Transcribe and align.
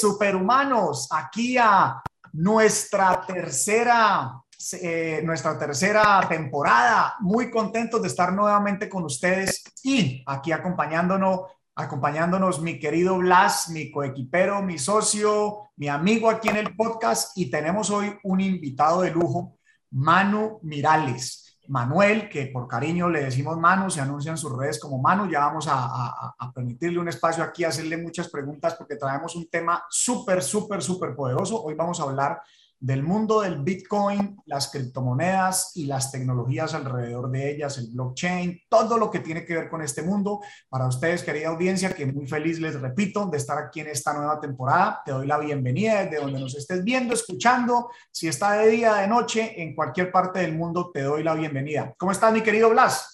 Superhumanos, 0.00 1.08
aquí 1.10 1.56
a 1.58 2.02
nuestra 2.32 3.24
tercera, 3.26 4.40
eh, 4.72 5.22
nuestra 5.24 5.58
tercera 5.58 6.26
temporada. 6.28 7.14
Muy 7.20 7.50
contentos 7.50 8.02
de 8.02 8.08
estar 8.08 8.32
nuevamente 8.32 8.88
con 8.88 9.04
ustedes 9.04 9.62
y 9.82 10.22
aquí 10.26 10.52
acompañándonos, 10.52 11.40
acompañándonos 11.76 12.60
mi 12.60 12.78
querido 12.78 13.18
Blas, 13.18 13.68
mi 13.70 13.90
coequipero, 13.90 14.62
mi 14.62 14.78
socio, 14.78 15.70
mi 15.76 15.88
amigo 15.88 16.28
aquí 16.30 16.48
en 16.48 16.56
el 16.56 16.74
podcast 16.74 17.36
y 17.36 17.50
tenemos 17.50 17.90
hoy 17.90 18.16
un 18.24 18.40
invitado 18.40 19.02
de 19.02 19.10
lujo, 19.10 19.58
Manu 19.90 20.58
Mirales. 20.62 21.43
Manuel, 21.68 22.28
que 22.28 22.46
por 22.46 22.68
cariño 22.68 23.08
le 23.08 23.24
decimos 23.24 23.58
Manu, 23.58 23.90
se 23.90 24.00
anuncia 24.00 24.30
en 24.30 24.36
sus 24.36 24.56
redes 24.56 24.78
como 24.78 24.98
Manu. 24.98 25.30
Ya 25.30 25.40
vamos 25.40 25.66
a, 25.68 26.34
permitirle 26.54 26.98
un 26.98 27.08
espacio 27.08 27.42
aquí, 27.42 27.64
hacerle 27.64 27.96
muchas 27.96 28.28
preguntas 28.28 28.74
porque 28.74 28.96
traemos 28.96 29.34
un 29.36 29.48
tema 29.48 29.84
súper, 29.88 30.42
súper, 30.42 30.82
súper 30.82 31.14
poderoso. 31.14 31.62
Hoy 31.62 31.74
vamos 31.74 32.00
a 32.00 32.04
hablar 32.04 32.42
del 32.80 33.02
mundo 33.02 33.40
del 33.40 33.62
Bitcoin, 33.62 34.36
las 34.46 34.70
criptomonedas 34.70 35.72
y 35.74 35.86
las 35.86 36.10
tecnologías 36.10 36.74
alrededor 36.74 37.30
de 37.30 37.52
ellas, 37.52 37.78
el 37.78 37.90
blockchain, 37.90 38.60
todo 38.68 38.98
lo 38.98 39.10
que 39.10 39.20
tiene 39.20 39.44
que 39.44 39.54
ver 39.54 39.68
con 39.68 39.82
este 39.82 40.02
mundo. 40.02 40.40
Para 40.68 40.86
ustedes, 40.86 41.22
querida 41.22 41.48
audiencia, 41.48 41.94
que 41.94 42.06
muy 42.06 42.26
feliz 42.26 42.60
les 42.60 42.80
repito 42.80 43.26
de 43.26 43.38
estar 43.38 43.58
aquí 43.58 43.80
en 43.80 43.88
esta 43.88 44.12
nueva 44.12 44.40
temporada. 44.40 45.02
Te 45.04 45.12
doy 45.12 45.26
la 45.26 45.38
bienvenida 45.38 46.04
desde 46.04 46.22
donde 46.22 46.40
nos 46.40 46.54
estés 46.56 46.84
viendo, 46.84 47.14
escuchando. 47.14 47.88
Si 48.10 48.28
está 48.28 48.52
de 48.52 48.68
día, 48.68 48.94
de 48.94 49.08
noche, 49.08 49.62
en 49.62 49.74
cualquier 49.74 50.10
parte 50.10 50.40
del 50.40 50.56
mundo, 50.56 50.90
te 50.92 51.02
doy 51.02 51.22
la 51.22 51.34
bienvenida. 51.34 51.94
¿Cómo 51.96 52.12
estás, 52.12 52.32
mi 52.32 52.42
querido 52.42 52.70
Blas? 52.70 53.13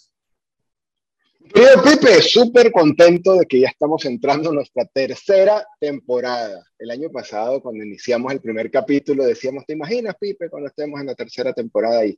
Querido 1.52 1.82
Pipe, 1.82 2.22
súper 2.22 2.70
contento 2.70 3.34
de 3.34 3.44
que 3.44 3.58
ya 3.58 3.68
estamos 3.68 4.04
entrando 4.04 4.50
en 4.50 4.54
nuestra 4.54 4.84
tercera 4.84 5.66
temporada. 5.80 6.64
El 6.78 6.92
año 6.92 7.10
pasado, 7.10 7.60
cuando 7.60 7.82
iniciamos 7.84 8.32
el 8.32 8.40
primer 8.40 8.70
capítulo, 8.70 9.24
decíamos, 9.24 9.66
¿te 9.66 9.72
imaginas, 9.72 10.14
Pipe, 10.20 10.48
cuando 10.48 10.68
estemos 10.68 11.00
en 11.00 11.06
la 11.06 11.16
tercera 11.16 11.52
temporada? 11.52 12.06
Y, 12.06 12.16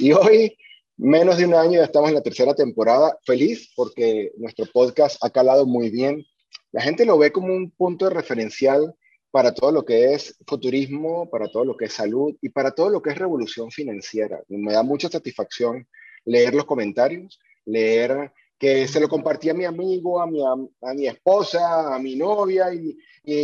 y 0.00 0.10
hoy, 0.12 0.56
menos 0.96 1.38
de 1.38 1.46
un 1.46 1.54
año, 1.54 1.74
ya 1.74 1.84
estamos 1.84 2.08
en 2.08 2.16
la 2.16 2.22
tercera 2.22 2.54
temporada. 2.54 3.16
Feliz 3.24 3.72
porque 3.76 4.32
nuestro 4.36 4.66
podcast 4.66 5.16
ha 5.24 5.30
calado 5.30 5.64
muy 5.64 5.88
bien. 5.88 6.24
La 6.72 6.82
gente 6.82 7.04
lo 7.04 7.18
ve 7.18 7.30
como 7.30 7.54
un 7.54 7.70
punto 7.70 8.08
de 8.08 8.14
referencial 8.14 8.96
para 9.30 9.54
todo 9.54 9.70
lo 9.70 9.84
que 9.84 10.12
es 10.14 10.36
futurismo, 10.44 11.30
para 11.30 11.48
todo 11.48 11.64
lo 11.64 11.76
que 11.76 11.84
es 11.84 11.92
salud 11.92 12.34
y 12.42 12.48
para 12.48 12.72
todo 12.72 12.90
lo 12.90 13.00
que 13.00 13.10
es 13.10 13.18
revolución 13.18 13.70
financiera. 13.70 14.42
Me 14.48 14.72
da 14.72 14.82
mucha 14.82 15.08
satisfacción 15.08 15.86
leer 16.24 16.52
los 16.52 16.64
comentarios, 16.64 17.38
leer 17.64 18.32
que 18.58 18.88
se 18.88 19.00
lo 19.00 19.08
compartí 19.08 19.50
a 19.50 19.54
mi 19.54 19.64
amigo, 19.64 20.20
a 20.20 20.26
mi, 20.26 20.42
a, 20.44 20.94
mi 20.94 21.06
esposa, 21.06 21.94
a 21.94 21.98
mi 21.98 22.16
novia, 22.16 22.72
y, 22.72 22.96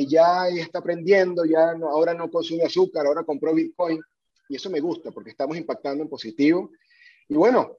ya 0.07 0.49
está 0.49 0.79
aprendiendo, 0.79 1.45
ya 1.45 1.73
ahora 1.73 2.15
no 2.15 2.31
consume 2.31 2.63
azúcar, 2.63 3.05
ahora 3.05 3.25
compró 3.25 3.53
Bitcoin, 3.53 4.01
y 4.49 4.57
eso 4.57 4.71
me 4.71 4.81
gusta 4.81 5.11
porque 5.11 5.31
estamos 5.31 5.57
impactando 5.57 6.05
en 6.05 6.09
positivo. 6.09 6.71
Y 7.29 7.35
bueno, 7.35 7.79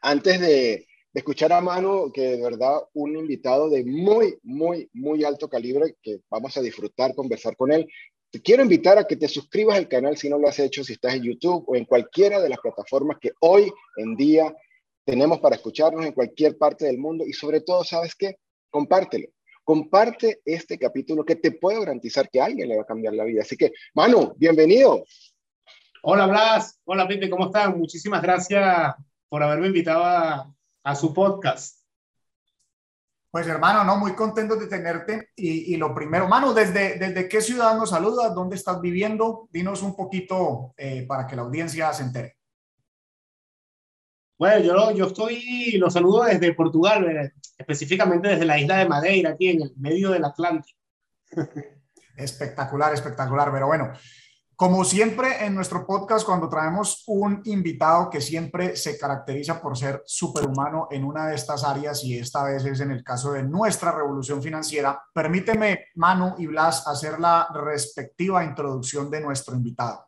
antes 0.00 0.40
de, 0.40 0.86
de 1.12 1.20
escuchar 1.20 1.52
a 1.52 1.60
Manu, 1.60 2.10
que 2.12 2.22
de 2.22 2.42
verdad 2.42 2.80
un 2.94 3.16
invitado 3.16 3.68
de 3.68 3.84
muy, 3.84 4.38
muy, 4.42 4.88
muy 4.94 5.24
alto 5.24 5.48
calibre, 5.48 5.96
que 6.02 6.20
vamos 6.30 6.56
a 6.56 6.62
disfrutar, 6.62 7.14
conversar 7.14 7.54
con 7.56 7.70
él. 7.70 7.86
Te 8.30 8.40
quiero 8.40 8.62
invitar 8.62 8.96
a 8.96 9.06
que 9.06 9.16
te 9.16 9.28
suscribas 9.28 9.76
al 9.76 9.88
canal 9.88 10.16
si 10.16 10.30
no 10.30 10.38
lo 10.38 10.48
has 10.48 10.58
hecho, 10.58 10.82
si 10.82 10.94
estás 10.94 11.14
en 11.14 11.24
YouTube 11.24 11.64
o 11.66 11.76
en 11.76 11.84
cualquiera 11.84 12.40
de 12.40 12.48
las 12.48 12.60
plataformas 12.60 13.18
que 13.20 13.32
hoy 13.40 13.70
en 13.98 14.16
día 14.16 14.56
tenemos 15.04 15.40
para 15.40 15.56
escucharnos 15.56 16.04
en 16.04 16.12
cualquier 16.12 16.56
parte 16.56 16.86
del 16.86 16.98
mundo 16.98 17.24
y 17.26 17.32
sobre 17.32 17.60
todo, 17.60 17.84
¿sabes 17.84 18.14
qué? 18.14 18.38
Compártelo. 18.70 19.28
Comparte 19.64 20.40
este 20.44 20.78
capítulo 20.78 21.24
que 21.24 21.36
te 21.36 21.52
puedo 21.52 21.80
garantizar 21.80 22.28
que 22.28 22.40
a 22.40 22.46
alguien 22.46 22.68
le 22.68 22.76
va 22.76 22.82
a 22.82 22.86
cambiar 22.86 23.14
la 23.14 23.24
vida. 23.24 23.42
Así 23.42 23.56
que, 23.56 23.72
Manu, 23.94 24.34
bienvenido. 24.36 25.04
Hola 26.02 26.26
Blas, 26.26 26.80
hola 26.84 27.06
Pipe, 27.06 27.30
¿cómo 27.30 27.46
están? 27.46 27.78
Muchísimas 27.78 28.20
gracias 28.22 28.94
por 29.28 29.42
haberme 29.42 29.68
invitado 29.68 30.04
a, 30.04 30.94
su 30.96 31.14
podcast. 31.14 31.80
Pues 33.30 33.46
hermano, 33.46 33.84
no, 33.84 33.96
muy 33.96 34.14
contento 34.14 34.56
de 34.56 34.66
tenerte. 34.66 35.30
Y, 35.36 35.76
lo 35.76 35.94
primero, 35.94 36.28
Manu, 36.28 36.52
¿desde, 36.52 36.98
¿desde 36.98 37.28
qué 37.28 37.40
ciudad 37.40 37.76
nos 37.76 37.90
saludas? 37.90 38.34
¿Dónde 38.34 38.56
estás 38.56 38.80
viviendo? 38.80 39.48
Dinos 39.52 39.82
un 39.82 39.94
poquito 39.94 40.74
eh, 40.76 41.06
para 41.06 41.26
que 41.26 41.36
la 41.36 41.42
audiencia 41.42 41.92
se 41.92 42.02
entere. 42.02 42.41
Bueno, 44.42 44.58
yo, 44.58 44.90
yo 44.90 45.06
estoy, 45.06 45.78
lo 45.78 45.88
saludo 45.88 46.24
desde 46.24 46.52
Portugal, 46.52 47.08
eh, 47.08 47.32
específicamente 47.56 48.26
desde 48.26 48.44
la 48.44 48.58
isla 48.58 48.78
de 48.78 48.88
Madeira, 48.88 49.30
aquí 49.30 49.50
en 49.50 49.62
el 49.62 49.72
medio 49.76 50.10
del 50.10 50.24
Atlántico. 50.24 50.80
Espectacular, 52.16 52.92
espectacular. 52.92 53.52
Pero 53.52 53.68
bueno, 53.68 53.92
como 54.56 54.84
siempre 54.84 55.46
en 55.46 55.54
nuestro 55.54 55.86
podcast, 55.86 56.26
cuando 56.26 56.48
traemos 56.48 57.04
un 57.06 57.40
invitado 57.44 58.10
que 58.10 58.20
siempre 58.20 58.74
se 58.74 58.98
caracteriza 58.98 59.62
por 59.62 59.78
ser 59.78 60.02
superhumano 60.06 60.88
en 60.90 61.04
una 61.04 61.28
de 61.28 61.36
estas 61.36 61.62
áreas, 61.62 62.02
y 62.02 62.18
esta 62.18 62.42
vez 62.42 62.64
es 62.64 62.80
en 62.80 62.90
el 62.90 63.04
caso 63.04 63.30
de 63.34 63.44
nuestra 63.44 63.92
revolución 63.92 64.42
financiera, 64.42 65.00
permíteme, 65.14 65.84
Manu 65.94 66.34
y 66.38 66.48
Blas, 66.48 66.88
hacer 66.88 67.20
la 67.20 67.46
respectiva 67.54 68.42
introducción 68.42 69.08
de 69.08 69.20
nuestro 69.20 69.54
invitado. 69.54 70.06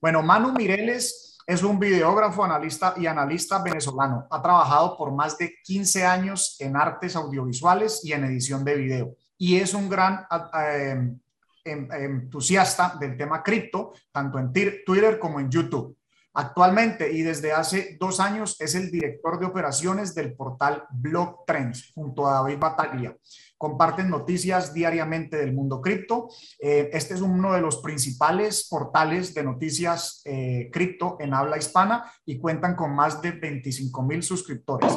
Bueno, 0.00 0.22
Manu 0.22 0.52
Mireles 0.52 1.33
es 1.46 1.62
un 1.62 1.78
videógrafo, 1.78 2.44
analista 2.44 2.94
y 2.96 3.06
analista 3.06 3.62
venezolano. 3.62 4.26
Ha 4.30 4.40
trabajado 4.40 4.96
por 4.96 5.12
más 5.12 5.36
de 5.36 5.54
15 5.62 6.04
años 6.04 6.56
en 6.58 6.76
artes 6.76 7.16
audiovisuales 7.16 8.00
y 8.04 8.12
en 8.12 8.24
edición 8.24 8.64
de 8.64 8.74
video. 8.76 9.16
Y 9.36 9.56
es 9.56 9.74
un 9.74 9.88
gran 9.88 10.26
em, 10.54 11.18
em, 11.64 11.88
entusiasta 11.92 12.96
del 12.98 13.16
tema 13.16 13.42
cripto, 13.42 13.92
tanto 14.10 14.38
en 14.38 14.52
Twitter 14.52 15.18
como 15.18 15.40
en 15.40 15.50
YouTube. 15.50 15.96
Actualmente 16.36 17.12
y 17.12 17.22
desde 17.22 17.52
hace 17.52 17.96
dos 18.00 18.18
años 18.18 18.56
es 18.60 18.74
el 18.74 18.90
director 18.90 19.38
de 19.38 19.46
operaciones 19.46 20.14
del 20.14 20.34
portal 20.34 20.84
Blog 20.90 21.44
Trends 21.46 21.92
junto 21.94 22.26
a 22.26 22.34
David 22.34 22.58
Bataglia 22.58 23.16
comparten 23.56 24.10
noticias 24.10 24.74
diariamente 24.74 25.36
del 25.36 25.54
mundo 25.54 25.80
cripto. 25.80 26.28
Eh, 26.58 26.90
este 26.92 27.14
es 27.14 27.20
uno 27.20 27.52
de 27.52 27.60
los 27.60 27.78
principales 27.78 28.66
portales 28.68 29.34
de 29.34 29.44
noticias 29.44 30.22
eh, 30.24 30.70
cripto 30.72 31.16
en 31.20 31.34
habla 31.34 31.56
hispana 31.56 32.10
y 32.26 32.38
cuentan 32.38 32.74
con 32.74 32.94
más 32.94 33.22
de 33.22 33.32
25 33.32 34.02
mil 34.02 34.22
suscriptores. 34.22 34.92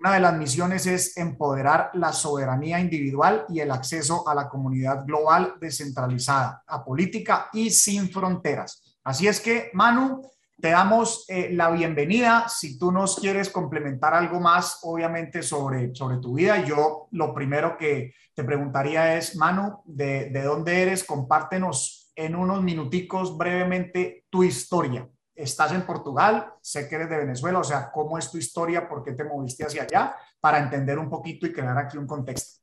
Una 0.00 0.14
de 0.14 0.20
las 0.20 0.36
misiones 0.36 0.86
es 0.86 1.16
empoderar 1.16 1.90
la 1.94 2.12
soberanía 2.12 2.80
individual 2.80 3.44
y 3.48 3.60
el 3.60 3.70
acceso 3.70 4.28
a 4.28 4.34
la 4.34 4.48
comunidad 4.48 5.04
global 5.04 5.54
descentralizada, 5.60 6.62
a 6.66 6.84
política 6.84 7.48
y 7.52 7.70
sin 7.70 8.10
fronteras. 8.10 8.96
Así 9.04 9.26
es 9.26 9.40
que, 9.40 9.70
Manu, 9.72 10.22
te 10.60 10.70
damos 10.70 11.24
eh, 11.28 11.50
la 11.52 11.70
bienvenida. 11.70 12.48
Si 12.48 12.78
tú 12.78 12.90
nos 12.90 13.16
quieres 13.16 13.48
complementar 13.48 14.14
algo 14.14 14.40
más, 14.40 14.80
obviamente, 14.82 15.42
sobre, 15.42 15.94
sobre 15.94 16.18
tu 16.18 16.34
vida, 16.34 16.64
yo 16.64 17.08
lo 17.12 17.32
primero 17.32 17.76
que 17.76 18.14
te 18.34 18.44
preguntaría 18.44 19.16
es, 19.16 19.36
Manu, 19.36 19.82
¿de, 19.84 20.30
de 20.30 20.42
dónde 20.42 20.82
eres? 20.82 21.04
Compártenos 21.04 22.12
en 22.16 22.34
unos 22.34 22.62
minuticos 22.62 23.36
brevemente 23.38 24.24
tu 24.30 24.42
historia. 24.42 25.08
Estás 25.34 25.70
en 25.72 25.82
Portugal, 25.82 26.52
sé 26.60 26.88
que 26.88 26.96
eres 26.96 27.10
de 27.10 27.18
Venezuela, 27.18 27.60
o 27.60 27.64
sea, 27.64 27.92
¿cómo 27.92 28.18
es 28.18 28.28
tu 28.28 28.38
historia? 28.38 28.88
¿Por 28.88 29.04
qué 29.04 29.12
te 29.12 29.22
moviste 29.22 29.64
hacia 29.64 29.84
allá? 29.84 30.16
Para 30.40 30.58
entender 30.58 30.98
un 30.98 31.08
poquito 31.08 31.46
y 31.46 31.52
crear 31.52 31.78
aquí 31.78 31.96
un 31.96 32.08
contexto. 32.08 32.60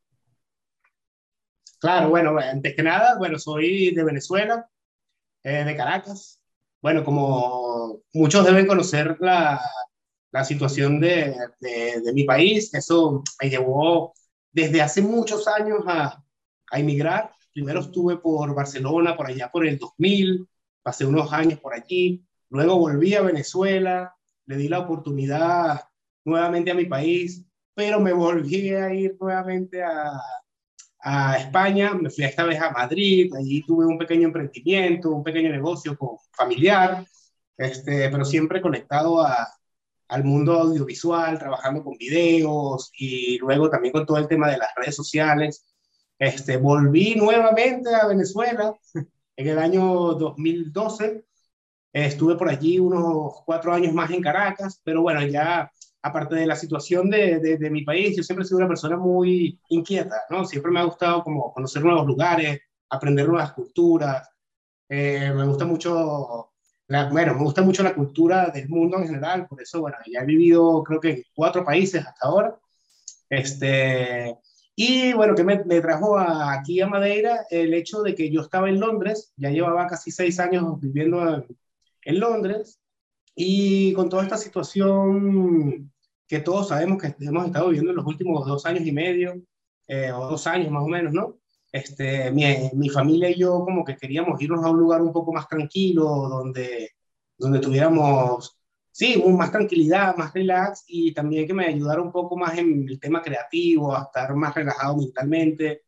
Claro, 1.80 2.10
bueno, 2.10 2.38
antes 2.38 2.76
que 2.76 2.84
nada, 2.84 3.18
bueno, 3.18 3.40
soy 3.40 3.94
de 3.94 4.04
Venezuela, 4.04 4.68
eh, 5.44 5.64
de 5.64 5.78
Caracas, 5.78 6.42
bueno, 6.86 7.04
como 7.04 8.04
muchos 8.14 8.46
deben 8.46 8.68
conocer 8.68 9.18
la, 9.20 9.60
la 10.32 10.44
situación 10.44 11.00
de, 11.00 11.36
de, 11.60 12.14
mi 12.14 12.26
país, 12.26 12.72
eso 12.76 13.24
me 13.42 13.50
llevó 13.50 14.14
desde 14.52 14.84
hace 14.84 15.02
muchos 15.02 15.48
años 15.48 15.80
a, 15.88 16.24
a 16.70 16.80
emigrar. 16.80 17.32
Primero 17.52 17.80
estuve 17.80 18.18
por 18.18 18.54
Barcelona, 18.54 19.18
por 19.18 19.26
allá 19.26 19.50
por 19.52 19.66
el 19.66 19.80
2000, 19.80 20.48
pasé 20.84 21.08
unos 21.08 21.34
años 21.34 21.60
por 21.60 21.74
allí, 21.74 22.24
luego 22.52 22.78
volví 22.78 23.16
a 23.16 23.24
Venezuela, 23.24 24.16
le 24.46 24.56
di 24.56 24.68
la 24.68 24.78
oportunidad 24.78 25.86
nuevamente 26.24 26.70
a 26.70 26.76
mi 26.76 26.86
país, 26.86 27.48
pero 27.74 28.00
me 28.00 28.14
volví 28.14 28.70
a 28.76 28.94
ir 28.94 29.18
nuevamente 29.20 29.82
a, 29.82 30.22
a 31.08 31.38
España, 31.38 31.94
me 31.94 32.10
fui 32.10 32.24
esta 32.24 32.46
vez 32.46 32.60
a 32.60 32.72
Madrid, 32.72 33.32
allí 33.36 33.64
tuve 33.64 33.86
un 33.86 34.00
pequeño 34.00 34.28
emprendimiento, 34.28 35.12
un 35.12 35.24
pequeño 35.24 35.50
negocio 35.52 35.96
con, 35.96 36.18
familiar, 36.32 37.06
este, 37.58 38.10
pero 38.10 38.26
siempre 38.26 38.60
conectado 38.60 39.22
a, 39.22 39.48
al 40.08 40.24
mundo 40.24 40.54
audiovisual, 40.54 41.38
trabajando 41.38 41.84
con 41.84 41.96
videos 41.98 42.92
y 42.98 43.38
luego 43.38 43.70
también 43.70 43.94
con 43.94 44.06
todo 44.08 44.18
el 44.18 44.28
tema 44.28 44.50
de 44.50 44.58
las 44.58 44.70
redes 44.76 44.96
sociales. 44.96 45.64
Este, 46.18 46.58
volví 46.58 47.14
nuevamente 47.16 47.94
a 47.94 48.08
Venezuela 48.08 48.74
en 49.36 49.48
el 49.48 49.60
año 49.60 49.86
2012. 50.16 51.24
Estuve 51.94 52.36
por 52.36 52.50
allí 52.50 52.80
unos 52.80 53.44
cuatro 53.46 53.74
años 53.74 53.94
más 53.94 54.10
en 54.10 54.22
Caracas, 54.22 54.82
pero 54.84 55.04
bueno, 55.04 55.22
ya 55.28 55.72
aparte 56.06 56.36
de 56.36 56.46
la 56.46 56.56
situación 56.56 57.10
de, 57.10 57.40
de, 57.40 57.70
mi 57.72 57.84
país, 57.84 58.16
yo 58.16 58.22
siempre 58.22 58.44
he 58.44 58.48
sido 58.48 58.60
una 58.60 58.68
persona 58.68 58.96
muy 58.96 59.60
inquieta, 59.70 60.22
¿no? 60.30 60.46
Siempre 60.46 60.72
me 60.72 60.80
ha 60.80 60.84
gustado 60.84 61.24
como 61.24 61.52
conocer 61.52 61.84
nuevos 61.84 62.06
lugares, 62.06 62.60
aprender 62.92 63.28
nuevas 63.28 63.54
culturas. 63.54 64.30
Eh, 64.88 65.34
me 65.36 65.48
gusta 65.48 65.66
mucho, 65.66 66.52
la, 66.90 67.10
bueno, 67.10 67.34
me 67.34 67.42
gusta 67.42 67.64
mucho 67.64 67.82
la 67.82 67.96
cultura 67.96 68.52
del 68.52 68.70
mundo 68.70 69.00
en 69.00 69.08
general, 69.08 69.48
por 69.48 69.60
eso, 69.60 69.82
bueno, 69.82 69.98
ya 70.06 70.20
he 70.20 70.26
vivido 70.26 70.84
creo 70.84 71.00
que 71.00 71.24
cuatro 71.34 71.66
países 71.66 72.06
hasta 72.06 72.28
ahora. 72.28 72.56
Este, 73.28 74.38
y 74.76 75.12
bueno, 75.14 75.34
que 75.34 75.44
me, 75.44 75.58
trajo 75.82 76.20
aquí 76.20 76.82
a 76.82 76.88
Madeira 76.88 77.48
el 77.50 77.74
hecho 77.74 78.04
de 78.04 78.14
que 78.14 78.30
yo 78.30 78.42
estaba 78.42 78.70
en 78.70 78.80
Londres, 78.80 79.34
ya 79.38 79.50
llevaba 79.50 79.88
casi 79.88 80.12
seis 80.12 80.40
años 80.40 80.80
viviendo 80.80 81.28
en, 81.34 81.48
en 82.04 82.20
Londres, 82.20 82.80
y 83.36 83.92
con 83.94 84.08
toda 84.08 84.24
esta 84.24 84.38
situación 84.38 85.92
que 86.28 86.40
todos 86.40 86.70
sabemos 86.70 87.02
que 87.02 87.16
hemos 87.20 87.46
estado 87.46 87.68
viviendo 87.68 87.92
en 87.92 87.98
los 87.98 88.06
últimos 88.06 88.46
dos 88.46 88.66
años 88.66 88.86
y 88.86 88.92
medio, 88.92 89.42
eh, 89.88 90.12
o 90.12 90.28
dos 90.28 90.48
años 90.48 90.72
más 90.72 90.84
o 90.84 90.88
menos, 90.88 91.14
¿no? 91.14 91.38
Este, 91.72 92.32
mi, 92.32 92.44
mi, 92.74 92.90
familia 92.90 93.30
y 93.30 93.40
yo 93.40 93.60
como 93.66 93.84
que 93.84 93.98
queríamos 93.98 94.42
irnos 94.42 94.64
a 94.64 94.70
un 94.70 94.80
lugar 94.80 95.02
un 95.02 95.12
poco 95.12 95.34
más 95.34 95.48
tranquilo, 95.48 96.06
donde, 96.06 96.92
donde 97.38 97.60
tuviéramos, 97.60 98.58
sí, 98.92 99.22
más 99.28 99.52
tranquilidad, 99.52 100.16
más 100.16 100.34
relax, 100.34 100.86
y 100.88 101.14
también 101.14 101.46
que 101.46 101.54
me 101.54 101.68
ayudara 101.68 102.02
un 102.02 102.12
poco 102.12 102.38
más 102.38 102.58
en 102.58 102.88
el 102.88 103.00
tema 103.00 103.22
creativo, 103.22 103.96
a 103.96 104.04
estar 104.04 104.34
más 104.36 104.56
relajado 104.56 104.98
mentalmente 104.98 105.82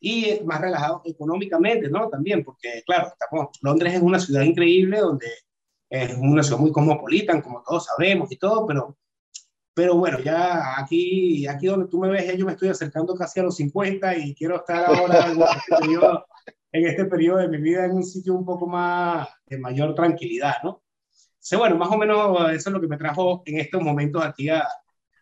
y 0.00 0.40
más 0.44 0.60
relajado 0.60 1.02
económicamente, 1.04 1.90
¿no? 1.90 2.08
También, 2.08 2.42
porque 2.44 2.82
claro, 2.86 3.08
estamos, 3.08 3.48
Londres 3.62 3.94
es 3.94 4.02
una 4.02 4.18
ciudad 4.18 4.42
increíble 4.42 4.98
donde 5.00 5.26
es 5.90 6.16
una 6.18 6.42
ciudad 6.42 6.58
muy 6.60 6.72
cosmopolita, 6.72 7.40
como 7.42 7.62
todos 7.62 7.86
sabemos 7.86 8.32
y 8.32 8.36
todo, 8.36 8.66
pero 8.66 8.96
pero 9.74 9.96
bueno, 9.96 10.20
ya 10.20 10.78
aquí, 10.78 11.46
aquí 11.48 11.66
donde 11.66 11.88
tú 11.88 11.98
me 11.98 12.08
ves, 12.08 12.36
yo 12.36 12.46
me 12.46 12.52
estoy 12.52 12.68
acercando 12.68 13.14
casi 13.14 13.40
a 13.40 13.42
los 13.42 13.56
50 13.56 14.16
y 14.18 14.34
quiero 14.34 14.56
estar 14.56 14.84
ahora 14.84 15.30
en 15.30 15.42
este, 15.42 15.76
periodo, 15.80 16.26
en 16.72 16.86
este 16.86 17.04
periodo 17.06 17.38
de 17.38 17.48
mi 17.48 17.58
vida 17.58 17.84
en 17.84 17.92
un 17.92 18.04
sitio 18.04 18.34
un 18.34 18.44
poco 18.44 18.66
más 18.66 19.28
de 19.46 19.58
mayor 19.58 19.94
tranquilidad, 19.94 20.54
¿no? 20.62 20.82
Sí, 21.40 21.56
bueno, 21.56 21.76
más 21.76 21.90
o 21.90 21.98
menos 21.98 22.38
eso 22.52 22.70
es 22.70 22.72
lo 22.72 22.80
que 22.80 22.86
me 22.86 22.96
trajo 22.96 23.42
en 23.44 23.58
estos 23.58 23.82
momentos 23.82 24.24
aquí 24.24 24.48
a, 24.48 24.66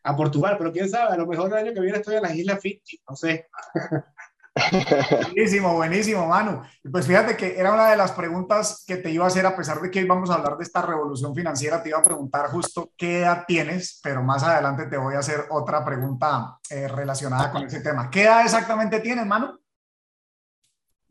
a 0.05 0.17
Portugal, 0.17 0.57
pero 0.59 0.71
quién 0.71 0.89
sabe, 0.89 1.15
a 1.15 1.17
lo 1.17 1.27
mejor 1.27 1.49
el 1.49 1.67
año 1.67 1.75
que 1.75 1.81
viene 1.81 1.99
estoy 1.99 2.17
en 2.17 2.23
las 2.23 2.35
Islas 2.35 2.61
Fiji, 2.61 3.01
no 3.09 3.17
sé. 3.17 3.49
Buenísimo, 5.33 5.75
buenísimo, 5.75 6.27
Manu. 6.27 6.63
Pues 6.91 7.07
fíjate 7.07 7.37
que 7.37 7.59
era 7.59 7.73
una 7.73 7.91
de 7.91 7.97
las 7.97 8.13
preguntas 8.13 8.85
que 8.87 8.97
te 8.97 9.11
iba 9.11 9.25
a 9.25 9.29
hacer, 9.29 9.47
a 9.47 9.57
pesar 9.57 9.81
de 9.81 9.91
que 9.91 10.01
hoy 10.01 10.07
vamos 10.07 10.31
a 10.31 10.35
hablar 10.35 10.59
de 10.59 10.65
esta 10.65 10.83
revolución 10.83 11.35
financiera, 11.35 11.83
te 11.83 11.89
iba 11.89 11.99
a 11.99 12.05
preguntar 12.05 12.49
justo 12.51 12.93
qué 12.97 13.21
edad 13.21 13.45
tienes, 13.47 13.99
pero 14.03 14.23
más 14.23 14.43
adelante 14.43 14.87
te 14.87 14.99
voy 14.99 15.15
a 15.15 15.21
hacer 15.21 15.47
otra 15.51 15.85
pregunta 15.85 16.59
eh, 16.69 16.87
relacionada 16.87 17.51
con 17.51 17.65
ese 17.65 17.81
tema. 17.81 18.11
¿Qué 18.11 18.25
edad 18.25 18.43
exactamente 18.43 19.01
tienes, 19.01 19.25
Manu? 19.25 19.59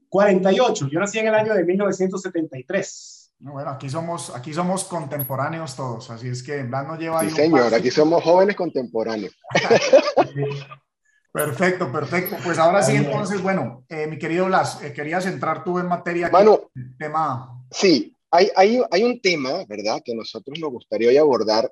48. 0.10 0.90
Yo 0.92 1.00
nací 1.00 1.20
en 1.20 1.28
el 1.28 1.36
año 1.36 1.54
de 1.54 1.64
1973. 1.64 3.34
Bueno, 3.40 3.72
aquí 3.72 3.90
somos, 3.90 4.36
aquí 4.36 4.54
somos 4.54 4.84
contemporáneos 4.84 5.76
todos, 5.76 6.12
así 6.12 6.28
es 6.28 6.44
que 6.44 6.62
Blas 6.62 6.86
nos 6.86 7.00
lleva... 7.00 7.22
Sí, 7.22 7.32
señor, 7.32 7.74
aquí 7.74 7.90
somos 7.90 8.24
jóvenes 8.24 8.56
contemporáneos. 8.56 9.36
Perfecto, 11.32 11.92
perfecto. 11.92 12.36
Pues 12.44 12.58
ahora 12.58 12.84
sí, 12.84 12.96
entonces, 12.96 13.42
bueno, 13.42 13.86
eh, 13.88 14.06
mi 14.08 14.18
querido 14.18 14.48
Blas, 14.48 14.84
eh, 14.84 14.92
querías 14.92 15.26
entrar 15.26 15.64
tú 15.64 15.80
en 15.80 15.88
materia. 15.88 16.30
Bueno, 16.30 16.72
tema. 16.98 17.64
Sí, 17.72 18.16
hay, 18.30 18.50
hay, 18.56 18.82
hay, 18.92 19.04
un 19.04 19.22
tema, 19.22 19.64
¿verdad?, 19.66 20.02
que 20.04 20.14
nosotros 20.14 20.60
nos 20.60 20.72
gustaría 20.72 21.10
hoy 21.10 21.18
abordar 21.18 21.72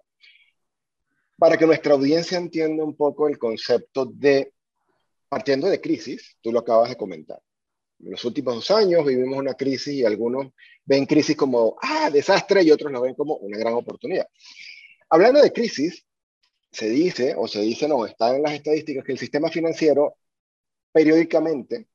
para 1.38 1.58
que 1.58 1.66
nuestra 1.66 1.94
audiencia 1.94 2.38
entienda 2.38 2.84
un 2.84 2.96
poco 2.96 3.28
el 3.28 3.38
concepto 3.38 4.06
de, 4.06 4.54
partiendo 5.28 5.68
de 5.68 5.82
crisis, 5.82 6.38
tú 6.42 6.52
lo 6.52 6.60
acabas 6.60 6.90
de 6.90 6.98
comentar. 6.98 7.42
En 8.02 8.12
los 8.12 8.24
últimos 8.24 8.56
dos 8.56 8.72
años 8.72 9.06
vivimos 9.06 9.38
una 9.38 9.54
crisis 9.56 9.94
y 9.94 10.06
algunos 10.06 10.48
ven 10.86 11.06
crisis 11.06 11.36
como, 11.36 11.78
ah, 11.82 12.10
desastre, 12.10 12.64
y 12.64 12.72
otros 12.72 12.92
lo 12.92 13.02
ven 13.02 13.14
como 13.14 13.36
una 13.36 13.58
gran 13.58 13.74
oportunidad. 13.74 14.28
Hablando 15.10 15.42
de 15.42 15.52
crisis, 15.52 16.06
se 16.72 16.90
dice, 16.90 17.34
o 17.38 17.48
se 17.48 17.62
dice 17.62 17.88
no, 17.88 18.06
está 18.06 18.36
en 18.36 18.44
las 18.44 18.54
estadísticas, 18.54 19.04
que 19.04 19.14
el 19.14 19.18
sistema 19.18 19.50
financiero 19.50 20.18
periódicamente 20.92 21.88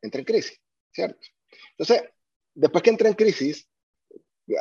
entra 0.00 0.20
en 0.20 0.24
crisis, 0.24 0.60
¿cierto? 0.90 1.18
Entonces, 1.70 2.02
después 2.54 2.82
que 2.82 2.90
entra 2.90 3.08
en 3.08 3.14
crisis, 3.14 3.68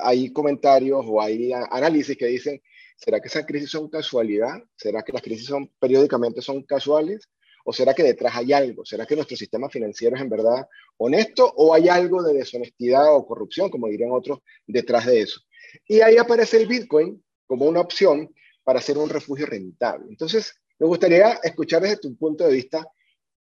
hay 0.02 0.32
comentarios 0.32 1.04
o 1.08 1.22
hay 1.22 1.52
análisis 1.54 2.18
que 2.18 2.28
dicen, 2.28 2.62
¿será 2.96 3.20
que 3.20 3.28
esas 3.28 3.46
crisis 3.46 3.72
son 3.72 3.90
casualidad? 3.90 4.64
¿Será 4.76 5.02
que 5.04 5.12
las 5.12 5.22
crisis 5.22 5.48
son 5.48 5.68
periódicamente 5.80 6.42
son 6.42 6.64
casuales? 6.64 7.30
¿O 7.64 7.74
será 7.74 7.94
que 7.94 8.04
detrás 8.04 8.36
hay 8.36 8.54
algo? 8.54 8.86
¿Será 8.86 9.06
que 9.06 9.16
nuestro 9.16 9.38
sistema 9.38 9.70
financiero 9.70 10.16
es 10.16 10.22
en 10.22 10.30
verdad 10.30 10.68
honesto 10.98 11.52
o 11.56 11.74
hay 11.74 11.90
algo 11.90 12.24
de 12.24 12.34
deshonestidad 12.34 13.16
o 13.16 13.26
corrupción, 13.26 13.70
como 13.70 13.88
dirían 13.88 14.12
otros, 14.12 14.40
detrás 14.66 15.06
de 15.06 15.22
eso? 15.22 15.42
Y 15.88 16.02
ahí 16.02 16.18
aparece 16.18 16.58
el 16.58 16.68
Bitcoin 16.68 17.24
como 17.46 17.66
una 17.66 17.82
opción 17.82 18.34
para 18.64 18.82
ser 18.82 18.98
un 18.98 19.10
refugio 19.10 19.46
rentable. 19.46 20.06
Entonces, 20.10 20.54
me 20.80 20.88
gustaría 20.88 21.40
escuchar 21.44 21.82
desde 21.82 21.98
tu 21.98 22.16
punto 22.16 22.48
de 22.48 22.54
vista 22.54 22.86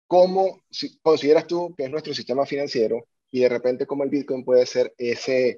cómo 0.07 0.63
consideras 1.01 1.47
tú 1.47 1.73
que 1.75 1.85
es 1.85 1.89
nuestro 1.89 2.13
sistema 2.13 2.45
financiero 2.45 3.07
y 3.31 3.39
de 3.39 3.49
repente 3.49 3.87
cómo 3.87 4.03
el 4.03 4.09
Bitcoin 4.09 4.45
puede 4.45 4.65
ser 4.65 4.93
ese 4.97 5.57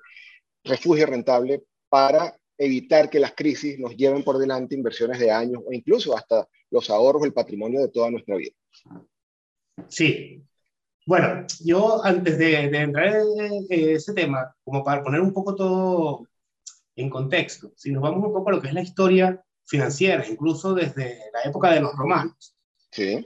refugio 0.63 1.05
rentable 1.05 1.63
para 1.89 2.35
evitar 2.57 3.09
que 3.09 3.19
las 3.19 3.33
crisis 3.33 3.77
nos 3.79 3.95
lleven 3.95 4.23
por 4.23 4.37
delante 4.37 4.75
inversiones 4.75 5.19
de 5.19 5.31
años 5.31 5.61
o 5.65 5.73
incluso 5.73 6.15
hasta 6.15 6.47
los 6.71 6.89
ahorros, 6.89 7.23
el 7.23 7.33
patrimonio 7.33 7.81
de 7.81 7.89
toda 7.89 8.09
nuestra 8.09 8.35
vida. 8.35 8.53
Sí. 9.89 10.41
Bueno, 11.05 11.45
yo 11.63 12.03
antes 12.03 12.37
de, 12.37 12.61
entrar 12.63 13.15
en 13.37 13.65
ese 13.69 14.13
tema, 14.13 14.55
como 14.63 14.83
para 14.83 15.03
poner 15.03 15.21
un 15.21 15.33
poco 15.33 15.53
todo 15.55 16.27
en 16.95 17.09
contexto, 17.09 17.71
si 17.75 17.91
nos 17.91 18.01
vamos 18.01 18.25
un 18.25 18.33
poco 18.33 18.49
a 18.49 18.53
lo 18.53 18.61
que 18.61 18.69
es 18.69 18.73
la 18.73 18.81
historia 18.81 19.44
financiera, 19.65 20.25
incluso 20.27 20.73
desde 20.73 21.19
la 21.33 21.41
época 21.49 21.71
de 21.71 21.81
los 21.81 21.95
romanos, 21.95 22.55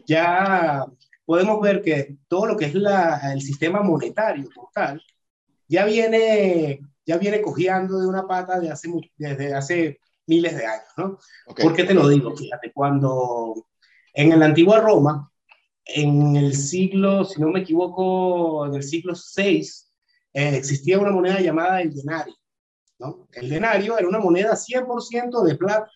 ya 0.05 0.85
podemos 1.25 1.61
ver 1.61 1.81
que 1.81 2.17
todo 2.27 2.47
lo 2.47 2.57
que 2.57 2.65
es 2.65 2.73
la, 2.73 3.33
el 3.33 3.41
sistema 3.41 3.81
monetario 3.81 4.49
total 4.53 5.01
ya 5.67 5.85
viene, 5.85 6.79
ya 7.05 7.17
viene 7.17 7.41
cojeando 7.41 7.99
de 7.99 8.07
una 8.07 8.25
pata 8.27 8.59
de 8.59 8.71
hace, 8.71 8.89
desde 9.15 9.53
hace 9.53 9.99
miles 10.25 10.57
de 10.57 10.65
años, 10.65 10.87
¿no? 10.97 11.19
¿Por 11.55 11.75
qué 11.75 11.83
te 11.83 11.93
lo 11.93 12.07
digo? 12.07 12.35
Fíjate, 12.35 12.71
cuando 12.73 13.67
en 14.13 14.39
la 14.39 14.45
antigua 14.45 14.79
Roma, 14.79 15.31
en 15.85 16.35
el 16.35 16.55
siglo, 16.55 17.25
si 17.25 17.39
no 17.41 17.49
me 17.49 17.61
equivoco, 17.61 18.65
en 18.65 18.75
el 18.75 18.83
siglo 18.83 19.13
VI, 19.13 19.61
eh, 20.33 20.55
existía 20.55 20.99
una 20.99 21.11
moneda 21.11 21.39
llamada 21.39 21.81
el 21.81 21.93
denario. 21.93 22.35
¿no? 22.99 23.27
El 23.31 23.49
denario 23.49 23.97
era 23.97 24.07
una 24.07 24.19
moneda 24.19 24.55
100% 24.55 25.43
de 25.43 25.55
plata 25.55 25.91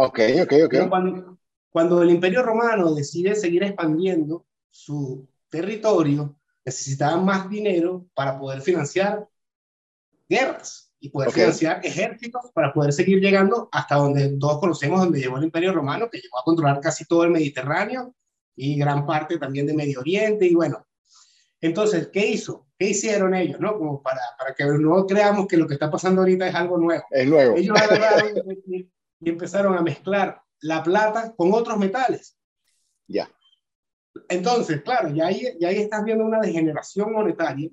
Ok, 0.00 0.20
ok, 0.42 0.52
ok. 0.66 1.38
cuando, 1.72 2.02
el 2.02 2.10
Imperio 2.10 2.44
Romano 2.44 2.94
decide 2.94 3.34
seguir 3.34 3.64
expandiendo 3.64 4.46
su 4.70 5.28
territorio, 5.48 6.38
necesitaban 6.64 7.24
más 7.24 7.50
dinero 7.50 8.06
para 8.14 8.38
poder 8.38 8.60
financiar 8.60 9.26
guerras 10.28 10.92
y 11.00 11.08
poder 11.08 11.32
financiar 11.32 11.80
ejércitos 11.84 12.52
para 12.54 12.72
poder 12.72 12.92
seguir 12.92 13.18
llegando 13.20 13.68
hasta 13.72 13.96
donde 13.96 14.36
todos 14.38 14.60
conocemos, 14.60 15.00
donde 15.00 15.18
llegó 15.18 15.36
el 15.36 15.44
Imperio 15.44 15.72
Romano, 15.72 16.08
que 16.08 16.18
llegó 16.18 16.38
a 16.38 16.44
controlar 16.44 16.80
casi 16.80 17.04
todo 17.04 17.24
el 17.24 17.30
Mediterráneo 17.30 18.14
y 18.54 18.78
gran 18.78 19.04
parte 19.04 19.36
también 19.36 19.66
de 19.66 19.74
Medio 19.74 19.98
Oriente. 19.98 20.46
Y 20.46 20.54
bueno, 20.54 20.86
entonces, 21.60 22.08
¿qué 22.12 22.24
hizo? 22.24 22.68
¿Qué 22.78 22.90
hicieron 22.90 23.34
ellos? 23.34 23.58
¿no? 23.58 23.76
Como 23.76 24.00
para, 24.00 24.20
para 24.38 24.54
que 24.54 24.64
no 24.64 25.06
creamos 25.06 25.48
que 25.48 25.56
lo 25.56 25.66
que 25.66 25.74
está 25.74 25.90
pasando 25.90 26.20
ahorita 26.20 26.46
es 26.46 26.54
algo 26.54 26.78
nuevo. 26.78 27.04
Es 27.10 27.26
nuevo. 27.26 27.56
Ellos 27.56 27.76
agarraron 27.76 28.28
y 29.20 29.30
empezaron 29.30 29.76
a 29.76 29.82
mezclar 29.82 30.40
la 30.60 30.82
plata 30.82 31.34
con 31.36 31.52
otros 31.52 31.78
metales. 31.78 32.36
Ya. 33.06 33.30
Entonces, 34.28 34.82
claro, 34.82 35.08
ya 35.10 35.26
ahí, 35.26 35.56
ya 35.60 35.68
ahí 35.68 35.78
estás 35.78 36.04
viendo 36.04 36.24
una 36.24 36.40
degeneración 36.40 37.12
monetaria, 37.12 37.70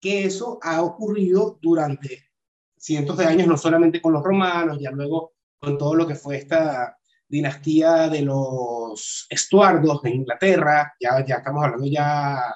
que 0.00 0.24
eso 0.24 0.58
ha 0.62 0.82
ocurrido 0.82 1.58
durante 1.60 2.30
cientos 2.76 3.16
de 3.16 3.24
años, 3.24 3.46
no 3.46 3.56
solamente 3.56 4.00
con 4.00 4.12
los 4.12 4.22
romanos, 4.22 4.78
ya 4.80 4.90
luego 4.90 5.32
con 5.58 5.78
todo 5.78 5.94
lo 5.94 6.06
que 6.06 6.14
fue 6.14 6.36
esta 6.36 6.98
dinastía 7.28 8.08
de 8.08 8.22
los 8.22 9.26
estuardos 9.28 10.02
de 10.02 10.10
Inglaterra, 10.10 10.94
ya, 11.00 11.24
ya 11.24 11.36
estamos 11.36 11.64
hablando 11.64 11.86
ya 11.86 12.54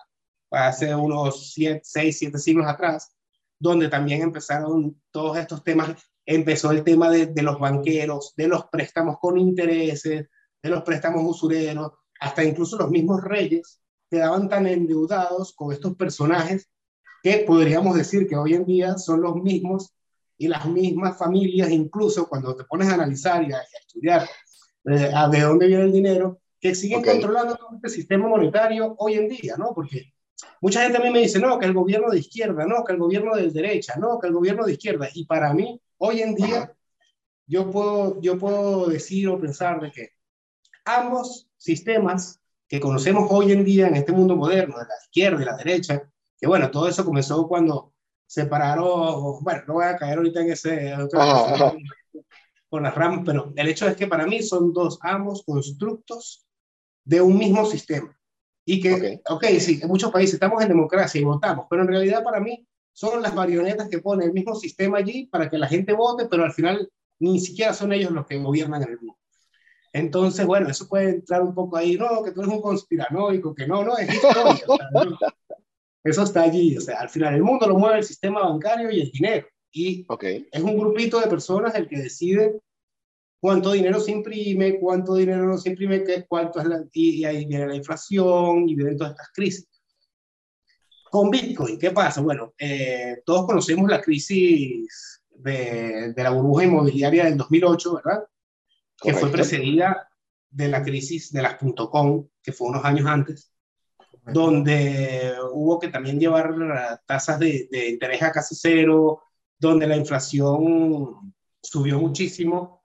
hace 0.50 0.94
unos 0.94 1.52
6, 1.54 1.82
7 2.18 2.38
siglos 2.38 2.66
atrás, 2.66 3.14
donde 3.59 3.88
también 3.88 4.23
empezaron 4.23 5.00
todos 5.11 5.37
estos 5.38 5.62
temas 5.64 5.97
empezó 6.30 6.70
el 6.70 6.84
tema 6.84 7.10
de, 7.10 7.42
los 7.42 7.58
banqueros, 7.58 8.34
de 8.37 8.46
los 8.46 8.66
préstamos 8.66 9.18
con 9.18 9.37
intereses, 9.37 10.28
de 10.62 10.70
los 10.70 10.82
préstamos 10.82 11.22
usureros, 11.25 11.92
hasta 12.20 12.44
incluso 12.44 12.78
los 12.78 12.88
mismos 12.88 13.22
reyes 13.25 13.80
quedaban 14.08 14.49
tan 14.49 14.66
endeudados 14.68 15.52
con 15.52 15.72
estos 15.72 15.96
personajes 15.96 16.68
que 17.22 17.38
podríamos 17.38 17.96
decir 17.96 18.28
que 18.28 18.37
hoy 18.37 18.54
en 18.54 18.64
día 18.64 18.96
son 18.96 19.22
los 19.22 19.34
mismos 19.37 19.92
y 20.38 20.46
las 20.46 20.66
mismas 20.66 21.18
familias, 21.18 21.68
incluso 21.70 22.28
cuando 22.28 22.54
te 22.54 22.64
pones 22.64 22.88
a 22.88 22.94
analizar 22.94 23.42
y 23.42 23.52
a, 23.52 23.60
estudiar 23.80 24.28
eh, 24.84 25.12
de 25.32 25.40
dónde 25.40 25.66
viene 25.66 25.82
el 25.82 25.92
dinero, 25.92 26.38
que 26.60 26.76
siguen 26.76 27.02
controlando 27.02 27.56
todo 27.56 27.70
este 27.75 27.88
sistema 27.88 28.28
monetario 28.28 28.94
hoy 28.99 29.14
en 29.14 29.28
día, 29.28 29.56
¿no? 29.56 29.72
Porque 29.75 30.12
mucha 30.60 30.82
gente 30.82 30.99
a 30.99 31.00
mí 31.00 31.10
me 31.10 31.20
dice, 31.20 31.40
no, 31.40 31.58
que 31.58 31.66
el 31.66 31.75
gobierno 31.75 32.10
de 32.10 32.20
izquierda, 32.20 32.66
no, 32.66 32.84
que 32.84 32.92
el 32.92 32.99
gobierno 32.99 33.34
de 33.34 33.50
derecha, 33.50 33.96
no, 33.96 34.20
que 34.20 34.28
el 34.28 34.32
gobierno 34.32 34.64
de 34.64 34.72
izquierda. 34.72 35.08
Y 35.12 35.26
para 35.26 35.52
mí, 35.52 35.80
hoy 36.00 36.23
en 36.23 36.35
día, 36.35 36.75
yo 37.47 37.71
puedo, 37.71 38.21
yo 38.21 38.38
puedo 38.38 38.87
decir 38.88 39.28
o 39.28 39.40
pensar 39.40 39.80
de 39.80 39.92
que 39.92 40.11
ambos 40.85 41.49
sistemas 41.57 42.40
que 42.66 42.80
conocemos 42.80 43.28
hoy 43.30 43.52
en 43.52 43.64
día 43.64 43.88
en 43.88 43.97
este 43.97 44.12
mundo 44.12 44.35
moderno, 44.35 44.78
de 44.78 44.85
la 44.85 44.95
izquierda 45.02 45.42
y 45.42 45.45
la 45.45 45.57
derecha, 45.57 46.11
que 46.38 46.47
bueno, 46.47 46.71
todo 46.71 46.88
eso 46.88 47.04
comenzó 47.04 47.47
cuando 47.47 47.92
separaron, 48.26 49.42
bueno, 49.42 49.62
no 49.66 49.75
voy 49.75 49.85
a 49.85 49.97
caer 49.97 50.19
ahorita 50.19 50.40
en 50.40 50.52
ese, 50.52 50.95
con 52.69 52.83
las 52.83 52.95
ramas, 52.95 53.23
pero 53.26 53.52
el 53.54 53.69
hecho 53.69 53.88
es 53.88 53.97
que 53.97 54.07
para 54.07 54.26
mí 54.26 54.42
son 54.42 54.73
dos 54.73 54.99
ambos 55.02 55.42
constructos 55.45 56.47
de 57.04 57.21
un 57.21 57.37
mismo 57.37 57.66
sistema. 57.66 58.16
Y 58.64 58.80
que, 58.80 59.21
ok, 59.26 59.35
okay 59.37 59.61
sí, 59.61 59.80
en 59.83 59.88
muchos 59.88 60.12
países 60.12 60.35
estamos 60.35 60.62
en 60.62 60.69
democracia 60.69 61.21
y 61.21 61.25
votamos, 61.25 61.66
pero 61.69 61.83
en 61.83 61.88
realidad 61.88 62.23
para 62.23 62.40
mí 62.40 62.66
son 62.92 63.23
las 63.23 63.35
marionetas 63.35 63.88
que 63.88 63.99
pone 63.99 64.25
el 64.25 64.32
mismo 64.32 64.54
sistema 64.54 64.99
allí 64.99 65.26
para 65.26 65.49
que 65.49 65.59
la 65.59 65.68
gente 65.68 65.92
vote, 65.92 66.26
pero 66.30 66.44
al 66.44 66.52
final 66.52 66.90
ni 67.18 67.40
siquiera 67.40 67.73
son 67.73 67.92
ellos 67.92 68.11
los 68.11 68.26
que 68.26 68.38
gobiernan 68.38 68.82
el 68.82 68.99
mundo. 68.99 69.16
Entonces, 69.92 70.47
bueno, 70.47 70.68
eso 70.68 70.87
puede 70.88 71.11
entrar 71.11 71.42
un 71.42 71.54
poco 71.54 71.76
ahí, 71.76 71.97
no, 71.97 72.23
que 72.23 72.32
tú 72.32 72.42
eres 72.42 72.52
un 72.52 72.61
conspiranoico, 72.61 73.54
que 73.54 73.66
no, 73.66 73.85
no, 73.85 73.99
es 73.99 74.14
historia. 74.14 74.54
Eso 76.02 76.23
está 76.23 76.42
allí, 76.42 76.76
o 76.78 76.80
sea, 76.80 77.00
al 77.00 77.11
final 77.11 77.35
el 77.35 77.42
mundo 77.42 77.66
lo 77.66 77.76
mueve 77.76 77.99
el 77.99 78.04
sistema 78.04 78.40
bancario 78.40 78.90
y 78.90 79.00
el 79.02 79.11
dinero. 79.11 79.47
Y 79.73 80.06
es 80.50 80.62
un 80.62 80.78
grupito 80.78 81.20
de 81.20 81.28
personas 81.28 81.75
el 81.75 81.88
que 81.88 81.99
decide 81.99 82.61
cuánto 83.40 83.73
dinero 83.73 84.00
se 84.00 84.12
imprime, 84.12 84.78
cuánto 84.78 85.14
dinero 85.14 85.47
no 85.47 85.59
se 85.59 85.70
imprime, 85.70 86.02
qué, 86.04 86.26
cuánto 86.26 86.61
es 86.61 86.66
la, 86.66 86.85
y, 86.92 87.25
ahí 87.25 87.44
viene 87.44 87.66
la 87.66 87.76
inflación 87.76 88.68
y 88.68 88.75
vienen 88.75 88.97
todas 88.97 89.12
estas 89.12 89.30
crisis. 89.32 89.68
Con 91.11 91.31
Bitcoin, 91.31 91.79
¿qué 91.79 91.90
pasa? 91.90 92.21
Bueno, 92.21 92.55
eh, 92.59 93.23
todos 93.25 93.47
conocemos 93.47 93.90
la 93.90 94.00
crisis 94.00 95.23
de, 95.29 96.12
de, 96.12 96.23
la 96.23 96.31
burbuja 96.31 96.64
inmobiliaria 96.64 97.25
del 97.25 97.37
2008, 97.37 97.95
¿verdad? 97.97 98.25
Que 98.97 99.14
fue 99.14 99.31
precedida 99.31 100.09
de 100.50 100.69
la 100.69 100.83
crisis 100.83 101.33
de 101.33 101.43
las 101.43 101.57
.com, 101.57 102.29
que 102.43 102.52
fue 102.52 102.69
unos 102.69 102.85
años 102.85 103.07
antes, 103.07 103.52
donde 104.25 105.35
hubo 105.52 105.79
que 105.79 105.88
también 105.88 106.21
llevar 106.21 107.00
tasas 107.07 107.38
de, 107.38 107.69
de 107.71 107.88
interés 107.90 108.23
a 108.23 108.33
casi 108.33 108.55
cero, 108.55 109.23
donde 109.59 109.87
la 109.87 109.97
inflación 109.97 111.35
subió 111.62 111.99
muchísimo. 111.99 112.85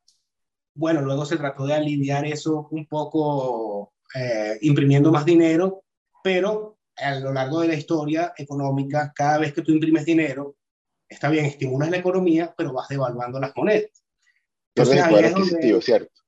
Bueno, 0.74 1.02
luego 1.02 1.26
se 1.26 1.38
trató 1.38 1.66
de 1.66 1.74
aliviar 1.74 2.26
eso 2.26 2.68
un 2.72 2.86
poco 2.88 3.94
eh, 4.14 4.58
imprimiendo 4.62 5.12
más 5.12 5.26
dinero, 5.26 5.84
pero 6.24 6.75
a 6.98 7.20
lo 7.20 7.34
largo 7.34 7.62
de 7.62 7.70
la 7.70 7.76
historia 7.76 8.34
económica, 8.38 9.12
cada 9.16 9.40
vez 9.40 9.54
que 9.54 9.62
tú 9.62 9.72
imprimes 9.72 10.06
dinero, 10.06 10.56
está 11.08 11.30
bien, 11.30 11.46
estimulas 11.46 11.90
la 11.90 11.98
economía, 11.98 12.54
pero 12.58 12.74
vas 12.74 12.88
devaluando 12.88 13.40
las 13.40 13.56
monedas. 13.56 14.04
Entonces, 14.74 15.04
ahí 15.04 15.24
es 15.24 15.34
donde, 15.34 15.82
cierto. 15.82 16.22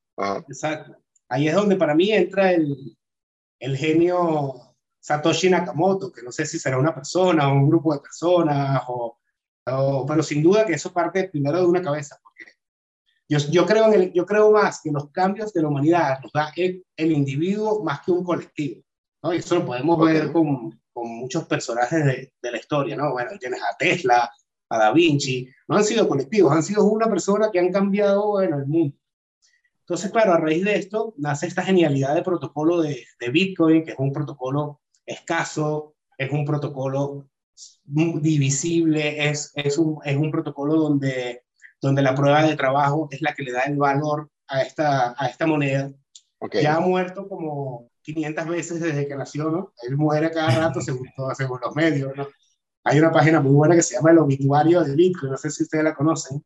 Exacto. 0.48 0.98
Ahí 1.30 1.48
es 1.48 1.56
donde 1.56 1.76
para 1.76 1.94
mí 1.94 2.12
entra 2.12 2.54
el, 2.54 2.98
el 3.60 3.78
genio 3.78 4.76
Satoshi 5.00 5.50
Nakamoto, 5.50 6.12
que 6.12 6.24
no 6.24 6.32
sé 6.32 6.46
si 6.46 6.58
será 6.60 6.78
una 6.78 6.96
persona 6.96 7.50
o 7.50 7.54
un 7.54 7.70
grupo 7.70 7.94
de 7.94 8.00
personas 8.00 8.82
o 8.88 9.18
pero, 10.08 10.24
sin 10.24 10.42
duda 10.42 10.66
que 10.66 10.74
eso 10.74 10.94
parte 10.94 11.28
primero 11.28 11.60
de 11.60 11.66
una 11.66 11.82
cabeza, 11.82 12.18
porque 12.24 12.46
yo, 13.28 13.38
yo, 13.52 13.66
creo 13.66 13.88
en 13.88 13.94
el, 13.94 14.14
yo 14.14 14.26
creo 14.26 14.52
más 14.52 14.80
que 14.82 14.92
los 14.92 15.12
cambios 15.12 15.52
de 15.54 15.62
la 15.62 15.68
humanidad 15.68 16.20
los 16.24 16.32
da 16.32 16.54
el, 16.56 17.12
individuo 17.12 17.84
más 17.84 18.02
que 18.02 18.12
un 18.12 18.24
colectivo. 18.24 18.82
¿No? 19.28 19.34
Y 19.34 19.38
eso 19.38 19.56
lo 19.56 19.66
podemos 19.66 20.00
ver 20.00 20.32
con, 20.32 20.80
con, 20.94 21.08
muchos 21.20 21.46
personajes 21.46 22.06
de, 22.06 22.34
de, 22.42 22.52
la 22.52 22.58
historia. 22.58 22.96
¿no? 22.96 23.12
Bueno, 23.12 23.32
tienes 23.40 23.62
a 23.62 23.76
Tesla, 23.78 24.32
a 24.70 24.78
Da 24.78 24.92
Vinci, 24.92 25.50
no 25.68 25.78
han 25.78 25.84
sido 25.84 26.08
colectivos, 26.08 26.52
han 26.52 26.64
sido 26.64 26.86
una 26.86 27.08
persona 27.10 27.50
que 27.52 27.60
han 27.60 27.72
cambiado 27.72 28.28
bueno, 28.30 28.58
el 28.58 28.66
mundo. 28.66 28.96
Entonces, 29.82 30.12
claro, 30.12 30.34
a 30.34 30.40
raíz 30.40 30.66
de 30.66 30.76
esto 30.76 31.14
nace 31.18 31.48
esta 31.48 31.64
genialidad 31.64 32.14
de 32.14 32.22
protocolo 32.22 32.82
de, 32.82 33.06
de 33.20 33.30
Bitcoin, 33.30 33.86
que 33.86 33.92
es 33.92 34.00
un 34.00 34.12
protocolo 34.12 34.82
escaso, 35.06 35.96
es 36.18 36.32
un 36.32 36.44
protocolo 36.44 37.30
divisible, 37.86 39.30
es, 39.30 39.52
es, 39.56 39.78
un, 39.78 40.00
es 40.04 40.18
un 40.18 40.30
protocolo 40.30 40.76
donde, 40.76 41.44
donde 41.82 42.02
la 42.02 42.16
prueba 42.16 42.44
de 42.44 42.56
trabajo 42.56 43.08
es 43.12 43.22
la 43.22 43.34
que 43.34 43.44
le 43.44 43.54
da 43.54 43.62
el 43.62 43.78
valor 43.78 44.30
a 44.48 44.62
esta, 44.62 45.16
a 45.18 45.28
esta 45.28 45.48
moneda. 45.48 45.92
Ya 46.62 46.76
ha 46.76 46.80
muerto 46.80 47.28
como 47.28 47.87
500 48.14 48.48
veces 48.48 48.80
desde 48.80 49.08
que 49.08 49.16
nació, 49.16 49.50
¿no? 49.52 49.74
Él 49.84 49.98
muere 49.98 50.32
cada 50.32 50.50
rato 50.50 50.80
según, 50.82 51.10
según 51.36 51.60
los 51.62 51.76
medios, 51.76 52.16
¿no? 52.16 52.28
Hay 52.84 53.00
una 53.00 53.12
página 53.12 53.42
muy 53.42 53.52
buena 53.52 53.76
que 53.76 53.82
se 53.82 53.96
llama 53.96 54.12
El 54.12 54.20
Obituario 54.20 54.82
de 54.82 54.96
Bitcoin, 54.96 55.32
no 55.32 55.38
sé 55.38 55.50
si 55.50 55.64
ustedes 55.64 55.84
la 55.84 55.94
conocen, 55.94 56.44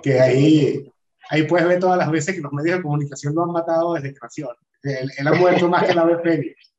que 0.00 0.20
ahí, 0.20 0.88
ahí 1.30 1.42
puedes 1.44 1.66
ver 1.66 1.80
todas 1.80 1.98
las 1.98 2.10
veces 2.10 2.36
que 2.36 2.40
los 2.40 2.52
medios 2.52 2.76
de 2.76 2.82
comunicación 2.82 3.34
lo 3.34 3.42
han 3.42 3.50
matado 3.50 3.94
desde 3.94 4.12
que 4.12 4.20
nació. 4.22 4.50
Él, 4.84 5.10
él 5.16 5.26
ha 5.26 5.34
muerto 5.34 5.68
más 5.68 5.84
que 5.84 5.94
la 5.94 6.04
vez 6.04 6.18
Félix. 6.22 6.72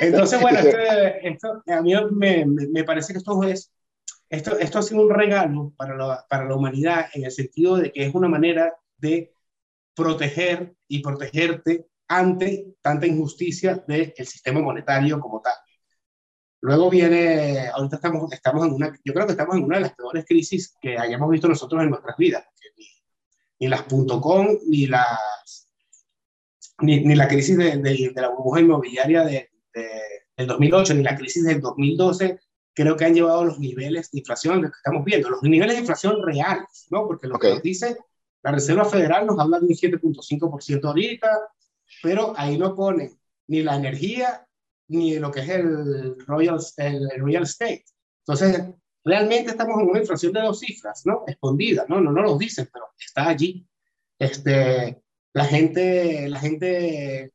Entonces, 0.00 0.40
bueno, 0.40 0.58
este, 0.58 1.28
esto, 1.28 1.62
a 1.66 1.80
mí 1.80 1.94
me, 2.12 2.44
me, 2.44 2.84
parece 2.84 3.14
que 3.14 3.18
esto 3.18 3.42
es, 3.44 3.72
esto, 4.28 4.58
esto 4.58 4.78
ha 4.78 4.82
sido 4.82 5.02
un 5.02 5.10
regalo 5.10 5.72
para 5.78 5.96
la, 5.96 6.26
para 6.28 6.44
la 6.44 6.56
humanidad 6.56 7.06
en 7.14 7.24
el 7.24 7.30
sentido 7.30 7.76
de 7.76 7.90
que 7.90 8.04
es 8.04 8.14
una 8.14 8.28
manera 8.28 8.74
de 8.98 9.32
proteger 9.94 10.74
y 10.86 11.02
protegerte 11.02 11.86
ante 12.08 12.76
tanta 12.80 13.06
injusticia 13.06 13.84
del 13.86 14.14
sistema 14.16 14.60
monetario 14.60 15.20
como 15.20 15.40
tal. 15.40 15.54
Luego 16.60 16.90
viene, 16.90 17.68
ahorita 17.68 17.96
estamos, 17.96 18.32
estamos 18.32 18.66
en 18.66 18.72
una, 18.72 18.98
yo 19.04 19.14
creo 19.14 19.26
que 19.26 19.32
estamos 19.32 19.56
en 19.56 19.64
una 19.64 19.76
de 19.76 19.82
las 19.82 19.94
peores 19.94 20.24
crisis 20.26 20.76
que 20.80 20.98
hayamos 20.98 21.30
visto 21.30 21.46
nosotros 21.46 21.82
en 21.82 21.90
nuestras 21.90 22.16
vidas. 22.16 22.44
Ni, 22.76 22.86
ni 23.60 23.68
las 23.68 23.82
.com, 23.82 24.48
ni 24.66 24.86
las, 24.86 25.68
ni, 26.80 27.04
ni 27.04 27.14
la 27.14 27.28
crisis 27.28 27.56
de, 27.56 27.76
de, 27.76 28.12
de 28.14 28.20
la 28.20 28.30
burbuja 28.30 28.60
inmobiliaria 28.60 29.24
de, 29.24 29.50
del 30.36 30.46
2008 30.46 30.94
ni 30.94 31.02
la 31.02 31.16
crisis 31.16 31.44
del 31.44 31.60
2012 31.60 32.40
creo 32.72 32.96
que 32.96 33.04
han 33.04 33.14
llevado 33.14 33.44
los 33.44 33.58
niveles 33.58 34.10
de 34.12 34.20
inflación 34.20 34.62
que 34.62 34.68
estamos 34.68 35.04
viendo, 35.04 35.30
los 35.30 35.42
niveles 35.42 35.74
de 35.74 35.80
inflación 35.80 36.22
reales, 36.24 36.86
¿no? 36.90 37.06
Porque 37.06 37.26
lo 37.26 37.38
que 37.38 37.50
nos 37.50 37.62
dice 37.62 37.96
la 38.42 38.52
Reserva 38.52 38.84
Federal 38.84 39.26
nos 39.26 39.38
habla 39.38 39.58
de 39.58 39.66
un 39.66 39.72
7.5% 39.72 40.84
ahorita, 40.84 41.28
pero 42.02 42.34
ahí 42.36 42.58
no 42.58 42.74
pone 42.74 43.18
ni 43.46 43.62
la 43.62 43.76
energía 43.76 44.46
ni 44.88 45.18
lo 45.18 45.30
que 45.30 45.40
es 45.40 45.48
el 45.50 46.18
Royal, 46.26 46.58
el, 46.78 47.10
Royal 47.18 47.42
State. 47.44 47.84
Entonces, 48.20 48.64
realmente 49.04 49.50
estamos 49.50 49.80
en 49.80 49.88
una 49.88 50.00
inflación 50.00 50.32
de 50.32 50.40
dos 50.40 50.60
cifras, 50.60 51.02
¿no? 51.04 51.24
Escondida, 51.26 51.84
¿no? 51.88 52.00
No, 52.00 52.10
no 52.10 52.22
lo 52.22 52.38
dicen, 52.38 52.68
pero 52.72 52.86
está 52.98 53.28
allí. 53.28 53.66
Este, 54.18 55.02
la 55.32 55.44
gente, 55.44 56.28
la 56.28 56.40
gente 56.40 57.32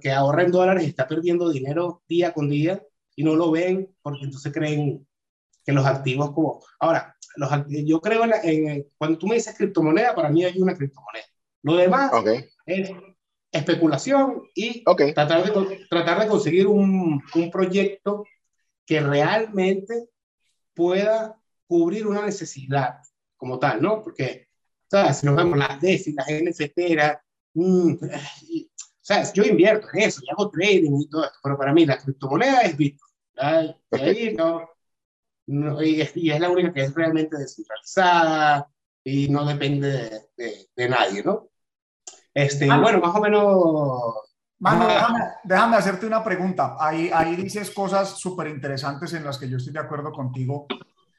que 0.00 0.10
ahorra 0.10 0.42
en 0.42 0.52
dólares 0.52 0.84
está 0.84 1.06
perdiendo 1.06 1.50
dinero 1.50 2.02
día 2.08 2.32
con 2.32 2.50
día 2.50 2.82
y 3.16 3.24
no 3.24 3.34
lo 3.34 3.50
ven 3.50 3.94
porque 4.02 4.24
entonces 4.24 4.52
creen 4.52 5.06
que 5.64 5.72
los 5.72 5.86
activos 5.86 6.32
como... 6.32 6.62
Ahora, 6.80 7.16
los, 7.36 7.50
yo 7.68 8.00
creo 8.00 8.24
en, 8.42 8.86
cuando 8.98 9.18
tú 9.18 9.26
me 9.26 9.36
dices 9.36 9.56
criptomoneda, 9.56 10.14
para 10.14 10.28
mí 10.28 10.44
hay 10.44 10.60
una 10.60 10.76
criptomoneda. 10.76 11.24
Lo 11.62 11.76
demás 11.76 12.10
es 12.66 12.90
especulación 13.52 14.48
y 14.54 14.82
tratar, 15.14 15.44
de, 15.44 15.86
tratar 15.88 16.20
de 16.20 16.26
conseguir 16.26 16.66
un, 16.66 17.22
un 17.34 17.50
proyecto 17.50 18.24
que 18.86 19.00
realmente 19.00 20.08
pueda 20.74 21.38
cubrir 21.66 22.06
una 22.06 22.24
necesidad 22.24 22.98
como 23.36 23.58
tal, 23.58 23.82
¿no? 23.82 24.02
Porque, 24.02 24.48
¿sabes? 24.90 25.18
Si 25.18 25.26
nos 25.26 25.36
vemos 25.36 25.58
las 25.58 25.80
DeFi, 25.80 26.12
las 26.14 26.26
NFT, 26.28 26.78
mmm, 27.54 27.94
sea, 29.02 29.32
yo 29.32 29.42
invierto 29.42 29.88
en 29.92 30.00
eso, 30.00 30.20
y 30.24 30.30
hago 30.30 30.50
trading 30.50 31.00
y 31.00 31.08
todo 31.08 31.24
esto, 31.24 31.38
pero 31.42 31.58
para 31.58 31.72
mí 31.72 31.84
la 31.84 31.98
criptomoneda 31.98 32.62
es 32.62 32.76
Bitcoin. 32.76 33.12
Ahí 33.36 34.34
no, 35.46 35.82
y, 35.82 36.00
es, 36.00 36.40
la 36.40 36.50
única 36.50 36.72
que 36.72 36.82
es 36.82 36.94
realmente 36.94 37.36
descentralizada 37.36 38.70
y 39.02 39.28
no 39.28 39.44
depende 39.44 40.22
de, 40.36 40.68
de, 40.74 40.88
nadie, 40.88 41.24
¿no? 41.24 41.50
Este, 42.34 42.66
bueno, 42.66 43.00
más 43.00 43.14
o 43.14 43.20
menos... 43.20 44.14
Mano, 44.58 44.86
déjame, 44.86 45.20
déjame, 45.42 45.76
hacerte 45.76 46.06
una 46.06 46.22
pregunta. 46.22 46.76
Ahí, 46.78 47.10
ahí 47.12 47.34
dices 47.34 47.72
cosas 47.72 48.18
súper 48.20 48.46
interesantes 48.46 49.12
en 49.12 49.24
las 49.24 49.36
que 49.36 49.48
yo 49.48 49.56
estoy 49.56 49.72
de 49.72 49.80
acuerdo 49.80 50.12
contigo. 50.12 50.66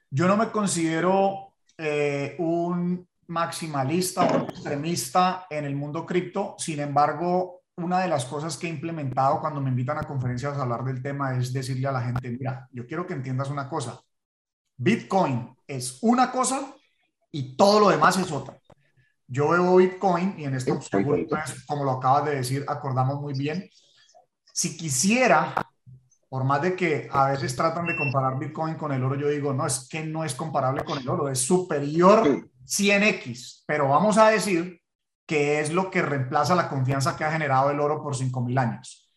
Yo 0.10 0.28
no 0.28 0.38
me 0.38 0.50
considero 0.50 1.54
eh, 1.78 2.36
un 2.40 3.06
maximalista 3.28 4.24
o 4.24 4.44
extremista 4.44 5.48
en 5.50 5.66
el 5.66 5.76
mundo 5.76 6.06
cripto. 6.06 6.56
Sin 6.58 6.80
embargo, 6.80 7.64
una 7.76 8.00
de 8.00 8.08
las 8.08 8.26
cosas 8.26 8.58
que 8.58 8.68
he 8.68 8.70
implementado 8.70 9.42
cuando 9.42 9.60
me 9.60 9.70
invitan 9.70 9.98
a 9.98 10.04
conferencias 10.04 10.58
a 10.58 10.62
hablar 10.62 10.84
del 10.84 11.02
tema 11.02 11.36
es 11.36 11.52
decirle 11.52 11.88
a 11.88 11.92
la 11.92 12.02
gente, 12.02 12.30
mira, 12.30 12.68
yo 12.72 12.86
quiero 12.86 13.06
que 13.06 13.14
entiendas 13.14 13.50
una 13.50 13.68
cosa. 13.68 14.00
Bitcoin 14.78 15.56
es 15.68 16.00
una 16.02 16.32
cosa 16.32 16.74
y 17.32 17.56
todo 17.56 17.80
lo 17.80 17.90
demás 17.90 18.18
es 18.18 18.32
otra. 18.32 18.58
Yo 19.34 19.50
veo 19.50 19.78
Bitcoin 19.78 20.36
y 20.38 20.44
en 20.44 20.54
esto, 20.54 20.80
seguro, 20.80 21.26
como 21.66 21.84
lo 21.84 21.94
acabas 21.94 22.26
de 22.26 22.36
decir, 22.36 22.64
acordamos 22.68 23.20
muy 23.20 23.34
bien. 23.34 23.68
Si 24.54 24.78
quisiera, 24.78 25.56
por 26.30 26.44
más 26.44 26.62
de 26.62 26.76
que 26.76 27.10
a 27.12 27.32
veces 27.32 27.56
tratan 27.56 27.88
de 27.88 27.98
comparar 27.98 28.38
Bitcoin 28.38 28.76
con 28.76 28.92
el 28.92 29.04
oro, 29.04 29.16
yo 29.16 29.30
digo, 29.30 29.52
no, 29.52 29.66
es 29.66 29.88
que 29.90 30.06
no 30.06 30.24
es 30.24 30.36
comparable 30.36 30.84
con 30.84 31.00
el 31.00 31.10
oro, 31.10 31.30
es 31.30 31.40
superior 31.40 32.48
100x, 32.64 33.64
pero 33.66 33.88
vamos 33.88 34.20
a 34.20 34.30
decir 34.30 34.80
que 35.26 35.60
es 35.60 35.74
lo 35.74 35.90
que 35.90 36.04
reemplaza 36.04 36.54
la 36.54 36.70
confianza 36.70 37.18
que 37.18 37.24
ha 37.24 37.32
generado 37.32 37.72
el 37.72 37.80
oro 37.80 38.04
por 38.04 38.16
5.000 38.16 38.60
años. 38.60 39.12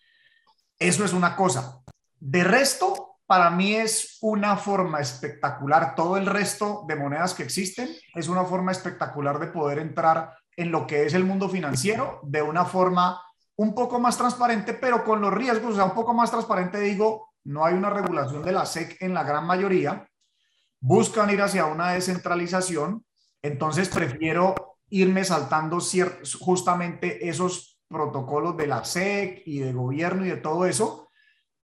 Eso 0.78 1.04
es 1.04 1.12
una 1.12 1.36
cosa. 1.36 1.82
De 2.18 2.42
resto, 2.42 3.05
para 3.26 3.50
mí 3.50 3.74
es 3.74 4.18
una 4.20 4.56
forma 4.56 5.00
espectacular. 5.00 5.94
Todo 5.94 6.16
el 6.16 6.26
resto 6.26 6.84
de 6.86 6.96
monedas 6.96 7.34
que 7.34 7.42
existen 7.42 7.88
es 8.14 8.28
una 8.28 8.44
forma 8.44 8.72
espectacular 8.72 9.38
de 9.38 9.48
poder 9.48 9.78
entrar 9.78 10.32
en 10.56 10.70
lo 10.70 10.86
que 10.86 11.04
es 11.04 11.14
el 11.14 11.24
mundo 11.24 11.48
financiero 11.48 12.20
de 12.22 12.42
una 12.42 12.64
forma 12.64 13.20
un 13.56 13.74
poco 13.74 13.98
más 13.98 14.16
transparente, 14.16 14.74
pero 14.74 15.04
con 15.04 15.20
los 15.20 15.32
riesgos, 15.32 15.72
o 15.72 15.76
sea, 15.76 15.84
un 15.86 15.94
poco 15.94 16.14
más 16.14 16.30
transparente, 16.30 16.78
digo, 16.80 17.32
no 17.44 17.64
hay 17.64 17.74
una 17.74 17.90
regulación 17.90 18.42
de 18.42 18.52
la 18.52 18.66
SEC 18.66 18.96
en 19.00 19.14
la 19.14 19.24
gran 19.24 19.46
mayoría, 19.46 20.06
buscan 20.80 21.30
ir 21.30 21.40
hacia 21.40 21.66
una 21.66 21.92
descentralización, 21.92 23.04
entonces 23.42 23.88
prefiero 23.88 24.54
irme 24.88 25.24
saltando 25.24 25.78
justamente 26.40 27.28
esos 27.28 27.80
protocolos 27.88 28.56
de 28.56 28.66
la 28.66 28.84
SEC 28.84 29.42
y 29.46 29.60
de 29.60 29.72
gobierno 29.72 30.26
y 30.26 30.30
de 30.30 30.36
todo 30.36 30.66
eso, 30.66 31.05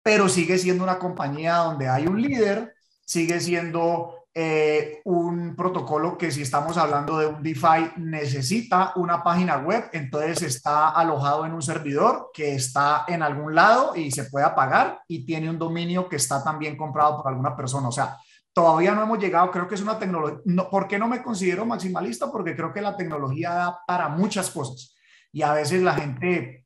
pero 0.04 0.30
sigue 0.30 0.58
siendo 0.58 0.84
una 0.84 1.00
compañía 1.00 1.58
donde 1.58 1.88
hay 1.88 2.08
un 2.08 2.22
líder, 2.22 2.74
sigue 3.06 3.40
siendo 3.40 4.22
eh, 4.34 5.02
un 5.04 5.58
protocolo 5.58 6.18
que 6.18 6.32
si 6.32 6.42
estamos 6.42 6.78
hablando 6.78 7.18
de 7.18 7.28
un 7.28 7.44
DeFi 7.44 7.98
necesita 7.98 8.94
una 8.96 9.22
página 9.22 9.58
web, 9.58 9.90
entonces 9.92 10.42
está 10.44 10.90
alojado 10.90 11.46
en 11.46 11.54
un 11.54 11.62
servidor 11.62 12.32
que 12.34 12.56
está 12.56 13.04
en 13.10 13.24
algún 13.24 13.54
lado 13.54 13.94
y 13.94 14.10
se 14.10 14.26
puede 14.26 14.46
apagar 14.46 15.02
y 15.08 15.26
tiene 15.26 15.50
un 15.50 15.60
dominio 15.60 16.08
que 16.08 16.16
está 16.16 16.42
también 16.42 16.78
comprado 16.78 17.18
por 17.18 17.28
alguna 17.28 17.56
persona. 17.58 17.90
O 17.90 17.92
sea, 17.92 18.18
todavía 18.54 18.94
no 18.94 19.04
hemos 19.04 19.20
llegado, 19.20 19.52
creo 19.52 19.68
que 19.68 19.76
es 19.76 19.82
una 19.82 20.00
tecnología, 20.00 20.40
no, 20.46 20.70
¿por 20.70 20.88
qué 20.88 20.98
no 20.98 21.10
me 21.10 21.22
considero 21.22 21.66
maximalista? 21.66 22.32
Porque 22.32 22.56
creo 22.56 22.72
que 22.72 22.82
la 22.82 22.96
tecnología 22.96 23.50
da 23.50 23.80
para 23.86 24.08
muchas 24.08 24.50
cosas 24.50 24.96
y 25.34 25.42
a 25.42 25.54
veces 25.54 25.82
la 25.82 25.94
gente 25.94 26.61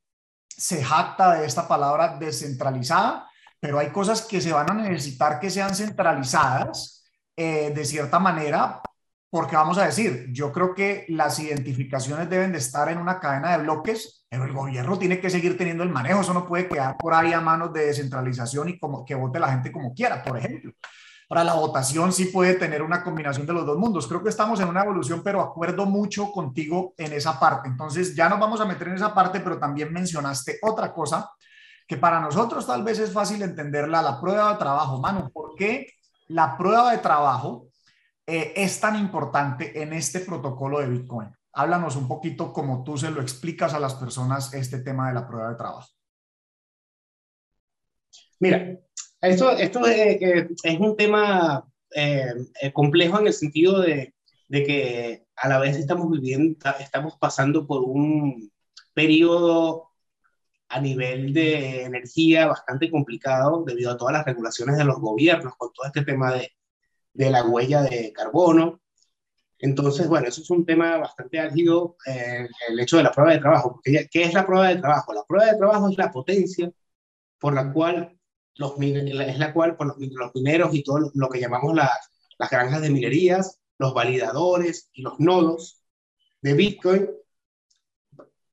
se 0.57 0.83
jacta 0.83 1.33
de 1.35 1.45
esta 1.45 1.67
palabra 1.67 2.17
descentralizada, 2.17 3.29
pero 3.59 3.79
hay 3.79 3.89
cosas 3.89 4.21
que 4.21 4.41
se 4.41 4.53
van 4.53 4.69
a 4.69 4.74
necesitar 4.74 5.39
que 5.39 5.50
sean 5.50 5.75
centralizadas 5.75 7.03
eh, 7.35 7.71
de 7.75 7.85
cierta 7.85 8.19
manera, 8.19 8.81
porque 9.29 9.55
vamos 9.55 9.77
a 9.77 9.85
decir, 9.85 10.27
yo 10.31 10.51
creo 10.51 10.74
que 10.74 11.05
las 11.09 11.39
identificaciones 11.39 12.29
deben 12.29 12.53
de 12.53 12.59
estar 12.59 12.89
en 12.89 13.00
una 13.00 13.19
cadena 13.19 13.51
de 13.51 13.63
bloques, 13.63 14.25
pero 14.29 14.45
el 14.45 14.53
gobierno 14.53 14.97
tiene 14.97 15.19
que 15.19 15.29
seguir 15.29 15.57
teniendo 15.57 15.83
el 15.83 15.89
manejo, 15.89 16.21
eso 16.21 16.33
no 16.33 16.47
puede 16.47 16.69
quedar 16.69 16.95
por 16.97 17.13
ahí 17.13 17.33
a 17.33 17.41
manos 17.41 17.74
de 17.74 17.88
descentralización 17.88 18.69
y 18.69 18.79
como 18.79 19.03
que 19.03 19.15
vote 19.15 19.39
la 19.39 19.51
gente 19.51 19.71
como 19.71 19.93
quiera, 19.93 20.24
por 20.24 20.38
ejemplo. 20.38 20.71
Para 21.27 21.44
la 21.44 21.55
votación 21.55 22.13
sí 22.13 22.25
puede 22.25 22.53
tener 22.53 22.84
una 22.84 23.03
combinación 23.03 23.48
de 23.48 23.53
los 23.53 23.65
dos 23.65 23.77
mundos. 23.77 24.08
Creo 24.08 24.22
que 24.22 24.29
estamos 24.29 24.60
en 24.60 24.67
una 24.67 24.84
evolución, 24.84 25.22
pero 25.24 25.41
acuerdo 25.41 25.86
mucho 25.86 26.32
contigo 26.32 26.94
en 26.98 27.13
esa 27.13 27.39
parte. 27.39 27.67
Entonces 27.67 28.15
ya 28.15 28.29
nos 28.29 28.39
vamos 28.39 28.62
a 28.62 28.65
meter 28.65 28.89
en 28.89 28.96
esa 28.96 29.13
parte, 29.13 29.39
pero 29.39 29.58
también 29.58 29.91
mencionaste 29.91 30.60
otra 30.62 30.94
cosa 30.94 31.32
que 31.88 31.98
para 31.98 32.20
nosotros 32.20 32.65
tal 32.65 32.84
vez 32.84 33.00
es 33.00 33.12
fácil 33.12 33.41
entenderla, 33.41 34.01
la 34.01 34.20
prueba 34.20 34.51
de 34.51 34.60
trabajo. 34.60 35.00
Mano, 35.00 35.29
¿por 35.31 35.55
qué 35.55 35.88
la 36.27 36.57
prueba 36.57 36.92
de 36.92 36.98
trabajo 37.00 37.68
eh, 38.25 38.53
es 38.55 38.79
tan 38.79 38.96
importante 38.96 39.81
en 39.81 39.94
este 39.94 40.20
protocolo 40.20 40.79
de 40.79 40.88
Bitcoin? 40.88 41.29
Háblanos 41.53 41.96
un 41.96 42.07
poquito 42.07 42.51
como 42.51 42.83
tú 42.83 42.98
se 42.98 43.11
lo 43.11 43.22
explicas 43.22 43.74
a 43.74 43.79
las 43.79 43.96
personas 43.96 44.53
este 44.53 44.79
tema 44.79 45.07
de 45.07 45.14
la 45.14 45.27
prueba 45.27 45.50
de 45.50 45.55
trabajo. 45.55 45.88
Mira, 48.46 48.79
esto, 49.22 49.51
esto 49.58 49.86
es, 49.88 50.20
es 50.64 50.79
un 50.79 50.96
tema 50.96 51.68
eh, 51.96 52.31
complejo 52.74 53.20
en 53.20 53.27
el 53.27 53.34
sentido 53.34 53.79
de, 53.81 54.14
de, 54.50 54.64
que 54.64 55.25
a 55.36 55.50
la 55.50 55.60
vez 55.60 55.77
estamos 55.77 56.12
viviendo, 56.12 56.58
estamos 56.79 57.18
pasando 57.20 57.66
por 57.66 57.84
un 57.84 58.51
periodo 58.94 59.90
a 60.70 60.79
nivel 60.79 61.34
de 61.34 61.84
energía 61.84 62.48
bastante 62.48 62.92
complicado 62.92 63.64
debido 63.66 63.92
a 63.92 63.98
todas 63.98 64.14
las 64.14 64.25
regulaciones 64.25 64.77
de 64.77 64.84
los 64.84 65.00
gobiernos 65.00 65.55
con 65.58 65.74
todo 65.74 65.88
este 65.88 66.03
tema 66.03 66.31
de, 66.34 66.51
de 67.14 67.31
la 67.31 67.44
huella 67.46 67.81
de 67.81 68.14
carbono. 68.14 68.81
Entonces, 69.58 70.08
bueno, 70.08 70.27
eso 70.27 70.42
es 70.42 70.50
un 70.51 70.66
tema 70.66 70.98
bastante 70.98 71.40
álgido, 71.40 71.98
eh, 72.05 72.48
el 72.70 72.79
hecho 72.79 72.98
de 72.98 73.03
la 73.03 73.12
prueba 73.12 73.31
de 73.31 73.40
trabajo. 73.40 73.81
¿Qué 73.84 74.08
es 74.14 74.34
la 74.34 74.46
prueba 74.46 74.68
de 74.68 74.75
trabajo? 74.75 75.14
La 75.14 75.24
prueba 75.24 75.51
de 75.51 75.58
trabajo 75.58 75.90
es 75.90 75.98
la 75.98 76.12
potencia 76.12 76.72
por 77.40 77.53
la 77.53 77.72
cual 77.72 78.15
los, 78.55 78.74
es 78.79 79.39
la 79.39 79.53
cual 79.53 79.75
por 79.75 79.87
los, 79.87 79.98
mineros 80.33 80.74
y 80.74 80.83
todo 80.83 81.11
lo, 81.13 81.29
que 81.29 81.39
llamamos 81.39 81.75
las 81.75 82.50
granjas 82.50 82.81
de 82.81 82.89
minerías, 82.89 83.59
los 83.77 83.94
validadores 83.94 84.89
y 84.94 85.01
los 85.01 85.20
nodos 85.20 85.83
de 86.41 86.53
Bitcoin 86.53 87.09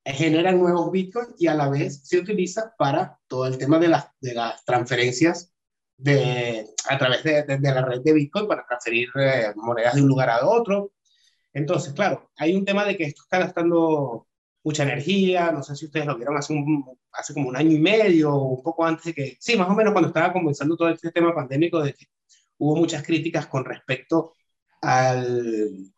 generan 0.05 0.59
nuevos 0.59 0.91
Bitcoin 0.91 1.29
y 1.39 1.47
a 1.47 1.55
la 1.55 1.69
vez 1.69 2.01
se 2.05 2.19
utiliza 2.19 2.75
para 2.77 3.19
todo 3.29 3.47
el 3.47 3.59
tema 3.59 3.79
de 3.79 3.89
las, 3.89 4.07
de 4.21 4.35
las 4.35 4.65
transferencias 4.65 5.53
de, 5.97 6.67
a 6.89 6.99
través 6.99 7.23
de, 7.23 7.43
de, 7.45 7.59
la 7.61 7.85
red 7.85 8.01
de 8.01 8.13
Bitcoin 8.13 8.49
para 8.49 8.67
transferir 8.67 9.09
eh, 9.15 9.53
monedas 9.55 9.95
de 9.95 10.03
un 10.03 10.09
lugar 10.09 10.31
a 10.31 10.47
otro. 10.47 10.93
Entonces, 11.53 11.93
claro, 11.93 12.31
hay 12.37 12.57
un 12.57 12.65
tema 12.65 12.85
de 12.85 12.97
que 12.97 13.05
esto 13.05 13.23
está 13.23 13.39
gastando 13.39 14.27
mucha 14.65 14.85
energía, 14.85 15.51
no 15.51 15.63
sé 15.63 15.75
si 15.75 15.87
ustedes 15.87 16.07
lo 16.07 16.17
vieron 16.17 16.37
hace, 16.37 16.53
un, 16.53 16.99
hace 17.13 17.35
como 17.35 17.49
un 17.49 17.57
año 17.57 17.73
y 17.73 17.81
medio 17.81 18.35
un 18.37 18.63
poco 18.63 18.85
antes 18.85 19.07
de 19.07 19.15
que, 19.15 19.37
sí, 19.41 19.57
más 19.57 19.69
o 19.69 19.75
menos 19.75 19.93
cuando 19.93 20.09
estaba 20.09 20.33
comenzando 20.33 20.77
todo 20.77 20.89
este 20.89 21.11
tema 21.11 21.35
pandémico, 21.35 21.83
de 21.83 21.95
que 21.95 22.07
hubo 22.59 22.77
muchas 22.77 23.03
críticas 23.03 23.47
con 23.47 23.65
respecto 23.65 24.35
al, 24.81 25.93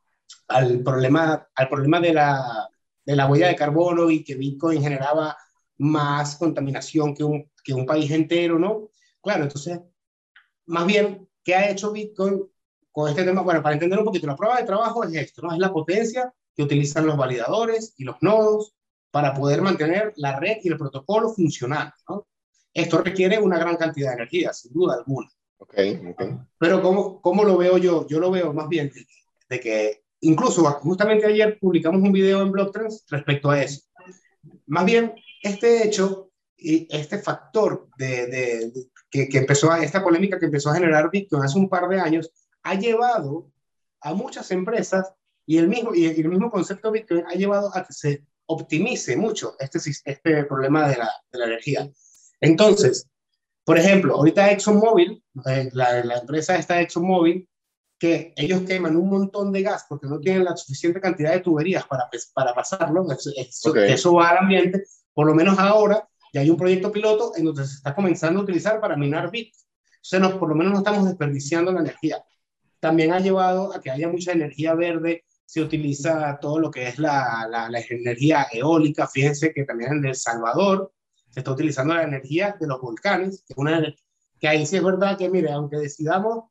al, 0.48 0.80
problema, 0.80 1.48
al 1.54 1.68
problema 1.68 2.00
de 2.00 2.14
la, 2.14 2.68
de 3.04 3.16
la 3.16 3.26
huella 3.26 3.48
de 3.48 3.56
carbono 3.56 4.10
y 4.10 4.24
que 4.24 4.34
Bitcoin 4.34 4.82
generaba 4.82 5.36
más 5.78 6.36
contaminación 6.36 7.14
que 7.14 7.24
un, 7.24 7.50
que 7.62 7.74
un 7.74 7.84
país 7.84 8.10
entero, 8.10 8.58
¿no? 8.58 8.90
Claro, 9.20 9.44
entonces, 9.44 9.80
más 10.66 10.86
bien, 10.86 11.28
¿qué 11.42 11.54
ha 11.54 11.70
hecho 11.70 11.92
Bitcoin 11.92 12.42
con 12.92 13.10
este 13.10 13.24
tema? 13.24 13.42
Bueno, 13.42 13.62
para 13.62 13.74
entender 13.74 13.98
un 13.98 14.04
poquito, 14.04 14.26
la 14.26 14.36
prueba 14.36 14.58
de 14.58 14.64
trabajo 14.64 15.04
es 15.04 15.14
esto, 15.14 15.42
¿no? 15.42 15.52
Es 15.52 15.58
la 15.58 15.72
potencia 15.72 16.32
que 16.56 16.62
utilizan 16.62 17.06
los 17.06 17.16
validadores 17.16 17.94
y 17.96 18.04
los 18.04 18.16
nodos 18.22 18.74
para 19.10 19.34
poder 19.34 19.62
mantener 19.62 20.12
la 20.16 20.38
red 20.38 20.58
y 20.62 20.68
el 20.68 20.78
protocolo 20.78 21.30
funcionando, 21.30 21.94
¿no? 22.08 22.26
Esto 22.72 23.02
requiere 23.02 23.38
una 23.38 23.58
gran 23.58 23.76
cantidad 23.76 24.08
de 24.08 24.14
energía, 24.14 24.52
sin 24.52 24.72
duda 24.72 24.96
alguna. 24.96 25.30
Okay, 25.58 26.04
okay. 26.08 26.36
Pero 26.58 26.82
¿cómo, 26.82 27.20
¿cómo 27.20 27.44
lo 27.44 27.56
veo 27.56 27.78
yo? 27.78 28.06
Yo 28.08 28.18
lo 28.18 28.30
veo 28.30 28.52
más 28.52 28.68
bien 28.68 28.92
de 29.48 29.60
que 29.60 30.04
Incluso 30.24 30.64
justamente 30.64 31.26
ayer 31.26 31.58
publicamos 31.60 32.00
un 32.00 32.10
video 32.10 32.40
en 32.40 32.50
BlockTrans 32.50 33.04
respecto 33.10 33.50
a 33.50 33.62
eso. 33.62 33.82
Más 34.66 34.86
bien, 34.86 35.14
este 35.42 35.86
hecho 35.86 36.30
y 36.56 36.88
este 36.90 37.18
factor 37.18 37.88
de, 37.98 38.72
que, 39.10 39.28
empezó 39.34 39.70
a, 39.70 39.82
esta 39.82 40.02
polémica 40.02 40.38
que 40.38 40.46
empezó 40.46 40.70
a 40.70 40.76
generar 40.76 41.10
Bitcoin 41.10 41.42
hace 41.42 41.58
un 41.58 41.68
par 41.68 41.88
de 41.88 42.00
años, 42.00 42.30
ha 42.62 42.74
llevado 42.74 43.50
a 44.00 44.14
muchas 44.14 44.50
empresas 44.50 45.12
y 45.46 45.58
el 45.58 45.68
mismo, 45.68 45.94
y 45.94 46.06
el 46.06 46.28
mismo 46.28 46.50
concepto 46.50 46.90
Bitcoin 46.90 47.24
ha 47.26 47.34
llevado 47.34 47.70
a 47.74 47.84
que 47.84 47.92
se 47.92 48.24
optimice 48.46 49.16
mucho 49.16 49.56
este, 49.58 49.78
este 49.78 50.44
problema 50.44 50.88
de 50.88 50.96
la, 50.96 51.10
de 51.32 51.38
la 51.38 51.46
energía. 51.46 51.90
Entonces, 52.40 53.08
por 53.64 53.78
ejemplo, 53.78 54.14
ahorita 54.14 54.50
ExxonMobil, 54.50 55.22
eh, 55.46 55.70
la, 55.72 56.04
la, 56.04 56.18
empresa 56.18 56.56
esta 56.56 56.80
ExxonMobil, 56.80 57.48
que 57.98 58.34
ellos 58.36 58.62
queman 58.62 58.96
un 58.96 59.08
montón 59.08 59.52
de 59.52 59.62
gas 59.62 59.86
porque 59.88 60.06
no 60.06 60.18
tienen 60.18 60.44
la 60.44 60.56
suficiente 60.56 61.00
cantidad 61.00 61.32
de 61.32 61.40
tuberías 61.40 61.86
para, 61.86 62.08
para 62.34 62.54
pasarlo, 62.54 63.06
eso, 63.10 63.30
eso 63.74 64.14
va 64.14 64.30
al 64.30 64.38
ambiente, 64.38 64.84
por 65.14 65.26
lo 65.26 65.34
menos 65.34 65.58
ahora 65.58 66.06
ya 66.34 66.40
hay 66.40 66.50
un 66.50 66.56
proyecto 66.56 66.90
piloto 66.90 67.32
en 67.36 67.44
donde 67.44 67.64
se 67.64 67.76
está 67.76 67.94
comenzando 67.94 68.40
a 68.40 68.42
utilizar 68.42 68.80
para 68.80 68.96
minar 68.96 69.30
bits. 69.30 69.66
O 69.66 69.98
sea, 70.02 70.20
por 70.38 70.48
lo 70.48 70.56
menos 70.56 70.72
no 70.72 70.78
estamos 70.80 71.06
desperdiciando 71.06 71.70
la 71.70 71.80
energía. 71.80 72.24
También 72.80 73.12
ha 73.12 73.20
llevado 73.20 73.72
a 73.72 73.80
que 73.80 73.90
haya 73.90 74.08
mucha 74.08 74.32
energía 74.32 74.74
verde, 74.74 75.24
se 75.54 75.60
utiliza 75.60 76.36
todo 76.40 76.58
lo 76.58 76.68
que 76.68 76.88
es 76.88 76.98
la, 76.98 77.46
la, 77.48 77.70
la 77.70 77.78
energía 77.78 78.48
eólica, 78.52 79.06
fíjense 79.06 79.52
que 79.52 79.62
también 79.62 79.92
en 79.92 80.04
El 80.04 80.16
Salvador 80.16 80.92
se 81.30 81.38
está 81.38 81.52
utilizando 81.52 81.94
la 81.94 82.02
energía 82.02 82.56
de 82.58 82.66
los 82.66 82.80
volcanes, 82.80 83.44
que, 83.46 83.54
una, 83.56 83.80
que 84.40 84.48
ahí 84.48 84.66
sí 84.66 84.78
es 84.78 84.82
verdad 84.82 85.16
que, 85.16 85.30
mire, 85.30 85.52
aunque 85.52 85.76
decidamos 85.76 86.46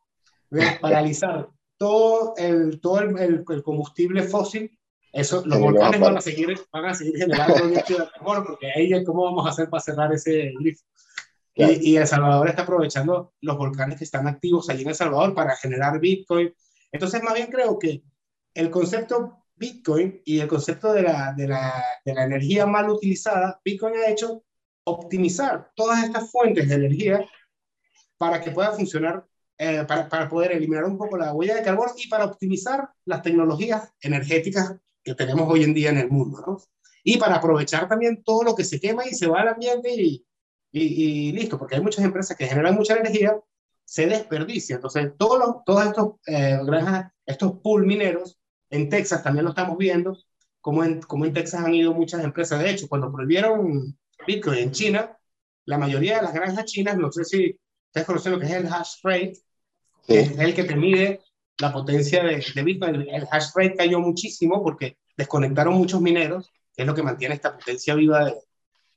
paralizar 0.80 1.50
todo 1.76 2.34
el, 2.38 2.80
todo 2.80 3.00
el, 3.02 3.44
el, 3.50 3.62
combustible 3.62 4.24
fósil, 4.24 4.72
eso, 5.12 5.44
los 5.46 5.60
volcanes 5.60 6.00
van 6.00 6.16
a, 6.16 6.22
seguir, 6.22 6.58
van 6.72 6.86
a 6.86 6.94
seguir 6.94 7.18
generando 7.18 7.68
dióxido 7.68 8.06
de 8.06 8.10
carbono, 8.10 8.46
porque 8.46 8.72
ahí 8.72 9.04
cómo 9.04 9.26
vamos 9.26 9.46
a 9.46 9.50
hacer 9.50 9.70
para 9.70 9.82
cerrar 9.84 10.14
ese 10.14 10.54
grifo. 10.58 10.82
Y, 11.56 11.92
y, 11.92 11.98
El 11.98 12.08
Salvador 12.08 12.48
está 12.48 12.62
aprovechando 12.62 13.34
los 13.42 13.58
volcanes 13.58 13.98
que 13.98 14.06
están 14.06 14.30
activos 14.30 14.70
allí 14.70 14.84
en 14.84 14.90
El 14.90 14.96
Salvador 14.96 15.36
para 15.36 15.58
generar 15.58 16.00
Bitcoin. 16.00 16.54
Entonces, 16.90 17.22
más 17.22 17.34
bien 17.34 17.52
creo 17.52 17.78
que 17.78 18.02
el 18.54 18.70
concepto 18.70 19.46
Bitcoin 19.56 20.22
y 20.26 20.40
el 20.40 20.48
concepto 20.48 20.94
de 20.94 21.04
la, 21.04 21.34
de 21.34 21.48
la, 21.48 21.84
de 22.04 22.14
la 22.14 22.24
energía 22.24 22.66
mal 22.66 22.90
utilizada, 22.90 23.60
Bitcoin 23.64 23.96
ha 23.96 24.10
hecho 24.10 24.44
optimizar 24.86 25.72
todas 25.76 26.04
estas 26.04 26.32
fuentes 26.32 26.68
de 26.68 26.76
energía 26.76 27.26
para 28.18 28.42
que 28.42 28.52
pueda 28.52 28.72
funcionar, 28.74 29.26
eh, 29.58 29.86
para, 29.88 30.10
para, 30.10 30.30
poder 30.30 30.52
eliminar 30.54 30.84
un 30.86 30.98
poco 30.98 31.18
la 31.18 31.34
huella 31.34 31.56
de 31.56 31.64
carbono 31.64 31.92
y 31.98 32.08
para 32.08 32.26
optimizar 32.26 32.90
las 33.06 33.22
tecnologías 33.22 33.92
energéticas 34.02 34.76
que 35.04 35.16
tenemos 35.16 35.50
hoy 35.50 35.64
en 35.64 35.74
día 35.74 35.90
en 35.90 35.98
el 35.98 36.10
mundo, 36.10 36.44
¿no? 36.46 36.58
Y 37.04 37.18
para 37.18 37.36
aprovechar 37.36 37.88
también 37.88 38.24
todo 38.24 38.44
lo 38.44 38.56
que 38.56 38.64
se 38.64 38.80
quema 38.80 39.06
y 39.06 39.14
se 39.14 39.28
va 39.28 39.42
al 39.42 39.50
ambiente 39.50 39.94
y, 39.94 40.26
y, 40.72 41.32
listo, 41.34 41.60
porque 41.60 41.76
hay 41.76 41.82
muchas 41.82 42.04
empresas 42.04 42.36
que 42.36 42.48
generan 42.48 42.76
mucha 42.76 42.96
energía, 42.96 43.38
se 43.86 44.08
desperdicia. 44.08 44.78
Entonces, 44.78 45.12
todos, 45.18 45.38
los, 45.68 45.86
estos 45.86 46.14
eh, 46.26 46.60
granjas, 46.64 47.12
estos 47.26 47.60
pool 47.60 47.86
mineros, 47.86 48.40
en 48.74 48.90
Texas 48.90 49.22
también 49.24 49.46
lo 49.46 49.52
estamos 49.52 49.78
viendo, 49.78 50.18
como 50.60 50.84
en, 50.84 51.02
como 51.02 51.26
en 51.26 51.34
Texas 51.34 51.64
han 51.64 51.76
ido 51.76 51.94
muchas 51.94 52.24
empresas. 52.24 52.60
De 52.60 52.72
hecho, 52.72 52.88
cuando 52.88 53.12
prohibieron 53.12 53.96
Bitcoin 54.26 54.58
en 54.58 54.72
China, 54.72 55.18
la 55.66 55.78
mayoría 55.78 56.18
de 56.18 56.24
las 56.24 56.34
granjas 56.34 56.66
chinas, 56.66 56.98
no 56.98 57.12
sé 57.12 57.24
si 57.24 57.60
ustedes 57.88 58.08
conocen 58.08 58.32
lo 58.32 58.40
que 58.40 58.48
es 58.48 58.52
el 58.52 58.68
hash 58.68 58.96
rate, 59.04 59.34
que 60.08 60.20
es 60.22 60.40
el 60.40 60.56
que 60.56 60.64
te 60.64 60.76
mide 60.76 61.22
la 61.60 61.72
potencia 61.72 62.24
de, 62.24 62.44
de, 62.54 62.64
Bitcoin. 62.64 62.96
El 62.96 63.28
hash 63.32 63.52
rate 63.56 63.76
cayó 63.76 64.00
muchísimo 64.00 64.64
porque 64.64 64.98
desconectaron 65.16 65.76
muchos 65.76 66.02
mineros, 66.02 66.52
que 66.76 66.82
es 66.82 66.88
lo 66.88 66.96
que 66.96 67.04
mantiene 67.04 67.36
esta 67.36 67.56
potencia 67.56 67.94
viva 67.94 68.26
de, 68.26 68.36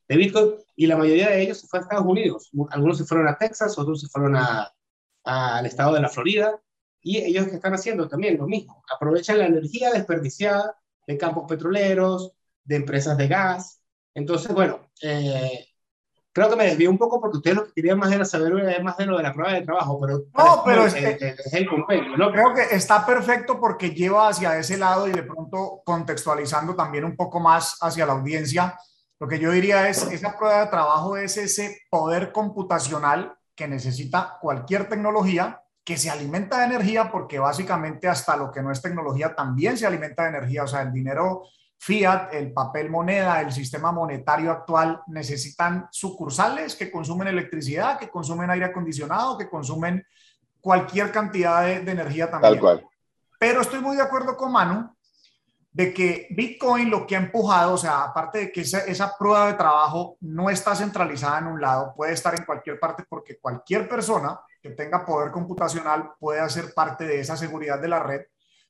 de 0.08 0.16
Bitcoin, 0.16 0.54
y 0.74 0.86
la 0.86 0.96
mayoría 0.96 1.28
de 1.28 1.42
ellos 1.42 1.60
se 1.60 1.66
fue 1.66 1.80
a 1.80 1.82
Estados 1.82 2.06
Unidos. 2.06 2.50
Algunos 2.70 2.96
se 2.96 3.04
fueron 3.04 3.28
a 3.28 3.36
Texas, 3.36 3.78
otros 3.78 4.00
se 4.00 4.08
fueron 4.08 4.36
al 5.24 5.66
estado 5.66 5.92
de 5.92 6.00
la 6.00 6.08
Florida, 6.08 6.58
y 7.06 7.18
ellos 7.18 7.46
que 7.46 7.56
están 7.56 7.74
haciendo 7.74 8.08
también 8.08 8.36
lo 8.36 8.46
mismo, 8.46 8.82
aprovechan 8.92 9.38
la 9.38 9.46
energía 9.46 9.92
desperdiciada 9.92 10.76
de 11.06 11.16
campos 11.16 11.44
petroleros, 11.48 12.32
de 12.64 12.76
empresas 12.76 13.16
de 13.16 13.28
gas. 13.28 13.80
Entonces, 14.12 14.52
bueno, 14.52 14.90
eh, 15.02 15.66
creo 16.32 16.50
que 16.50 16.56
me 16.56 16.66
desvié 16.66 16.88
un 16.88 16.98
poco 16.98 17.20
porque 17.20 17.36
ustedes 17.36 17.56
lo 17.56 17.66
que 17.66 17.74
querían 17.74 17.98
más 17.98 18.10
era 18.12 18.24
saber 18.24 18.82
más 18.82 18.96
de 18.96 19.06
lo 19.06 19.16
de 19.16 19.22
la 19.22 19.32
prueba 19.32 19.52
de 19.52 19.62
trabajo, 19.62 20.00
pero 20.00 20.24
no, 20.36 20.62
pero 20.64 20.86
es, 20.86 20.94
el 21.52 21.68
compendio, 21.68 22.16
¿no? 22.16 22.32
Creo 22.32 22.52
que 22.52 22.74
está 22.74 23.06
perfecto 23.06 23.60
porque 23.60 23.90
lleva 23.90 24.28
hacia 24.28 24.58
ese 24.58 24.76
lado 24.76 25.06
y 25.06 25.12
de 25.12 25.22
pronto 25.22 25.82
contextualizando 25.84 26.74
también 26.74 27.04
un 27.04 27.14
poco 27.14 27.38
más 27.38 27.78
hacia 27.80 28.04
la 28.04 28.14
audiencia 28.14 28.76
lo 29.18 29.28
que 29.28 29.38
yo 29.38 29.50
diría 29.50 29.88
es, 29.88 30.02
esa 30.12 30.36
prueba 30.36 30.60
de 30.60 30.70
trabajo 30.70 31.16
es 31.16 31.38
ese 31.38 31.78
poder 31.90 32.32
computacional 32.32 33.34
que 33.54 33.66
necesita 33.66 34.36
cualquier 34.42 34.88
tecnología 34.90 35.62
que 35.86 35.96
se 35.96 36.10
alimenta 36.10 36.58
de 36.58 36.64
energía 36.64 37.12
porque 37.12 37.38
básicamente 37.38 38.08
hasta 38.08 38.36
lo 38.36 38.50
que 38.50 38.60
no 38.60 38.72
es 38.72 38.82
tecnología 38.82 39.36
también 39.36 39.78
se 39.78 39.86
alimenta 39.86 40.24
de 40.24 40.30
energía. 40.30 40.64
O 40.64 40.66
sea, 40.66 40.82
el 40.82 40.92
dinero 40.92 41.44
fiat, 41.78 42.34
el 42.34 42.52
papel 42.52 42.90
moneda, 42.90 43.40
el 43.40 43.52
sistema 43.52 43.92
monetario 43.92 44.50
actual 44.50 45.00
necesitan 45.06 45.86
sucursales 45.92 46.74
que 46.74 46.90
consumen 46.90 47.28
electricidad, 47.28 48.00
que 48.00 48.10
consumen 48.10 48.50
aire 48.50 48.64
acondicionado, 48.64 49.38
que 49.38 49.48
consumen 49.48 50.04
cualquier 50.60 51.12
cantidad 51.12 51.64
de, 51.64 51.78
de 51.78 51.92
energía 51.92 52.28
también. 52.28 52.54
Tal 52.54 52.60
cual. 52.60 52.86
Pero 53.38 53.60
estoy 53.60 53.80
muy 53.80 53.94
de 53.94 54.02
acuerdo 54.02 54.36
con 54.36 54.50
Manu 54.50 54.90
de 55.70 55.94
que 55.94 56.26
Bitcoin 56.30 56.90
lo 56.90 57.06
que 57.06 57.14
ha 57.14 57.20
empujado, 57.20 57.74
o 57.74 57.78
sea, 57.78 58.04
aparte 58.04 58.38
de 58.38 58.50
que 58.50 58.62
esa, 58.62 58.78
esa, 58.86 59.14
prueba 59.16 59.46
de 59.46 59.54
trabajo 59.54 60.16
no 60.22 60.50
está 60.50 60.74
centralizada 60.74 61.38
en 61.38 61.48
un 61.48 61.60
lado, 61.60 61.92
puede 61.94 62.14
estar 62.14 62.34
en 62.34 62.46
cualquier 62.46 62.80
parte 62.80 63.04
porque 63.06 63.38
cualquier 63.38 63.86
persona 63.86 64.40
que 64.66 64.74
tenga 64.74 65.04
poder 65.04 65.30
computacional 65.30 66.12
puede 66.18 66.40
hacer 66.40 66.74
parte 66.74 67.04
de 67.04 67.20
esa 67.20 67.36
seguridad 67.36 67.80
de 67.80 67.88
la 67.88 68.02
red, 68.02 68.22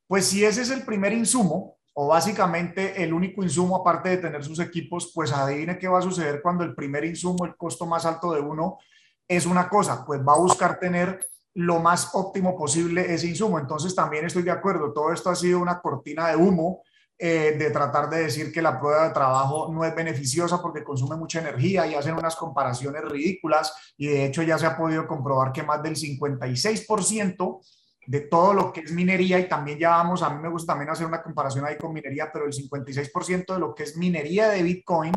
pues 0.06 0.26
si 0.26 0.44
ese 0.44 0.62
es 0.62 0.70
el 0.70 0.82
primer 0.82 1.12
insumo 1.12 1.78
o 1.94 2.08
básicamente 2.08 3.02
el 3.02 3.14
único 3.14 3.42
insumo 3.42 3.76
aparte 3.76 4.10
de 4.10 4.18
tener 4.18 4.44
sus 4.44 4.60
equipos, 4.60 5.10
pues 5.14 5.32
adivine 5.32 5.78
qué 5.78 5.88
va 5.88 6.00
a 6.00 6.02
suceder 6.02 6.42
cuando 6.42 6.62
el 6.62 6.74
primer 6.74 7.04
insumo, 7.04 7.46
el 7.46 7.56
costo 7.56 7.86
más 7.86 8.04
alto 8.04 8.32
de 8.32 8.40
uno, 8.40 8.78
es 9.26 9.46
una 9.46 9.68
cosa, 9.68 10.04
pues 10.04 10.20
va 10.20 10.34
a 10.34 10.38
buscar 10.38 10.78
tener 10.78 11.26
lo 11.54 11.80
más 11.80 12.10
óptimo 12.14 12.56
posible 12.56 13.12
ese 13.12 13.28
insumo. 13.28 13.58
Entonces 13.58 13.94
también 13.94 14.26
estoy 14.26 14.42
de 14.42 14.50
acuerdo, 14.50 14.92
todo 14.92 15.10
esto 15.10 15.30
ha 15.30 15.34
sido 15.34 15.58
una 15.58 15.80
cortina 15.80 16.28
de 16.28 16.36
humo 16.36 16.82
eh, 17.18 17.56
de 17.58 17.70
tratar 17.70 18.10
de 18.10 18.24
decir 18.24 18.52
que 18.52 18.60
la 18.60 18.78
prueba 18.78 19.08
de 19.08 19.14
trabajo 19.14 19.72
no 19.72 19.84
es 19.84 19.94
beneficiosa 19.94 20.60
porque 20.60 20.84
consume 20.84 21.16
mucha 21.16 21.40
energía 21.40 21.86
y 21.86 21.94
hacen 21.94 22.14
unas 22.14 22.36
comparaciones 22.36 23.02
ridículas 23.04 23.94
y 23.96 24.08
de 24.08 24.26
hecho 24.26 24.42
ya 24.42 24.58
se 24.58 24.66
ha 24.66 24.76
podido 24.76 25.06
comprobar 25.06 25.50
que 25.50 25.62
más 25.62 25.82
del 25.82 25.96
56% 25.96 27.60
de 28.06 28.20
todo 28.20 28.52
lo 28.52 28.72
que 28.72 28.80
es 28.80 28.92
minería 28.92 29.38
y 29.38 29.48
también 29.48 29.78
ya 29.78 29.90
vamos, 29.90 30.22
a 30.22 30.30
mí 30.30 30.40
me 30.40 30.48
gusta 30.48 30.72
también 30.72 30.90
hacer 30.90 31.06
una 31.06 31.22
comparación 31.22 31.64
ahí 31.64 31.78
con 31.78 31.92
minería, 31.92 32.30
pero 32.32 32.46
el 32.46 32.52
56% 32.52 33.54
de 33.54 33.58
lo 33.58 33.74
que 33.74 33.84
es 33.84 33.96
minería 33.96 34.48
de 34.50 34.62
Bitcoin 34.62 35.14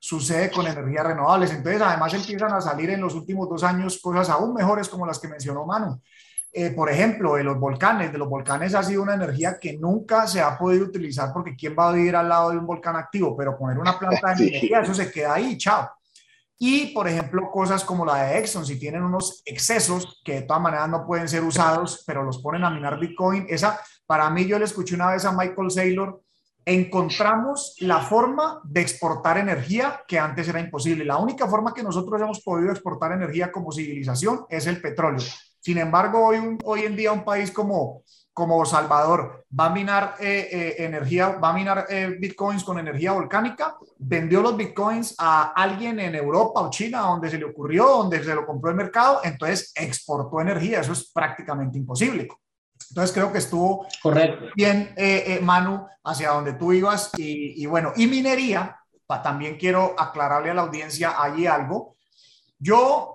sucede 0.00 0.50
con 0.50 0.66
energías 0.66 1.06
renovables. 1.06 1.50
Entonces, 1.50 1.80
además 1.80 2.12
empiezan 2.12 2.52
a 2.52 2.60
salir 2.60 2.90
en 2.90 3.00
los 3.00 3.14
últimos 3.14 3.48
dos 3.48 3.62
años 3.64 4.00
cosas 4.02 4.28
aún 4.28 4.52
mejores 4.52 4.88
como 4.88 5.06
las 5.06 5.18
que 5.18 5.28
mencionó 5.28 5.64
Manu. 5.64 6.00
Eh, 6.56 6.70
por 6.70 6.88
ejemplo, 6.88 7.34
de 7.34 7.42
los 7.42 7.58
volcanes. 7.58 8.12
De 8.12 8.18
los 8.18 8.28
volcanes 8.28 8.76
ha 8.76 8.82
sido 8.84 9.02
una 9.02 9.14
energía 9.14 9.58
que 9.58 9.76
nunca 9.76 10.28
se 10.28 10.40
ha 10.40 10.56
podido 10.56 10.84
utilizar 10.84 11.32
porque 11.32 11.56
¿quién 11.56 11.74
va 11.76 11.88
a 11.88 11.92
vivir 11.92 12.14
al 12.14 12.28
lado 12.28 12.50
de 12.50 12.58
un 12.58 12.66
volcán 12.66 12.94
activo? 12.94 13.36
Pero 13.36 13.58
poner 13.58 13.76
una 13.76 13.98
planta 13.98 14.34
de 14.34 14.44
minería, 14.44 14.80
eso 14.80 14.94
se 14.94 15.10
queda 15.10 15.34
ahí, 15.34 15.58
chao. 15.58 15.90
Y, 16.56 16.94
por 16.94 17.08
ejemplo, 17.08 17.50
cosas 17.50 17.82
como 17.82 18.06
la 18.06 18.22
de 18.22 18.38
Exxon, 18.38 18.64
si 18.64 18.78
tienen 18.78 19.02
unos 19.02 19.42
excesos 19.44 20.22
que 20.24 20.34
de 20.34 20.42
todas 20.42 20.62
maneras 20.62 20.88
no 20.88 21.04
pueden 21.04 21.28
ser 21.28 21.42
usados, 21.42 22.04
pero 22.06 22.22
los 22.22 22.38
ponen 22.38 22.62
a 22.62 22.70
minar 22.70 23.00
Bitcoin, 23.00 23.46
esa, 23.48 23.80
para 24.06 24.30
mí, 24.30 24.46
yo 24.46 24.56
le 24.56 24.64
escuché 24.64 24.94
una 24.94 25.10
vez 25.10 25.24
a 25.24 25.32
Michael 25.32 25.72
Saylor, 25.72 26.22
encontramos 26.64 27.74
la 27.80 27.98
forma 27.98 28.60
de 28.62 28.80
exportar 28.80 29.38
energía 29.38 30.04
que 30.06 30.20
antes 30.20 30.46
era 30.46 30.60
imposible. 30.60 31.04
La 31.04 31.16
única 31.16 31.48
forma 31.48 31.74
que 31.74 31.82
nosotros 31.82 32.22
hemos 32.22 32.40
podido 32.42 32.70
exportar 32.70 33.10
energía 33.10 33.50
como 33.50 33.72
civilización 33.72 34.46
es 34.48 34.68
el 34.68 34.80
petróleo. 34.80 35.26
Sin 35.64 35.78
embargo, 35.78 36.26
hoy, 36.26 36.58
hoy 36.62 36.82
en 36.82 36.94
día 36.94 37.10
un 37.10 37.24
país 37.24 37.50
como, 37.50 38.02
como 38.34 38.66
Salvador 38.66 39.46
va 39.58 39.66
a 39.66 39.70
minar 39.70 40.16
eh, 40.20 40.48
eh, 40.52 40.74
energía, 40.84 41.28
va 41.42 41.48
a 41.48 41.52
minar 41.54 41.86
eh, 41.88 42.18
bitcoins 42.20 42.62
con 42.62 42.78
energía 42.78 43.12
volcánica, 43.12 43.74
vendió 43.96 44.42
los 44.42 44.58
bitcoins 44.58 45.14
a 45.16 45.54
alguien 45.54 46.00
en 46.00 46.16
Europa 46.16 46.60
o 46.60 46.68
China 46.68 47.00
donde 47.00 47.30
se 47.30 47.38
le 47.38 47.46
ocurrió, 47.46 47.86
donde 47.86 48.22
se 48.22 48.34
lo 48.34 48.44
compró 48.44 48.68
el 48.72 48.76
mercado, 48.76 49.22
entonces 49.24 49.72
exportó 49.74 50.38
energía, 50.38 50.80
eso 50.80 50.92
es 50.92 51.10
prácticamente 51.10 51.78
imposible. 51.78 52.28
Entonces 52.90 53.14
creo 53.14 53.32
que 53.32 53.38
estuvo 53.38 53.86
Correcto. 54.02 54.44
bien, 54.54 54.94
Manu, 55.40 55.86
hacia 56.04 56.28
donde 56.28 56.52
tú 56.52 56.74
ibas 56.74 57.10
y, 57.16 57.62
y 57.62 57.64
bueno, 57.64 57.94
y 57.96 58.06
minería, 58.06 58.78
también 59.22 59.56
quiero 59.56 59.94
aclararle 59.96 60.50
a 60.50 60.54
la 60.54 60.62
audiencia 60.62 61.22
allí 61.22 61.46
algo. 61.46 61.96
Yo 62.58 63.13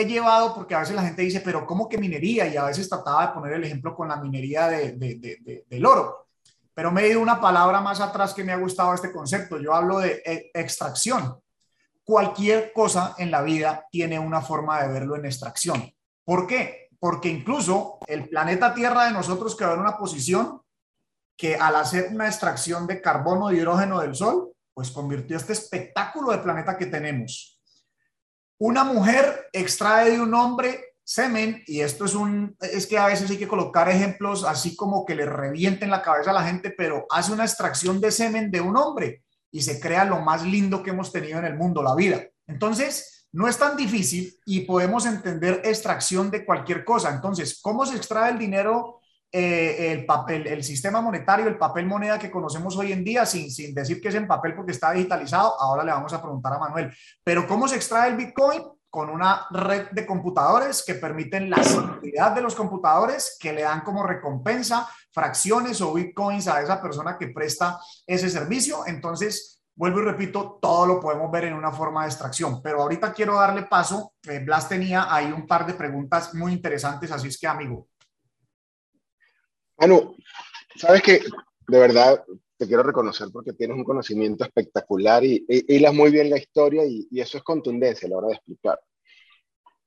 he 0.00 0.06
llevado, 0.06 0.54
porque 0.54 0.74
a 0.74 0.80
veces 0.80 0.94
la 0.94 1.02
gente 1.02 1.22
dice, 1.22 1.40
pero 1.40 1.66
¿cómo 1.66 1.88
que 1.88 1.98
minería? 1.98 2.46
Y 2.46 2.56
a 2.56 2.64
veces 2.64 2.88
trataba 2.88 3.26
de 3.26 3.32
poner 3.32 3.54
el 3.54 3.64
ejemplo 3.64 3.94
con 3.94 4.08
la 4.08 4.16
minería 4.16 4.68
de, 4.68 4.92
de, 4.92 5.64
del 5.68 5.86
oro. 5.86 6.26
Pero 6.74 6.92
me 6.92 7.02
he 7.02 7.10
ido 7.10 7.20
una 7.20 7.40
palabra 7.40 7.80
más 7.80 8.00
atrás 8.00 8.32
que 8.34 8.44
me 8.44 8.52
ha 8.52 8.56
gustado 8.56 8.94
este 8.94 9.12
concepto. 9.12 9.58
Yo 9.58 9.74
hablo 9.74 9.98
de 9.98 10.22
e, 10.24 10.50
extracción. 10.54 11.40
Cualquier 12.04 12.72
cosa 12.72 13.14
en 13.18 13.30
la 13.30 13.42
vida 13.42 13.86
tiene 13.90 14.18
una 14.18 14.40
forma 14.40 14.80
de 14.82 14.92
verlo 14.92 15.16
en 15.16 15.26
extracción. 15.26 15.92
¿Por 16.24 16.46
qué? 16.46 16.88
Porque 16.98 17.28
incluso 17.28 17.98
el 18.06 18.28
planeta 18.28 18.74
Tierra 18.74 19.06
de 19.06 19.12
nosotros 19.12 19.56
quedó 19.56 19.74
en 19.74 19.80
una 19.80 19.98
posición 19.98 20.62
que 21.36 21.56
al 21.56 21.76
hacer 21.76 22.10
una 22.12 22.26
extracción 22.26 22.86
de 22.86 23.00
carbono 23.00 23.50
y 23.50 23.56
hidrógeno 23.56 24.00
del 24.00 24.14
Sol, 24.14 24.52
pues 24.72 24.90
convirtió 24.90 25.36
este 25.36 25.52
espectáculo 25.52 26.32
de 26.32 26.38
planeta 26.38 26.76
que 26.76 26.86
tenemos 26.86 27.57
una 28.58 28.84
mujer 28.84 29.48
extrae 29.52 30.10
de 30.10 30.20
un 30.20 30.34
hombre 30.34 30.84
semen, 31.04 31.62
y 31.66 31.80
esto 31.80 32.04
es 32.04 32.14
un, 32.14 32.54
es 32.60 32.86
que 32.86 32.98
a 32.98 33.06
veces 33.06 33.30
hay 33.30 33.38
que 33.38 33.48
colocar 33.48 33.88
ejemplos 33.88 34.44
así 34.44 34.76
como 34.76 35.06
que 35.06 35.14
le 35.14 35.24
revienten 35.24 35.90
la 35.90 36.02
cabeza 36.02 36.32
a 36.32 36.34
la 36.34 36.44
gente, 36.44 36.70
pero 36.70 37.06
hace 37.10 37.32
una 37.32 37.44
extracción 37.44 37.98
de 38.00 38.10
semen 38.10 38.50
de 38.50 38.60
un 38.60 38.76
hombre 38.76 39.22
y 39.50 39.62
se 39.62 39.80
crea 39.80 40.04
lo 40.04 40.20
más 40.20 40.44
lindo 40.44 40.82
que 40.82 40.90
hemos 40.90 41.10
tenido 41.10 41.38
en 41.38 41.46
el 41.46 41.56
mundo, 41.56 41.82
la 41.82 41.94
vida. 41.94 42.26
Entonces, 42.46 43.26
no 43.32 43.48
es 43.48 43.56
tan 43.56 43.76
difícil 43.76 44.34
y 44.44 44.60
podemos 44.60 45.06
entender 45.06 45.62
extracción 45.64 46.30
de 46.30 46.44
cualquier 46.44 46.84
cosa. 46.84 47.10
Entonces, 47.10 47.58
¿cómo 47.62 47.86
se 47.86 47.96
extrae 47.96 48.32
el 48.32 48.38
dinero 48.38 48.97
eh, 49.30 49.92
el 49.92 50.06
papel, 50.06 50.46
el 50.46 50.64
sistema 50.64 51.00
monetario, 51.00 51.46
el 51.46 51.58
papel 51.58 51.86
moneda 51.86 52.18
que 52.18 52.30
conocemos 52.30 52.76
hoy 52.76 52.92
en 52.92 53.04
día, 53.04 53.26
sin, 53.26 53.50
sin 53.50 53.74
decir 53.74 54.00
que 54.00 54.08
es 54.08 54.14
en 54.14 54.26
papel 54.26 54.54
porque 54.54 54.72
está 54.72 54.92
digitalizado, 54.92 55.60
ahora 55.60 55.84
le 55.84 55.92
vamos 55.92 56.12
a 56.12 56.22
preguntar 56.22 56.54
a 56.54 56.58
Manuel. 56.58 56.94
Pero 57.22 57.46
¿cómo 57.46 57.68
se 57.68 57.76
extrae 57.76 58.10
el 58.10 58.16
Bitcoin? 58.16 58.62
Con 58.90 59.10
una 59.10 59.46
red 59.50 59.90
de 59.90 60.06
computadores 60.06 60.82
que 60.82 60.94
permiten 60.94 61.50
la 61.50 61.62
seguridad 61.62 62.32
de 62.32 62.40
los 62.40 62.54
computadores, 62.54 63.36
que 63.38 63.52
le 63.52 63.60
dan 63.60 63.82
como 63.82 64.02
recompensa 64.02 64.88
fracciones 65.12 65.80
o 65.82 65.92
bitcoins 65.92 66.48
a 66.48 66.62
esa 66.62 66.80
persona 66.80 67.18
que 67.18 67.28
presta 67.28 67.78
ese 68.06 68.30
servicio. 68.30 68.86
Entonces, 68.86 69.60
vuelvo 69.74 70.00
y 70.00 70.04
repito, 70.04 70.58
todo 70.62 70.86
lo 70.86 71.00
podemos 71.00 71.30
ver 71.30 71.44
en 71.44 71.54
una 71.54 71.70
forma 71.70 72.02
de 72.02 72.08
extracción. 72.08 72.62
Pero 72.62 72.80
ahorita 72.80 73.12
quiero 73.12 73.34
darle 73.34 73.64
paso. 73.64 74.14
Eh, 74.26 74.38
Blas 74.38 74.68
tenía 74.68 75.12
ahí 75.12 75.30
un 75.32 75.46
par 75.46 75.66
de 75.66 75.74
preguntas 75.74 76.34
muy 76.34 76.52
interesantes, 76.52 77.12
así 77.12 77.28
es 77.28 77.38
que, 77.38 77.46
amigo, 77.46 77.88
Manu, 79.78 80.16
sabes 80.76 81.02
que 81.02 81.20
de 81.68 81.78
verdad 81.78 82.24
te 82.56 82.66
quiero 82.66 82.82
reconocer 82.82 83.28
porque 83.32 83.52
tienes 83.52 83.76
un 83.76 83.84
conocimiento 83.84 84.44
espectacular 84.44 85.24
y, 85.24 85.44
hilas 85.48 85.94
muy 85.94 86.10
bien 86.10 86.30
la 86.30 86.38
historia 86.38 86.84
y, 86.84 87.06
y, 87.10 87.20
eso 87.20 87.38
es 87.38 87.44
contundencia 87.44 88.06
a 88.06 88.10
la 88.10 88.16
hora 88.16 88.28
de 88.28 88.34
explicar. 88.34 88.80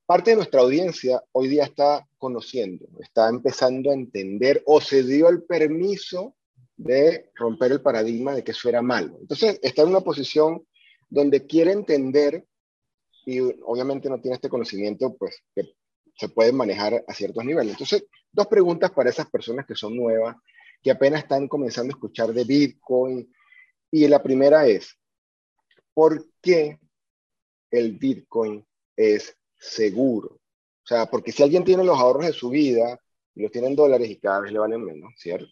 Parte 0.06 0.30
de 0.30 0.36
nuestra 0.36 0.62
audiencia 0.62 1.22
hoy 1.32 1.48
día 1.48 1.64
está 1.64 2.08
conociendo, 2.16 2.86
está 3.00 3.28
empezando 3.28 3.90
a 3.90 3.94
entender 3.94 4.62
o 4.66 4.80
se 4.80 5.02
dio 5.02 5.28
el 5.28 5.42
permiso 5.42 6.34
de 6.76 7.30
romper 7.34 7.72
el 7.72 7.82
paradigma 7.82 8.34
de 8.34 8.42
que 8.42 8.52
eso 8.52 8.68
era 8.68 8.80
malo. 8.80 9.18
Entonces 9.20 9.60
está 9.62 9.82
en 9.82 9.88
una 9.88 10.00
posición 10.00 10.66
donde 11.10 11.46
quiere 11.46 11.72
entender 11.72 12.46
y 13.26 13.40
obviamente 13.40 14.08
no 14.08 14.20
tiene 14.20 14.36
este 14.36 14.48
conocimiento, 14.48 15.14
pues 15.16 15.42
que 15.54 15.74
se 16.14 16.28
puede 16.28 16.52
manejar 16.52 17.04
a 17.06 17.14
ciertos 17.14 17.44
niveles. 17.44 17.72
Entonces, 17.72 18.04
dos 18.30 18.46
preguntas 18.46 18.90
para 18.90 19.10
esas 19.10 19.28
personas 19.30 19.66
que 19.66 19.74
son 19.74 19.96
nuevas, 19.96 20.36
que 20.82 20.90
apenas 20.90 21.22
están 21.22 21.48
comenzando 21.48 21.92
a 21.92 21.96
escuchar 21.96 22.32
de 22.32 22.44
Bitcoin. 22.44 23.32
Y 23.90 24.08
la 24.08 24.22
primera 24.22 24.66
es, 24.66 24.98
¿por 25.94 26.26
qué 26.40 26.78
el 27.70 27.92
Bitcoin 27.92 28.66
es 28.96 29.36
seguro? 29.58 30.40
O 30.84 30.86
sea, 30.86 31.06
porque 31.06 31.32
si 31.32 31.42
alguien 31.42 31.64
tiene 31.64 31.84
los 31.84 31.98
ahorros 31.98 32.26
de 32.26 32.32
su 32.32 32.50
vida 32.50 32.98
y 33.34 33.42
los 33.42 33.52
tiene 33.52 33.68
en 33.68 33.76
dólares 33.76 34.10
y 34.10 34.18
cada 34.18 34.40
vez 34.40 34.52
le 34.52 34.58
valen 34.58 34.84
menos, 34.84 35.12
¿cierto? 35.16 35.46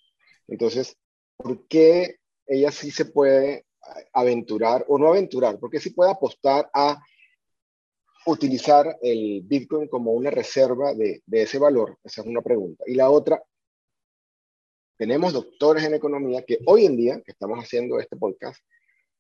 Entonces, 0.49 0.97
¿por 1.37 1.67
qué 1.69 2.17
ella 2.47 2.73
sí 2.73 2.91
se 2.91 3.05
puede 3.05 3.67
aventurar 4.13 4.85
o 4.89 4.99
no 4.99 5.09
aventurar? 5.09 5.59
¿Por 5.59 5.71
qué 5.71 5.79
sí 5.79 5.91
puede 5.91 6.11
apostar 6.11 6.69
a 6.75 7.01
utilizar 8.31 8.99
el 9.03 9.43
Bitcoin 9.43 9.89
como 9.89 10.13
una 10.13 10.31
reserva 10.31 10.95
de, 10.95 11.23
ese 11.31 11.59
valor? 11.59 11.99
Esa 12.05 12.23
es 12.23 12.27
una 12.27 12.43
pregunta. 12.43 12.85
Y 12.87 12.95
la 12.95 13.11
otra, 13.11 13.43
tenemos 14.97 15.33
doctores 15.33 15.85
en 15.85 15.95
economía 15.95 16.45
que 16.45 16.59
hoy 16.67 16.87
en 16.87 16.97
día, 16.97 17.21
que 17.25 17.33
estamos 17.33 17.59
haciendo 17.59 17.99
este 17.99 18.17
podcast, 18.17 18.61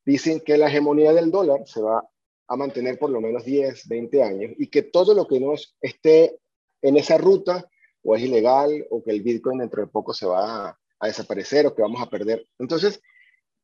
dicen 0.05 0.40
que 0.40 0.59
la 0.59 0.68
hegemonía 0.68 1.12
del 1.12 1.31
dólar 1.31 1.61
se 1.66 1.81
va 1.81 2.03
a 2.49 2.57
mantener 2.57 2.99
por 2.99 3.11
lo 3.11 3.20
menos 3.20 3.44
10, 3.44 3.88
20 3.88 4.23
años 4.23 4.53
y 4.59 4.66
que 4.68 4.83
todo 4.83 5.14
lo 5.14 5.27
que 5.27 5.38
no 5.38 5.55
esté 5.81 6.38
en 6.83 6.96
esa 6.96 7.18
ruta 7.18 7.68
o 8.03 8.16
es 8.16 8.23
ilegal 8.23 8.87
o 8.90 9.03
que 9.03 9.11
el 9.11 9.23
Bitcoin 9.23 9.59
dentro 9.59 9.83
de 9.83 9.88
poco 9.88 10.12
se 10.12 10.27
va 10.27 10.68
a, 10.68 10.79
a 10.99 11.07
desaparecer 11.07 11.66
o 11.66 11.75
que 11.75 11.83
vamos 11.83 12.03
a 12.03 12.11
perder. 12.11 12.46
Entonces, 12.59 13.01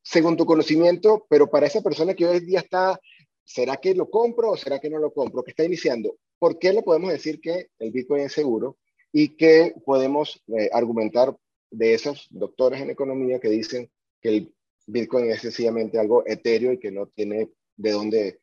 según 0.03 0.37
tu 0.37 0.47
conocimiento, 0.47 1.27
pero 1.29 1.51
para 1.51 1.67
esa 1.67 1.83
persona 1.83 2.15
que 2.15 2.27
hoy 2.27 2.41
día 2.41 2.61
está 2.61 3.01
¿será 3.47 3.79
que 3.79 3.95
lo 3.95 4.11
compro 4.11 4.51
o 4.51 4.57
será 4.57 4.79
que 4.79 4.91
no 4.91 4.99
lo 4.99 5.13
compro? 5.15 5.43
Que 5.43 5.53
está 5.53 5.65
iniciando. 5.65 6.19
¿Por 6.39 6.59
qué 6.59 6.73
le 6.73 6.83
podemos 6.83 7.11
decir 7.11 7.41
que 7.41 7.71
el 7.79 7.93
Bitcoin 7.93 8.25
es 8.25 8.33
seguro? 8.33 8.77
Y 9.13 9.37
qué 9.37 9.75
podemos 9.87 10.43
eh, 10.49 10.69
argumentar 10.73 11.35
de 11.71 11.95
esos 11.95 12.27
doctores 12.31 12.83
en 12.83 12.91
economía 12.91 13.41
que 13.41 13.49
dicen 13.49 13.91
que 14.21 14.29
el 14.29 14.55
Bitcoin 14.87 15.31
es 15.31 15.41
sencillamente 15.41 15.99
algo 15.99 16.27
etéreo 16.27 16.73
y 16.73 16.79
que 16.79 16.91
no 16.91 17.07
tiene 17.07 17.51
de 17.77 17.91
dónde 17.91 18.41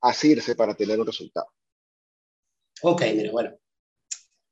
asirse 0.00 0.54
para 0.54 0.74
tener 0.74 1.00
un 1.00 1.06
resultado. 1.06 1.46
Ok, 2.82 3.02
mira, 3.14 3.32
bueno. 3.32 3.56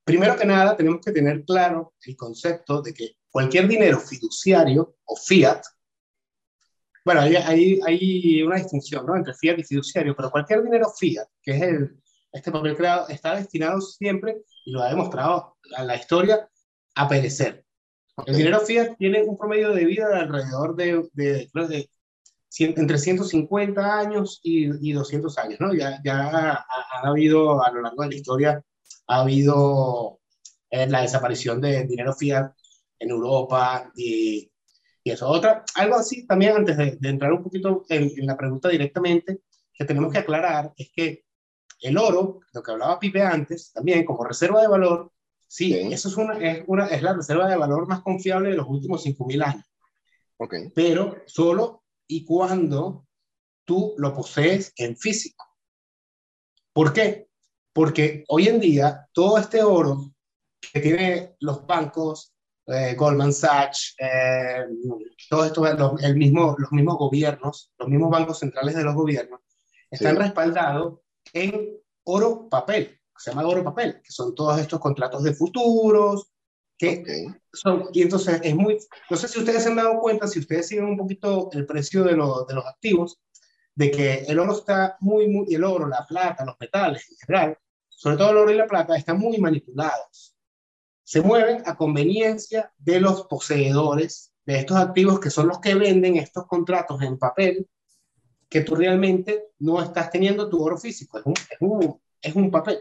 Primero 0.05 0.37
que 0.37 0.47
nada, 0.47 0.77
tenemos 0.77 1.01
que 1.05 1.13
tener 1.13 1.45
claro 1.45 1.95
el 2.05 2.17
concepto 2.17 2.83
de 2.83 2.93
que 2.93 3.17
cualquier 3.31 3.69
dinero 3.69 4.01
fiduciario 4.01 4.97
o 5.05 5.17
fiat 5.17 5.63
bueno, 7.05 7.21
hay, 7.23 7.81
hay, 7.85 8.43
una 8.43 8.57
distinción 8.57 9.07
¿no? 9.07 9.17
entre 9.17 9.35
fiat 9.35 9.59
y 9.59 9.65
fiduciario, 9.65 10.15
pero 10.15 10.31
cualquier 10.31 10.63
dinero 10.63 10.89
fiat, 10.91 11.27
que 11.43 11.53
es 11.53 11.63
el, 11.63 11.97
este 12.33 12.53
papel 12.53 12.77
creado, 12.77 13.09
está 13.09 13.35
destinado 13.37 13.81
siempre, 13.81 14.43
y 14.65 14.73
lo 14.73 14.83
ha 14.83 14.89
demostrado 14.89 15.57
a 15.77 15.85
la 15.85 15.97
historia, 15.97 16.49
a 16.95 17.09
perecer. 17.09 17.65
El 18.27 18.37
dinero 18.37 18.61
fiat 18.61 18.97
tiene 18.99 19.23
un 19.23 19.39
promedio 19.39 19.73
de 19.73 19.85
vida 19.85 20.09
de 20.09 20.17
alrededor 20.21 20.77
de, 20.77 21.09
de, 21.15 21.51
de, 21.53 21.91
entre 22.59 22.99
150 22.99 23.99
años 23.99 24.41
y, 24.43 24.91
y 24.91 24.93
200 24.93 25.39
años, 25.39 25.61
¿no? 25.61 25.75
Ya, 25.75 26.01
ya 26.05 26.29
ha, 26.29 26.53
ha, 26.53 27.09
habido, 27.09 27.65
a 27.65 27.71
lo 27.73 27.81
largo 27.81 28.03
de 28.03 28.11
la 28.11 28.15
historia, 28.15 28.65
ha 29.07 29.21
habido 29.21 30.21
eh, 30.71 30.87
la 30.87 31.03
desaparición 31.03 31.61
de 31.61 31.85
dinero 31.85 32.15
fiat 32.15 32.53
en 32.99 33.11
Europa 33.11 33.91
y 33.97 34.52
y 35.05 35.11
eso. 35.11 35.29
Otra, 35.29 35.65
algo 35.75 35.97
así 35.97 36.27
también 36.27 36.57
antes 36.57 36.77
de, 36.77 36.99
entrar 37.03 37.33
un 37.33 37.43
poquito 37.43 37.85
en, 37.89 38.27
la 38.27 38.37
pregunta 38.37 38.69
directamente, 38.69 39.43
que 39.73 39.85
tenemos 39.85 40.13
que 40.13 40.19
aclarar 40.19 40.73
es 40.77 40.91
que 40.95 41.25
el 41.81 41.99
oro, 41.99 42.41
lo 42.53 42.63
que 42.63 42.71
hablaba 42.71 43.01
Pipe 43.01 43.23
antes, 43.23 43.73
también 43.73 44.05
como 44.05 44.25
reserva 44.25 44.61
de 44.61 44.69
valor, 44.69 45.11
sí, 45.49 45.75
eso 45.75 46.09
es, 46.09 46.17
una, 46.17 46.39
es, 46.39 46.65
una, 46.67 46.87
es 46.87 47.03
la 47.03 47.15
reserva 47.15 47.49
de 47.49 47.57
valor 47.57 47.89
más 47.89 48.03
confiable 48.03 48.51
de 48.51 48.57
los 48.57 48.69
últimos 48.69 49.05
5.000 49.05 49.45
años. 49.45 49.65
Okay. 50.37 50.71
Pero 50.75 51.17
solo 51.27 51.85
y 52.07 52.25
cuando 52.25 53.07
tú 53.65 53.95
lo 53.97 54.15
posees 54.15 54.73
en 54.77 54.97
físico. 54.97 55.45
¿Por 56.73 56.93
qué? 56.93 57.29
Porque 57.73 58.25
hoy 58.29 58.49
en 58.49 58.61
día 58.61 59.09
todo 59.13 59.39
este 59.39 59.63
oro 59.63 60.13
que 60.73 60.81
tienen 60.81 61.35
los 61.41 61.67
bancos, 61.67 62.32
eh, 62.67 62.95
Goldman 62.95 63.33
Sachs, 63.33 63.97
eh, 63.99 64.65
todos 65.29 65.47
estos, 65.47 65.79
los, 65.79 66.03
el 66.03 66.17
mismo, 66.17 66.55
los 66.59 66.71
mismos 66.73 66.97
gobiernos, 66.97 67.73
los 67.79 67.89
mismos 67.89 68.11
bancos 68.11 68.39
centrales 68.39 68.77
de 68.77 68.85
los 68.85 68.95
gobiernos, 68.95 69.41
están 69.91 70.17
sí. 70.17 70.23
respaldados 70.23 71.01
en 71.33 71.77
oro 72.05 72.49
papel, 72.49 72.99
se 73.17 73.31
llama 73.31 73.47
oro 73.47 73.65
papel, 73.65 74.01
que 74.03 74.13
son 74.13 74.35
todos 74.35 74.61
estos 74.61 74.81
contratos 74.81 75.23
de 75.25 75.35
futuros, 75.35 76.33
que 76.79 77.01
okay. 77.01 77.27
son, 77.53 77.89
y 77.93 78.03
entonces 78.03 78.41
es 78.43 78.55
muy, 78.55 78.79
no 79.11 79.17
sé 79.17 79.29
si 79.29 79.39
ustedes 79.39 79.63
se 79.63 79.69
han 79.69 79.77
dado 79.77 79.99
cuenta, 80.01 80.27
si 80.27 80.39
ustedes 80.39 80.69
siguen 80.69 80.85
un 80.85 80.97
poquito 80.97 81.51
el 81.53 81.67
precio 81.67 82.05
de, 82.05 82.13
lo, 82.13 82.45
de 82.45 82.55
los 82.55 82.67
activos, 82.67 83.21
de 83.75 83.91
que 83.91 84.15
el 84.29 84.39
oro 84.39 84.53
está 84.53 84.97
muy, 85.01 85.29
muy, 85.29 85.53
el 85.55 85.65
oro, 85.65 85.89
la 85.89 86.05
plata, 86.07 86.45
los 86.45 86.57
metales 86.61 87.11
en 87.11 87.17
general, 87.19 87.59
sobre 87.89 88.17
todo 88.17 88.31
el 88.31 88.37
oro 88.37 88.51
y 88.53 88.57
la 88.57 88.67
plata, 88.67 88.97
están 88.97 89.19
muy 89.19 89.39
manipulados 89.39 90.32
se 91.13 91.21
mueven 91.21 91.63
a 91.67 91.77
conveniencia 91.77 92.73
de 92.79 92.99
los 92.99 93.27
poseedores 93.27 94.33
de 94.47 94.61
estos 94.61 94.79
activos 94.79 95.21
que 95.21 95.29
son 95.29 95.47
los 95.47 95.61
que 95.61 95.75
venden 95.75 96.17
estos 96.17 96.47
contratos 96.47 97.03
en 97.03 97.19
papel 97.19 97.69
que 98.49 98.63
tú 98.63 98.75
realmente 98.75 99.49
no 99.59 99.83
estás 99.83 100.11
teniendo 100.11 100.49
tu 100.49 100.65
oro 100.65 100.79
físico, 100.79 101.19
es 101.19 101.27
un, 101.27 101.35
es 101.35 101.59
un, 101.61 102.01
es 102.19 102.35
un 102.35 102.51
papel. 102.51 102.79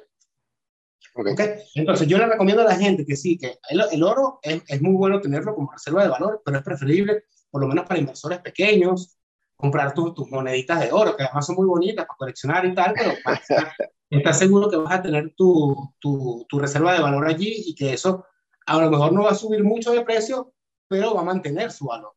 Okay. 1.13 1.33
okay. 1.33 1.47
Entonces 1.75 2.07
yo 2.07 2.17
le 2.19 2.25
recomiendo 2.25 2.61
a 2.61 2.67
la 2.67 2.77
gente 2.77 3.05
que 3.05 3.17
sí, 3.17 3.37
que 3.37 3.59
el, 3.69 3.83
el 3.91 4.01
oro 4.01 4.39
es, 4.41 4.63
es, 4.65 4.81
muy 4.81 4.93
bueno 4.93 5.19
tenerlo 5.19 5.53
como 5.53 5.69
reserva 5.69 6.03
de 6.03 6.09
valor, 6.11 6.41
pero 6.45 6.57
es 6.57 6.63
preferible, 6.63 7.25
por 7.49 7.61
lo 7.61 7.67
menos 7.67 7.85
para 7.85 7.99
inversores 7.99 8.39
pequeños, 8.39 9.17
comprar 9.61 9.93
tus, 9.93 10.13
tus 10.15 10.29
moneditas 10.29 10.79
de 10.81 10.91
oro, 10.91 11.15
que 11.15 11.23
además 11.23 11.45
son 11.45 11.55
muy 11.55 11.67
bonitas 11.67 12.05
para 12.05 12.17
coleccionar 12.17 12.65
y 12.65 12.73
tal, 12.73 12.93
pero 12.93 13.11
estar, 13.11 13.73
estás 14.09 14.39
seguro 14.39 14.69
que 14.69 14.77
vas 14.77 14.93
a 14.93 15.01
tener 15.01 15.33
tu, 15.35 15.93
tu, 15.99 16.45
tu, 16.49 16.59
reserva 16.59 16.93
de 16.93 17.01
valor 17.01 17.27
allí 17.27 17.63
y 17.67 17.75
que 17.75 17.93
eso 17.93 18.25
a 18.65 18.77
lo 18.79 18.89
mejor 18.89 19.13
no 19.13 19.23
va 19.23 19.31
a 19.31 19.35
subir 19.35 19.63
mucho 19.63 19.91
de 19.91 20.01
precio, 20.01 20.53
pero 20.87 21.13
va 21.13 21.21
a 21.21 21.25
mantener 21.25 21.71
su 21.71 21.85
valor, 21.85 22.13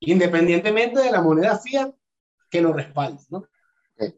independientemente 0.00 1.00
de 1.00 1.12
la 1.12 1.22
moneda 1.22 1.58
fiat 1.58 1.92
que 2.50 2.62
lo 2.62 2.72
respalde, 2.72 3.22
¿no? 3.28 3.44
Okay. 3.94 4.14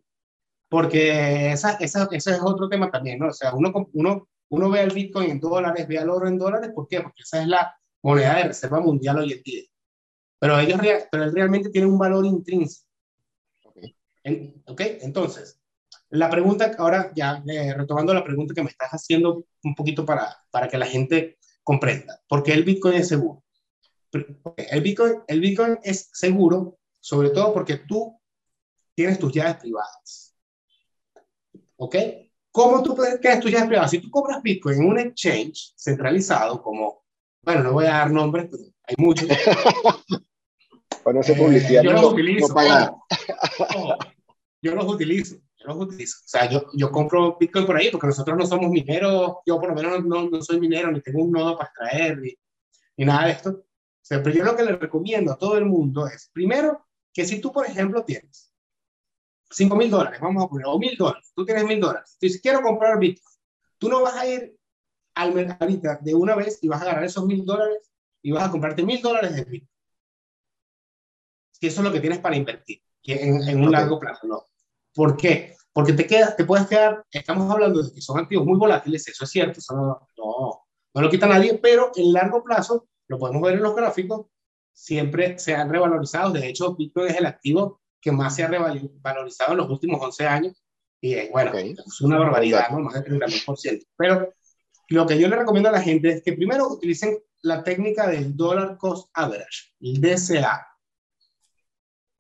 Porque 0.69 1.53
esa, 1.53 1.73
esa, 1.75 2.09
ese 2.13 2.31
es 2.31 2.41
otro 2.43 2.69
tema 2.69 2.91
también, 2.91 3.19
¿no? 3.19 3.29
O 3.29 3.33
sea, 3.33 3.55
uno, 3.55 3.73
uno, 3.93 4.29
uno 4.49 4.71
ve 4.71 4.83
el 4.83 4.95
Bitcoin 4.95 5.31
en 5.31 5.41
dólares, 5.41 5.87
ve 5.89 5.99
al 5.99 6.11
oro 6.11 6.29
en 6.29 6.39
dólares, 6.39 6.71
¿por 6.75 6.87
qué? 6.89 7.01
Porque 7.01 7.23
esa 7.23 7.43
es 7.43 7.49
la 7.49 7.77
moneda 8.03 8.37
de 8.37 8.45
reserva 8.45 8.81
mundial 8.81 9.19
hoy 9.19 9.33
en 9.33 9.43
día. 9.43 9.63
Pero, 10.43 10.59
ellos, 10.59 10.81
pero 11.09 11.23
él 11.23 11.33
realmente 11.33 11.71
tiene 11.71 11.87
un 11.87 11.97
valor 11.97 12.27
intrínseco. 12.27 12.85
Okay. 13.63 13.95
En, 14.25 14.61
¿Ok? 14.67 14.81
Entonces, 15.01 15.61
la 16.11 16.29
pregunta, 16.29 16.75
ahora 16.79 17.13
ya 17.15 17.45
eh, 17.47 17.73
retomando 17.73 18.13
la 18.13 18.25
pregunta 18.25 18.53
que 18.53 18.65
me 18.65 18.71
estás 18.71 18.91
haciendo 18.91 19.47
un 19.63 19.75
poquito 19.77 20.05
para, 20.05 20.37
para 20.51 20.67
que 20.67 20.79
la 20.79 20.87
gente 20.87 21.39
comprenda, 21.63 22.21
¿por 22.29 22.43
qué 22.43 22.55
el 22.55 22.65
Bitcoin 22.65 22.97
es 22.97 23.07
seguro? 23.07 23.45
El 24.11 24.81
Bitcoin, 24.81 25.21
el 25.29 25.41
Bitcoin 25.41 25.79
es 25.85 26.11
seguro, 26.13 26.77
sobre 26.99 27.31
todo 27.31 27.55
porque 27.55 27.77
tú 27.77 28.19
tienes 28.97 29.21
tus 29.21 29.33
llaves 29.33 29.59
privadas. 29.59 30.37
¿Ok? 31.77 31.97
¿Cómo 32.51 32.83
tú 32.83 32.97
tienes 33.21 33.39
tus 33.39 33.53
llaves 33.53 33.69
privadas? 33.69 33.93
Si 33.93 34.01
tú 34.01 34.11
compras 34.11 34.43
Bitcoin 34.43 34.81
en 34.81 34.89
un 34.89 34.99
exchange 34.99 35.73
centralizado, 35.77 36.61
como, 36.61 37.05
bueno, 37.45 37.63
no 37.63 37.75
voy 37.75 37.85
a 37.85 37.91
dar 37.91 38.11
nombres, 38.11 38.49
pero 38.51 38.65
hay 38.89 38.97
muchos. 38.99 39.29
Publicidad 41.03 41.83
eh, 41.83 41.87
yo 41.87 41.93
no, 41.93 42.03
los 42.03 42.13
utilizo. 42.13 42.49
No 42.55 43.99
yo 44.63 44.75
los 44.75 44.87
utilizo 44.87 45.37
yo 45.63 45.75
los 45.75 45.87
utilizo. 45.87 46.19
O 46.25 46.29
sea, 46.29 46.51
yo, 46.51 46.67
yo 46.75 46.91
compro 46.91 47.37
Bitcoin 47.39 47.67
por 47.67 47.77
ahí 47.77 47.91
porque 47.91 48.09
nosotros 48.09 48.37
no 48.37 48.47
somos 48.47 48.71
mineros, 48.71 49.37
yo 49.47 49.61
por 49.61 49.71
lo 49.71 49.75
menos 49.75 50.05
no, 50.05 50.29
no 50.29 50.43
soy 50.43 50.61
minero, 50.61 50.91
ni 50.91 51.01
tengo 51.01 51.23
un 51.23 51.31
nodo 51.31 51.57
para 51.57 51.69
extraer, 51.69 52.19
ni, 52.19 52.35
ni 52.97 53.05
nada 53.05 53.27
de 53.27 53.33
esto. 53.33 53.51
O 53.51 54.05
sea, 54.05 54.23
pero 54.23 54.37
yo 54.37 54.45
lo 54.45 54.57
que 54.57 54.65
le 54.65 54.77
recomiendo 54.77 55.33
a 55.33 55.39
todo 55.39 55.57
el 55.57 55.65
mundo 55.65 56.07
es, 56.07 56.31
primero, 56.33 56.87
que 57.13 57.25
si 57.25 57.41
tú, 57.41 57.53
por 57.53 57.67
ejemplo, 57.67 58.05
tienes 58.05 58.53
5 59.51 59.77
mil 59.77 59.91
dólares, 59.91 60.21
vamos 60.21 60.45
a 60.45 60.49
poner, 60.49 60.67
o 60.67 60.79
mil 60.79 60.97
dólares, 60.97 61.31
tú 61.35 61.45
tienes 61.45 61.65
mil 61.65 61.81
dólares, 61.81 62.17
tú 62.19 62.27
dices, 62.27 62.41
quiero 62.41 62.63
comprar 62.63 62.99
Bitcoin, 62.99 63.37
tú 63.79 63.89
no 63.89 64.03
vas 64.03 64.17
a 64.17 64.27
ir 64.27 64.57
al 65.15 65.35
mercado 65.35 65.99
de 66.01 66.15
una 66.15 66.35
vez 66.35 66.59
y 66.63 66.69
vas 66.69 66.81
a 66.81 66.85
agarrar 66.85 67.05
esos 67.05 67.27
mil 67.27 67.45
dólares 67.45 67.91
y 68.23 68.33
vas 68.33 68.49
a 68.49 68.51
comprarte 68.51 68.83
mil 68.83 69.01
dólares 69.03 69.37
de 69.37 69.45
Bitcoin. 69.45 69.72
Si 71.63 71.69
eso 71.69 71.81
es 71.81 71.85
lo 71.85 71.93
que 71.93 72.01
tienes 72.01 72.19
para 72.19 72.35
invertir 72.35 72.83
en, 73.05 73.41
en 73.49 73.63
un 73.63 73.71
largo 73.71 74.01
plazo, 74.01 74.27
no. 74.27 74.47
¿Por 74.93 75.17
qué? 75.17 75.55
Porque 75.73 75.93
te, 75.93 76.09
queda, 76.09 76.35
te 76.35 76.45
puedes 76.45 76.67
quedar, 76.67 77.05
estamos 77.09 77.49
hablando 77.49 77.81
de 77.81 77.95
que 77.95 78.01
son 78.01 78.19
activos 78.19 78.45
muy 78.45 78.59
volátiles, 78.59 79.07
eso 79.07 79.23
es 79.23 79.31
cierto, 79.31 79.61
eso 79.61 79.77
no, 79.77 80.09
no, 80.19 80.65
no 80.93 81.01
lo 81.01 81.09
quita 81.09 81.29
nadie, 81.29 81.61
pero 81.63 81.93
en 81.95 82.13
largo 82.13 82.43
plazo, 82.43 82.89
lo 83.07 83.17
podemos 83.17 83.43
ver 83.43 83.55
en 83.55 83.63
los 83.63 83.77
gráficos, 83.77 84.27
siempre 84.73 85.39
se 85.39 85.55
han 85.55 85.71
revalorizado. 85.71 86.33
De 86.33 86.49
hecho, 86.49 86.75
Bitcoin 86.75 87.07
es 87.07 87.17
el 87.19 87.27
activo 87.27 87.81
que 88.01 88.11
más 88.11 88.35
se 88.35 88.43
ha 88.43 88.49
revalorizado 88.49 89.53
en 89.53 89.59
los 89.59 89.71
últimos 89.71 90.03
11 90.03 90.27
años. 90.27 90.65
Y 91.01 91.15
es, 91.15 91.31
bueno, 91.31 91.57
es 91.57 92.01
una 92.01 92.19
barbaridad, 92.19 92.71
¿no? 92.71 92.81
Más 92.81 92.95
del 92.95 93.21
30%. 93.21 93.87
Pero 93.97 94.35
lo 94.89 95.07
que 95.07 95.17
yo 95.17 95.29
le 95.29 95.37
recomiendo 95.37 95.69
a 95.69 95.73
la 95.73 95.81
gente 95.81 96.09
es 96.09 96.25
que 96.25 96.33
primero 96.33 96.67
utilicen 96.67 97.21
la 97.43 97.63
técnica 97.63 98.09
del 98.09 98.37
Dollar 98.37 98.77
Cost 98.79 99.11
Average, 99.15 99.75
el 99.81 100.01
DCA, 100.01 100.72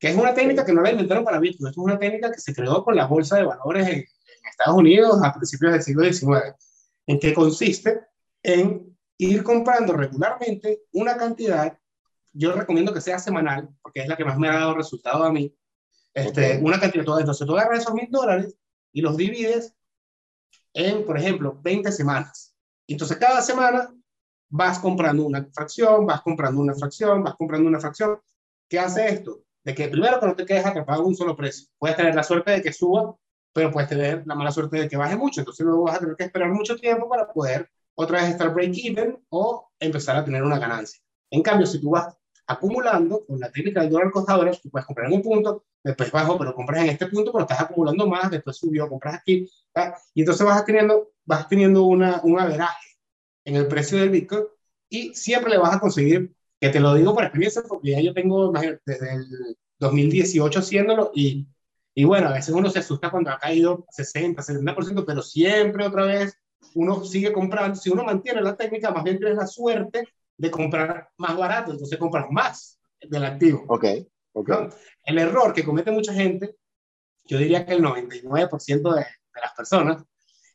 que 0.02 0.08
es 0.08 0.16
una 0.16 0.34
técnica 0.34 0.64
que 0.64 0.72
no 0.72 0.82
la 0.82 0.90
inventaron 0.90 1.22
para 1.22 1.38
Bitcoin, 1.38 1.70
es 1.70 1.76
una 1.78 1.96
técnica 1.96 2.32
que 2.32 2.40
se 2.40 2.52
creó 2.52 2.82
con 2.82 2.96
la 2.96 3.06
bolsa 3.06 3.36
de 3.36 3.44
valores 3.44 3.86
en, 3.86 3.98
en 4.00 4.50
Estados 4.50 4.76
Unidos 4.76 5.20
a 5.22 5.32
principios 5.32 5.72
del 5.74 5.82
siglo 5.84 6.12
XIX, 6.12 6.56
en 7.06 7.20
que 7.20 7.32
consiste 7.32 8.00
en 8.42 8.98
ir 9.18 9.44
comprando 9.44 9.92
regularmente 9.92 10.80
una 10.90 11.16
cantidad, 11.16 11.78
yo 12.32 12.50
recomiendo 12.50 12.92
que 12.92 13.00
sea 13.00 13.20
semanal, 13.20 13.68
porque 13.80 14.00
es 14.00 14.08
la 14.08 14.16
que 14.16 14.24
más 14.24 14.36
me 14.36 14.48
ha 14.48 14.54
dado 14.54 14.74
resultado 14.74 15.22
a 15.22 15.30
mí, 15.30 15.56
este, 16.14 16.58
una 16.58 16.80
cantidad, 16.80 17.20
entonces 17.20 17.46
tú 17.46 17.56
agarras 17.56 17.82
esos 17.82 17.94
mil 17.94 18.08
dólares 18.10 18.58
y 18.92 19.02
los 19.02 19.16
divides 19.16 19.72
en, 20.74 21.06
por 21.06 21.16
ejemplo, 21.16 21.60
20 21.62 21.92
semanas. 21.92 22.56
Entonces 22.88 23.18
cada 23.18 23.40
semana 23.40 23.94
vas 24.48 24.80
comprando 24.80 25.24
una 25.24 25.46
fracción, 25.54 26.06
vas 26.06 26.22
comprando 26.22 26.60
una 26.60 26.74
fracción, 26.74 27.22
vas 27.22 27.36
comprando 27.36 27.68
una 27.68 27.78
fracción. 27.78 28.20
¿Qué 28.68 28.80
hace 28.80 29.08
esto? 29.08 29.44
De 29.64 29.74
que 29.74 29.88
primero 29.88 30.18
que 30.18 30.26
no 30.26 30.34
te 30.34 30.44
quedes 30.44 30.66
atrapado 30.66 31.02
en 31.02 31.08
un 31.08 31.16
solo 31.16 31.36
precio. 31.36 31.68
Puedes 31.78 31.96
tener 31.96 32.14
la 32.14 32.22
suerte 32.22 32.50
de 32.50 32.62
que 32.62 32.72
suba, 32.72 33.16
pero 33.52 33.70
puedes 33.70 33.88
tener 33.88 34.24
la 34.26 34.34
mala 34.34 34.50
suerte 34.50 34.78
de 34.78 34.88
que 34.88 34.96
baje 34.96 35.16
mucho. 35.16 35.40
Entonces 35.40 35.64
luego 35.64 35.84
vas 35.84 35.96
a 35.96 36.00
tener 36.00 36.16
que 36.16 36.24
esperar 36.24 36.50
mucho 36.50 36.76
tiempo 36.76 37.08
para 37.08 37.32
poder 37.32 37.70
otra 37.94 38.22
vez 38.22 38.30
estar 38.30 38.52
break-even 38.52 39.22
o 39.28 39.70
empezar 39.78 40.16
a 40.16 40.24
tener 40.24 40.42
una 40.42 40.58
ganancia. 40.58 41.00
En 41.30 41.42
cambio, 41.42 41.66
si 41.66 41.80
tú 41.80 41.90
vas 41.90 42.16
acumulando 42.46 43.24
con 43.24 43.38
la 43.38 43.50
técnica 43.50 43.80
del 43.80 43.90
dólar 43.90 44.10
costadores, 44.10 44.60
tú 44.60 44.70
puedes 44.70 44.86
comprar 44.86 45.08
en 45.08 45.14
un 45.14 45.22
punto, 45.22 45.64
después 45.82 46.10
bajo, 46.10 46.38
pero 46.38 46.54
compras 46.54 46.82
en 46.82 46.90
este 46.90 47.06
punto, 47.06 47.32
pero 47.32 47.42
estás 47.42 47.60
acumulando 47.60 48.06
más, 48.06 48.30
después 48.30 48.56
subió, 48.56 48.88
compras 48.88 49.14
aquí, 49.14 49.48
y 50.14 50.20
entonces 50.20 50.46
vas 50.46 50.64
teniendo, 50.64 51.12
vas 51.24 51.48
teniendo 51.48 51.84
una, 51.84 52.20
un 52.24 52.38
averaje 52.38 52.98
en 53.44 53.56
el 53.56 53.66
precio 53.68 53.98
del 53.98 54.10
Bitcoin 54.10 54.44
y 54.88 55.14
siempre 55.14 55.50
le 55.50 55.58
vas 55.58 55.74
a 55.74 55.80
conseguir, 55.80 56.34
que 56.62 56.68
te 56.68 56.78
lo 56.78 56.94
digo 56.94 57.12
por 57.12 57.24
experiencia, 57.24 57.60
porque 57.68 57.90
ya 57.90 58.00
yo 58.00 58.14
tengo 58.14 58.52
desde 58.86 59.14
el 59.14 59.56
2018 59.80 60.60
haciéndolo 60.60 61.10
y, 61.12 61.48
y 61.92 62.04
bueno, 62.04 62.28
a 62.28 62.34
veces 62.34 62.54
uno 62.54 62.70
se 62.70 62.78
asusta 62.78 63.10
cuando 63.10 63.30
ha 63.30 63.38
caído 63.40 63.84
60, 63.90 64.40
70%, 64.40 65.04
pero 65.04 65.22
siempre 65.22 65.84
otra 65.84 66.04
vez 66.04 66.38
uno 66.76 67.04
sigue 67.04 67.32
comprando, 67.32 67.74
si 67.74 67.90
uno 67.90 68.04
mantiene 68.04 68.40
la 68.42 68.54
técnica, 68.54 68.92
más 68.92 69.02
bien 69.02 69.18
tienes 69.18 69.38
la 69.38 69.48
suerte 69.48 70.06
de 70.36 70.50
comprar 70.52 71.10
más 71.16 71.36
barato, 71.36 71.72
entonces 71.72 71.98
compras 71.98 72.26
más 72.30 72.78
del 73.00 73.24
activo. 73.24 73.64
Ok, 73.66 73.84
ok. 74.34 74.50
El 75.02 75.18
error 75.18 75.52
que 75.52 75.64
comete 75.64 75.90
mucha 75.90 76.14
gente, 76.14 76.54
yo 77.24 77.38
diría 77.38 77.66
que 77.66 77.72
el 77.72 77.82
99% 77.82 78.94
de, 78.94 79.00
de, 79.00 79.40
las 79.42 79.54
personas, 79.56 80.04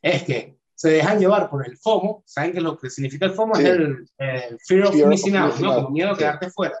es 0.00 0.22
que 0.22 0.57
se 0.78 0.90
dejan 0.90 1.18
llevar 1.18 1.50
por 1.50 1.66
el 1.66 1.76
FOMO, 1.76 2.22
saben 2.24 2.52
que 2.52 2.60
lo 2.60 2.78
que 2.78 2.88
significa 2.88 3.26
el 3.26 3.32
FOMO 3.32 3.56
sí. 3.56 3.64
es 3.64 3.68
el, 3.68 4.08
fear 4.64 4.86
of 4.86 4.94
fear 4.94 5.08
missing 5.08 5.36
out, 5.36 5.56
¿no? 5.56 5.74
Como 5.74 5.90
miedo 5.90 6.12
a 6.12 6.16
quedarte 6.16 6.50
fuera. 6.50 6.76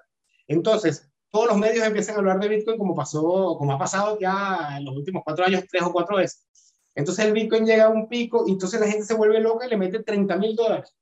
Entonces, 0.46 1.10
todos 1.32 1.48
los 1.48 1.58
medios 1.58 1.84
empiezan 1.84 2.14
a 2.14 2.18
hablar 2.18 2.38
de 2.38 2.46
Bitcoin 2.46 2.78
como 2.78 2.94
pasó, 2.94 3.56
como 3.58 3.72
ha 3.72 3.78
pasado 3.78 4.16
ya 4.20 4.76
en 4.76 4.84
los 4.84 4.96
últimos 4.96 5.24
cuatro 5.24 5.44
años, 5.44 5.64
tres 5.68 5.82
o 5.82 5.92
cuatro 5.92 6.18
veces. 6.18 6.46
Entonces 6.94 7.24
el 7.24 7.32
Bitcoin 7.32 7.66
llega 7.66 7.86
a 7.86 7.88
un 7.88 8.08
pico 8.08 8.44
y 8.46 8.52
entonces 8.52 8.80
la 8.80 8.86
gente 8.86 9.04
se 9.04 9.14
vuelve 9.14 9.40
loca 9.40 9.66
y 9.66 9.70
le 9.70 9.76
mete 9.76 10.04
30 10.04 10.36
mil 10.36 10.54
dólares. 10.54 10.94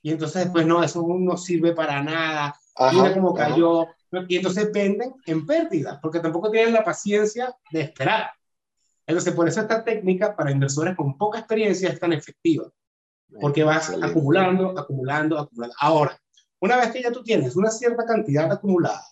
Y 0.00 0.12
entonces 0.12 0.44
después, 0.44 0.64
no, 0.64 0.82
eso 0.82 1.06
no 1.06 1.36
sirve 1.36 1.74
para 1.74 2.02
nada. 2.02 2.58
Ajá, 2.76 2.92
Mira 2.94 3.12
cómo 3.12 3.34
cayó. 3.34 3.82
Ajá. 3.82 4.24
Y 4.26 4.36
entonces 4.36 4.72
venden 4.72 5.12
en 5.26 5.44
pérdida, 5.44 6.00
porque 6.00 6.20
tampoco 6.20 6.50
tienen 6.50 6.72
la 6.72 6.82
paciencia 6.82 7.54
de 7.70 7.82
esperar. 7.82 8.30
Entonces, 9.08 9.32
por 9.32 9.48
eso 9.48 9.62
esta 9.62 9.82
técnica 9.82 10.36
para 10.36 10.50
inversores 10.50 10.94
con 10.94 11.16
poca 11.16 11.38
experiencia 11.38 11.88
es 11.88 11.98
tan 11.98 12.12
efectiva. 12.12 12.70
Porque 13.40 13.64
vas 13.64 13.88
Excelente. 13.88 14.06
acumulando, 14.10 14.78
acumulando, 14.78 15.38
acumulando. 15.38 15.74
Ahora, 15.80 16.20
una 16.60 16.76
vez 16.76 16.90
que 16.90 17.02
ya 17.02 17.10
tú 17.10 17.22
tienes 17.22 17.56
una 17.56 17.70
cierta 17.70 18.04
cantidad 18.04 18.52
acumulada, 18.52 19.02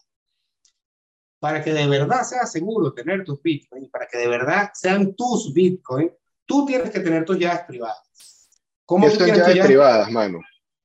para 1.39 1.63
que 1.63 1.73
de 1.73 1.87
verdad 1.87 2.23
sea 2.25 2.45
seguro 2.45 2.93
tener 2.93 3.25
tus 3.25 3.41
Bitcoin, 3.41 3.91
para 3.91 4.07
que 4.07 4.19
de 4.19 4.29
verdad 4.29 4.71
sean 4.75 5.15
tus 5.15 5.53
Bitcoin, 5.55 6.13
tú 6.45 6.67
tienes 6.67 6.91
que 6.91 7.01
tener 7.01 7.25
tus 7.25 7.39
llaves 7.39 7.65
privadas. 7.67 8.51
¿Cómo 8.85 9.07
¿Qué 9.07 9.15
son 9.17 9.29
llaves, 9.29 9.47
llaves 9.49 9.67
privadas, 9.67 10.11
mano? 10.11 10.41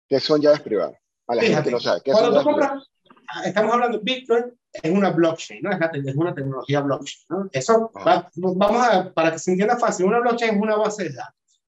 ¿Qué 0.08 0.19
son 0.19 0.41
llaves 0.41 0.62
privadas? 0.62 0.97
A 1.28 1.36
la 1.36 1.41
Fíjate, 1.41 1.56
gente 1.56 1.71
no 1.71 1.80
sabe. 1.80 2.02
¿Qué 2.04 2.12
cuando 2.12 2.34
son 2.34 2.39
tú 2.39 2.50
compras, 2.50 2.69
privadas? 2.69 3.45
estamos 3.45 3.74
hablando 3.74 3.97
de 3.97 4.04
Bitcoin, 4.04 4.60
es 4.73 4.91
una 4.91 5.12
blockchain, 5.12 5.62
¿no? 5.62 5.71
Es, 5.71 5.79
la, 5.79 5.91
es 5.93 6.15
una 6.15 6.34
tecnología 6.34 6.81
blockchain, 6.81 7.25
¿no? 7.29 7.49
Eso, 7.51 7.91
va, 7.95 8.29
vamos 8.36 8.88
a, 8.88 9.13
para 9.13 9.31
que 9.31 9.39
se 9.39 9.51
entienda 9.51 9.77
fácil, 9.77 10.05
una 10.05 10.19
blockchain 10.19 10.55
es 10.55 10.62
una 10.62 10.75
base 10.75 11.03
de 11.05 11.13
datos. 11.13 11.62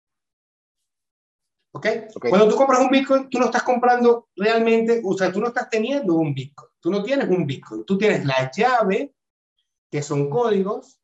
¿Okay? 1.74 2.06
¿ok? 2.14 2.30
Cuando 2.30 2.50
tú 2.50 2.56
compras 2.56 2.82
un 2.82 2.90
Bitcoin, 2.90 3.30
tú 3.30 3.40
no 3.40 3.46
estás 3.46 3.64
comprando 3.64 4.28
realmente, 4.36 5.02
o 5.04 5.18
sea, 5.18 5.32
tú 5.32 5.40
no 5.40 5.48
estás 5.48 5.70
teniendo 5.70 6.16
un 6.16 6.34
Bitcoin, 6.34 6.70
tú 6.80 6.92
no 6.92 7.02
tienes 7.02 7.30
un 7.30 7.48
Bitcoin, 7.48 7.86
tú 7.86 7.98
tienes 7.98 8.26
la 8.26 8.52
llave, 8.52 9.14
que 9.90 10.02
son 10.02 10.30
códigos, 10.30 11.00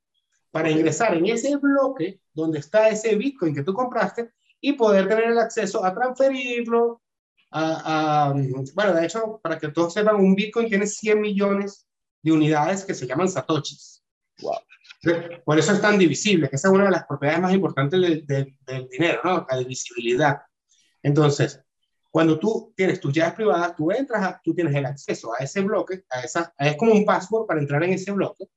para 0.52 0.70
ingresar 0.70 1.16
en 1.16 1.26
ese 1.28 1.56
bloque 1.58 2.22
donde 2.34 2.60
está 2.60 2.90
ese 2.90 3.16
Bitcoin 3.16 3.56
que 3.56 3.64
tú 3.64 3.74
compraste 3.74 4.32
y 4.60 4.74
poder 4.74 5.08
tener 5.08 5.26
el 5.26 5.40
acceso 5.40 5.84
a 5.84 5.94
transferirlo. 5.94 7.02
A, 7.52 8.30
a, 8.30 8.34
bueno, 8.74 8.94
de 8.94 9.06
hecho, 9.06 9.40
para 9.42 9.58
que 9.58 9.70
todos 9.70 9.94
sepan, 9.94 10.16
un 10.16 10.36
Bitcoin 10.36 10.68
tiene 10.68 10.86
100 10.86 11.22
millones 11.22 11.87
de 12.28 12.34
unidades 12.34 12.84
que 12.84 12.94
se 12.94 13.08
llaman 13.08 13.30
satoshis. 13.30 14.04
Wow. 14.42 14.54
Por 15.46 15.58
eso 15.58 15.72
es 15.72 15.82
tan 15.82 15.98
divisible, 15.98 16.50
que 16.50 16.56
esa 16.56 16.68
es 16.68 16.74
una 16.74 16.86
de 16.86 16.92
las 16.92 17.06
propiedades 17.06 17.42
más 17.42 17.54
importantes 17.54 18.02
del, 18.02 18.26
del, 18.26 18.56
del 18.66 18.88
dinero, 18.90 19.22
¿no? 19.24 19.46
la 19.50 19.58
divisibilidad. 19.58 20.42
Entonces, 21.02 21.62
cuando 22.12 22.40
tú 22.40 22.74
tienes 22.76 23.00
tus 23.00 23.14
llaves 23.14 23.36
privadas, 23.36 23.76
tú 23.76 23.92
entras, 23.92 24.24
a, 24.24 24.42
tú 24.44 24.54
tienes 24.54 24.76
el 24.76 24.86
acceso 24.86 25.32
a 25.34 25.44
ese 25.44 25.62
bloque, 25.62 26.04
a 26.10 26.22
esa, 26.22 26.54
es 26.58 26.76
como 26.76 26.92
un 26.92 27.06
password 27.06 27.48
para 27.48 27.60
entrar 27.60 27.84
en 27.84 27.94
ese 27.94 28.12
bloque 28.12 28.50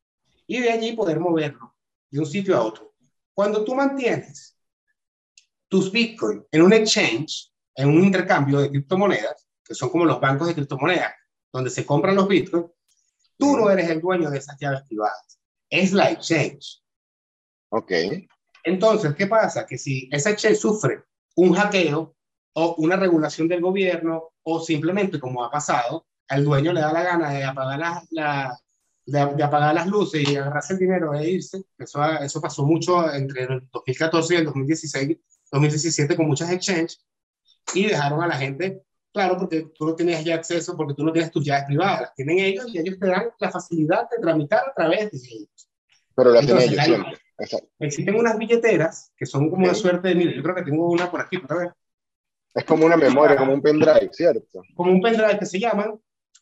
y 0.47 0.61
de 0.61 0.71
allí 0.71 0.93
poder 0.93 1.21
moverlo 1.21 1.77
de 2.11 2.19
un 2.19 2.27
sitio 2.27 2.57
a 2.57 2.63
otro. 2.63 2.95
Cuando 3.35 3.65
tú 3.65 3.75
mantienes 3.75 4.59
tus 5.69 5.93
Bitcoin 5.93 6.45
en 6.51 6.63
un 6.63 6.73
exchange, 6.73 7.53
en 7.77 7.89
un 7.89 8.03
intercambio 8.03 8.59
de 8.61 8.71
criptomonedas, 8.71 9.47
que 9.65 9.75
son 9.75 9.91
como 9.91 10.05
los 10.05 10.21
bancos 10.21 10.49
de 10.49 10.55
criptomonedas, 10.55 11.13
donde 11.53 11.71
se 11.71 11.87
compran 11.87 12.17
los 12.17 12.27
Bitcoin, 12.27 12.67
tú 13.41 13.57
no 13.57 13.71
eres 13.71 13.91
el 13.91 14.01
dueño 14.01 14.31
de 14.31 14.39
esas 14.39 14.57
llaves 14.61 14.83
privadas. 14.83 15.41
Es 15.69 15.93
la 15.93 16.11
exchange. 16.11 16.83
Ok. 17.71 17.93
Entonces, 18.63 19.15
¿qué 19.15 19.27
pasa? 19.27 19.67
Que 19.67 19.79
si 19.79 20.09
esa 20.13 20.31
exchange 20.31 20.59
sufre 20.59 21.03
un 21.37 21.55
hackeo 21.55 22.15
o 22.53 22.75
una 22.79 22.97
regulación 22.97 23.49
del 23.49 23.61
gobierno 23.61 24.31
o 24.43 24.61
simplemente, 24.61 25.19
como 25.19 25.43
ha 25.43 25.51
pasado, 25.51 26.07
al 26.29 26.45
dueño 26.45 26.73
le 26.73 26.81
da 26.81 26.93
la 26.93 27.03
gana 27.03 27.31
de 27.31 27.45
apagar 27.45 27.79
la, 27.79 28.05
la 28.11 28.61
de, 29.07 29.35
de, 29.35 29.43
apagar 29.43 29.75
las 29.75 29.87
luces 29.87 30.29
y 30.29 30.37
agarrarse 30.37 30.75
el 30.75 30.79
dinero 30.79 31.15
e 31.15 31.31
irse. 31.31 31.65
Eso, 31.79 32.05
eso 32.05 32.41
pasó 32.41 32.65
mucho 32.65 33.13
entre 33.13 33.45
el 33.45 33.69
2014 33.73 34.35
y 34.35 34.37
el 34.37 34.45
2016, 34.45 35.19
2017 35.51 36.17
con 36.17 36.27
muchas 36.27 36.51
exchanges 36.51 37.05
y 37.75 37.87
dejaron 37.87 38.23
a 38.23 38.27
la 38.27 38.37
gente, 38.37 38.83
claro, 39.13 39.37
porque 39.39 39.71
tú 39.75 39.87
no 39.87 39.95
tenías 39.95 40.25
ya 40.25 40.37
acceso, 40.37 40.77
porque 40.77 40.95
tú 40.95 41.05
no 41.05 41.13
tienes 41.13 41.31
tus 41.31 41.45
llaves 41.45 41.65
privadas, 41.67 42.01
las 42.03 42.15
tienen 42.15 42.39
ellos 42.39 42.67
y 42.73 42.79
ellos 42.79 42.99
te 42.99 43.07
dan 43.07 43.31
la 43.39 43.51
facilidad 43.51 44.09
de 44.11 44.19
tramitar 44.19 44.69
a 44.69 44.75
través 44.75 45.11
de 45.11 45.19
ellos. 45.19 45.71
Pero 46.15 46.31
las 46.31 46.47
tienen 46.47 46.63
ellos 46.65 46.85
siempre. 46.85 47.19
Exacto. 47.39 47.69
Existen 47.79 48.15
unas 48.17 48.37
billeteras 48.37 49.13
que 49.17 49.27
son 49.27 49.49
como 49.49 49.63
okay. 49.63 49.71
una 49.71 49.75
suerte 49.75 50.09
de, 50.09 50.15
mira, 50.15 50.33
yo 50.33 50.43
creo 50.43 50.55
que 50.55 50.63
tengo 50.63 50.89
una 50.89 51.11
por 51.11 51.21
aquí, 51.21 51.39
para 51.39 51.61
ver. 51.61 51.73
Es 52.55 52.65
como 52.65 52.85
una 52.85 52.97
memoria, 52.97 53.37
como 53.37 53.55
un 53.55 53.63
pendrive, 53.63 54.11
¿cierto? 54.13 54.63
Como 54.75 54.91
un 54.91 55.01
pendrive 55.01 55.39
que 55.39 55.47
se 55.47 55.59
llaman, 55.59 55.99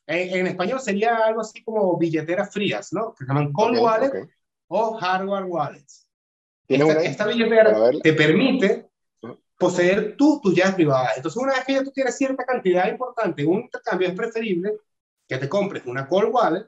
en, 0.07 0.39
en, 0.39 0.47
español 0.47 0.81
sería 0.81 1.17
algo 1.19 1.43
así 1.43 1.63
como 1.63 1.97
billeteras 1.99 2.53
frías, 2.53 2.93
¿no? 2.93 3.15
Que 3.15 3.25
se 3.25 3.29
llaman 3.29 3.53
cold 3.53 3.77
okay, 3.77 3.85
wallet 3.85 4.09
okay. 4.09 4.23
o 4.69 4.95
hardware 4.95 5.45
wallets. 5.45 6.09
Esta, 6.67 7.03
esta, 7.03 7.27
billetera 7.27 7.91
te 8.03 8.13
permite 8.13 8.88
poseer 9.59 10.17
tú 10.17 10.41
tus 10.41 10.55
llaves 10.55 10.77
privadas. 10.77 11.17
Entonces, 11.17 11.43
una 11.43 11.55
vez 11.55 11.65
que 11.65 11.73
ya 11.75 11.85
tú 11.85 11.91
tienes 11.91 12.17
cierta 12.17 12.45
cantidad 12.45 12.89
importante 12.89 13.43
en 13.43 13.49
un 13.49 13.61
intercambio, 13.63 14.09
es 14.09 14.15
preferible 14.15 14.79
que 15.27 15.37
te 15.37 15.49
compres 15.49 15.85
una 15.85 16.09
cold 16.09 16.33
wallet 16.33 16.67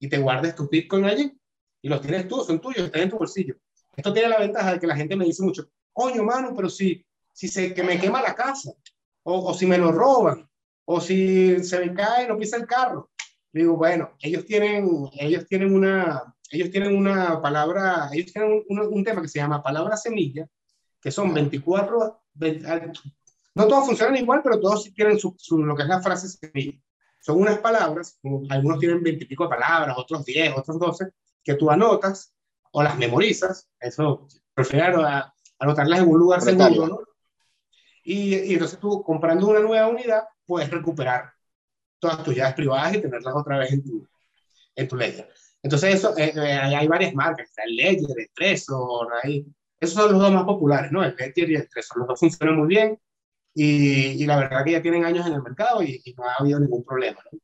y 0.00 0.08
te 0.08 0.18
guardes 0.18 0.54
tus 0.54 0.68
bitcoin 0.68 1.04
allí. 1.04 1.32
Y 1.80 1.88
los 1.88 2.00
tienes 2.00 2.26
tú, 2.28 2.42
son 2.42 2.60
tuyos, 2.60 2.86
están 2.86 3.02
en 3.02 3.10
tu 3.10 3.18
bolsillo. 3.18 3.54
Esto 3.96 4.12
tiene 4.12 4.28
la 4.28 4.38
ventaja 4.38 4.72
de 4.72 4.80
que 4.80 4.86
la 4.86 4.96
gente 4.96 5.16
me 5.16 5.24
dice 5.24 5.42
mucho, 5.42 5.68
coño, 5.92 6.24
mano, 6.24 6.52
pero 6.56 6.68
si, 6.68 7.06
si 7.32 7.46
se 7.46 7.72
que 7.72 7.82
me 7.82 8.00
quema 8.00 8.20
la 8.20 8.34
casa, 8.34 8.72
o, 9.22 9.50
o 9.50 9.54
si 9.54 9.66
me 9.66 9.78
lo 9.78 9.92
roban, 9.92 10.48
o 10.84 11.00
si 11.00 11.62
se 11.62 11.78
me 11.78 11.94
cae 11.94 12.24
y 12.24 12.28
no 12.28 12.36
pisa 12.36 12.56
el 12.56 12.66
carro. 12.66 13.10
digo, 13.52 13.76
bueno, 13.76 14.16
ellos 14.20 14.44
tienen, 14.44 15.08
ellos 15.18 15.46
tienen 15.46 15.72
una, 15.72 16.34
ellos 16.50 16.70
tienen 16.70 16.96
una 16.96 17.40
palabra, 17.40 18.08
ellos 18.12 18.32
tienen 18.32 18.64
un, 18.68 18.80
un 18.80 19.04
tema 19.04 19.22
que 19.22 19.28
se 19.28 19.38
llama 19.38 19.62
palabra 19.62 19.96
semilla, 19.96 20.46
que 21.00 21.10
son 21.10 21.32
24, 21.32 22.23
no 22.34 23.68
todos 23.68 23.86
funcionan 23.86 24.16
igual, 24.16 24.40
pero 24.42 24.60
todos 24.60 24.92
tienen 24.94 25.18
su, 25.18 25.36
lo 25.58 25.76
que 25.76 25.82
es 25.82 25.88
la 25.88 26.02
frase 26.02 26.28
semilla. 26.28 26.72
Son 27.20 27.40
unas 27.40 27.58
palabras, 27.58 28.18
algunos 28.50 28.78
tienen 28.78 29.02
20 29.02 29.24
y 29.24 29.26
pico 29.26 29.48
palabras, 29.48 29.96
otros 29.96 30.24
10, 30.24 30.54
otros 30.56 30.78
12, 30.78 31.10
que 31.42 31.54
tú 31.54 31.70
anotas 31.70 32.34
o 32.72 32.82
las 32.82 32.98
memorizas, 32.98 33.68
eso 33.80 34.26
prefiero 34.52 35.06
anotarlas 35.58 36.00
en 36.00 36.08
un 36.08 36.18
lugar 36.18 36.42
seguro, 36.42 36.86
¿no? 36.86 36.98
Y, 38.02 38.34
y, 38.34 38.52
entonces 38.52 38.78
tú 38.78 39.02
comprando 39.02 39.46
una 39.46 39.60
nueva 39.60 39.88
unidad 39.88 40.24
puedes 40.44 40.70
recuperar 40.70 41.32
todas 41.98 42.22
tus 42.22 42.34
llaves 42.34 42.54
privadas 42.54 42.94
y 42.94 43.00
tenerlas 43.00 43.34
otra 43.34 43.58
vez 43.58 43.72
en 43.72 43.82
tu, 43.82 44.06
en 44.76 44.88
tu 44.88 44.96
ledger. 44.96 45.30
Entonces 45.64 45.94
eso, 45.94 46.14
eh, 46.18 46.32
eh, 46.36 46.52
hay 46.52 46.86
varias 46.86 47.14
marcas, 47.14 47.48
está 47.48 47.62
el 47.64 47.76
Ledger, 47.76 48.18
el 48.18 48.30
Trezor, 48.34 49.08
ahí. 49.22 49.46
Esos 49.84 50.02
son 50.02 50.12
los 50.12 50.20
dos 50.20 50.32
más 50.32 50.44
populares, 50.44 50.90
¿no? 50.90 51.04
El 51.04 51.14
Ledger 51.16 51.50
y 51.50 51.54
el 51.56 51.68
Trezor. 51.68 51.98
Los 51.98 52.08
dos 52.08 52.20
funcionan 52.20 52.56
muy 52.56 52.68
bien 52.68 52.98
y, 53.54 54.22
y 54.22 54.26
la 54.26 54.36
verdad 54.36 54.64
que 54.64 54.72
ya 54.72 54.82
tienen 54.82 55.04
años 55.04 55.26
en 55.26 55.34
el 55.34 55.42
mercado 55.42 55.82
y, 55.82 56.02
no 56.16 56.24
ha 56.24 56.34
habido 56.38 56.58
ningún 56.58 56.84
problema, 56.84 57.20
¿no? 57.30 57.38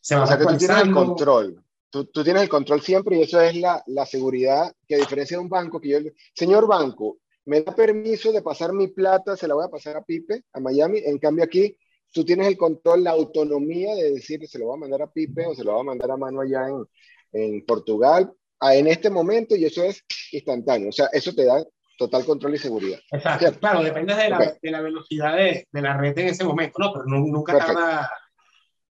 Se 0.00 0.14
va 0.14 0.24
o 0.24 0.26
sea 0.26 0.38
que 0.38 0.44
tú 0.44 0.56
tienes 0.56 0.82
el 0.82 0.92
control. 0.92 1.64
Tú, 1.90 2.04
tú, 2.06 2.22
tienes 2.22 2.42
el 2.42 2.48
control 2.48 2.80
siempre 2.82 3.16
y 3.16 3.22
eso 3.22 3.40
es 3.40 3.56
la, 3.56 3.82
la 3.86 4.04
seguridad 4.04 4.72
que 4.86 4.96
a 4.96 4.98
diferencia 4.98 5.36
de 5.36 5.42
un 5.42 5.48
banco 5.48 5.80
que 5.80 5.88
yo... 5.88 5.98
Señor 6.34 6.66
banco, 6.66 7.18
me 7.46 7.62
da 7.62 7.74
permiso 7.74 8.32
de 8.32 8.42
pasar 8.42 8.72
mi 8.72 8.88
plata, 8.88 9.36
se 9.36 9.48
la 9.48 9.54
voy 9.54 9.64
a 9.64 9.70
pasar 9.70 9.96
a 9.96 10.04
Pipe, 10.04 10.44
a 10.52 10.60
Miami. 10.60 11.00
En 11.04 11.18
cambio 11.18 11.44
aquí, 11.44 11.76
tú 12.12 12.24
tienes 12.24 12.48
el 12.48 12.56
control, 12.56 13.04
la 13.04 13.12
autonomía 13.12 13.94
de 13.94 14.12
decir, 14.12 14.46
se 14.46 14.58
lo 14.58 14.66
voy 14.66 14.76
a 14.76 14.80
mandar 14.80 15.02
a 15.02 15.10
Pipe 15.10 15.46
o 15.46 15.54
se 15.54 15.64
lo 15.64 15.72
voy 15.72 15.80
a 15.80 15.84
mandar 15.84 16.10
a 16.10 16.16
mano 16.16 16.40
allá 16.42 16.68
en, 16.68 16.84
en 17.32 17.64
Portugal 17.64 18.32
en 18.60 18.86
este 18.86 19.10
momento 19.10 19.56
y 19.56 19.64
eso 19.64 19.84
es 19.84 20.04
instantáneo. 20.32 20.88
O 20.88 20.92
sea, 20.92 21.08
eso 21.12 21.34
te 21.34 21.44
da 21.44 21.62
total 21.98 22.24
control 22.24 22.54
y 22.54 22.58
seguridad. 22.58 22.98
Exacto. 23.10 23.58
Claro, 23.58 23.82
depende 23.82 24.14
de 24.14 24.28
la, 24.28 24.56
de 24.60 24.70
la 24.70 24.80
velocidad 24.80 25.36
de, 25.36 25.66
de, 25.70 25.82
la 25.82 25.96
red 25.96 26.18
en 26.18 26.28
ese 26.28 26.44
momento, 26.44 26.78
¿no? 26.78 26.92
Pero 26.92 27.04
nunca 27.06 27.54
Perfecto. 27.54 27.80
tarda, 27.80 28.10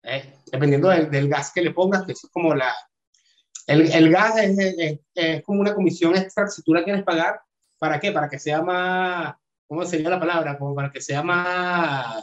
eh, 0.03 0.35
dependiendo 0.51 0.89
del, 0.89 1.11
del, 1.11 1.29
gas 1.29 1.53
que 1.53 1.63
le 1.63 1.71
pongas, 1.73 2.05
que 2.05 2.13
eso 2.13 2.27
es 2.27 2.33
como 2.33 2.55
la... 2.55 2.75
El, 3.67 3.91
el 3.93 4.11
gas 4.11 4.37
es, 4.39 4.59
es, 4.59 4.99
es, 5.15 5.43
como 5.45 5.61
una 5.61 5.75
comisión 5.75 6.17
extra 6.17 6.49
si 6.49 6.63
tú 6.63 6.75
la 6.75 6.83
quieres 6.83 7.05
pagar 7.05 7.41
¿Para 7.81 7.99
qué? 7.99 8.13
Para 8.13 8.29
que 8.29 8.39
sea 8.39 8.61
más, 8.61 9.35
¿cómo 9.67 9.87
sería 9.87 10.11
la 10.11 10.21
palabra? 10.21 10.59
Como 10.59 10.75
para 10.75 10.91
que 10.91 11.01
sea 11.01 11.23
más... 11.23 12.23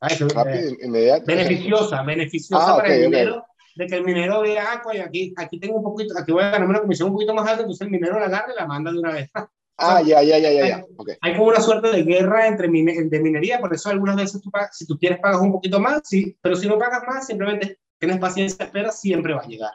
Ay, 0.00 0.16
Rápido, 0.18 0.72
inmediato. 0.82 1.24
Beneficiosa, 1.26 2.02
beneficiosa 2.02 2.64
ah, 2.64 2.76
para 2.76 2.88
okay, 2.88 3.02
el 3.04 3.10
minero. 3.10 3.36
Okay. 3.36 3.55
De 3.76 3.86
que 3.86 3.94
el 3.94 4.04
minero 4.04 4.40
vea, 4.40 4.72
ah, 4.72 4.80
pues 4.82 5.00
aquí, 5.00 5.34
aquí 5.36 5.60
tengo 5.60 5.76
un 5.76 5.84
poquito, 5.84 6.18
aquí 6.18 6.32
voy 6.32 6.42
a 6.42 6.50
ganar 6.50 6.68
una 6.68 6.80
comisión 6.80 7.08
un 7.08 7.14
poquito 7.14 7.34
más 7.34 7.46
alta, 7.46 7.60
entonces 7.60 7.82
el 7.82 7.90
minero 7.90 8.18
la 8.18 8.26
agarra 8.26 8.52
y 8.52 8.56
la 8.56 8.66
manda 8.66 8.90
de 8.90 8.98
una 8.98 9.12
vez. 9.12 9.30
Ah, 9.78 10.00
ya, 10.00 10.22
ya, 10.22 10.38
ya, 10.38 10.50
ya. 10.50 10.68
ya. 10.68 10.86
Okay. 10.96 11.16
Hay 11.20 11.36
como 11.36 11.48
una 11.48 11.60
suerte 11.60 11.90
de 11.90 12.02
guerra 12.02 12.46
entre 12.46 12.66
mine 12.66 12.94
de 12.94 13.20
minería, 13.20 13.60
por 13.60 13.74
eso 13.74 13.90
algunas 13.90 14.16
veces 14.16 14.40
tú 14.40 14.50
pagas, 14.50 14.74
si 14.74 14.86
tú 14.86 14.98
quieres 14.98 15.18
pagas 15.20 15.38
un 15.38 15.52
poquito 15.52 15.78
más, 15.78 16.00
sí, 16.04 16.34
pero 16.40 16.56
si 16.56 16.66
no 16.66 16.78
pagas 16.78 17.02
más, 17.06 17.26
simplemente 17.26 17.78
tienes 17.98 18.18
paciencia, 18.18 18.64
espera, 18.64 18.90
siempre 18.90 19.34
va 19.34 19.42
a 19.42 19.46
llegar. 19.46 19.74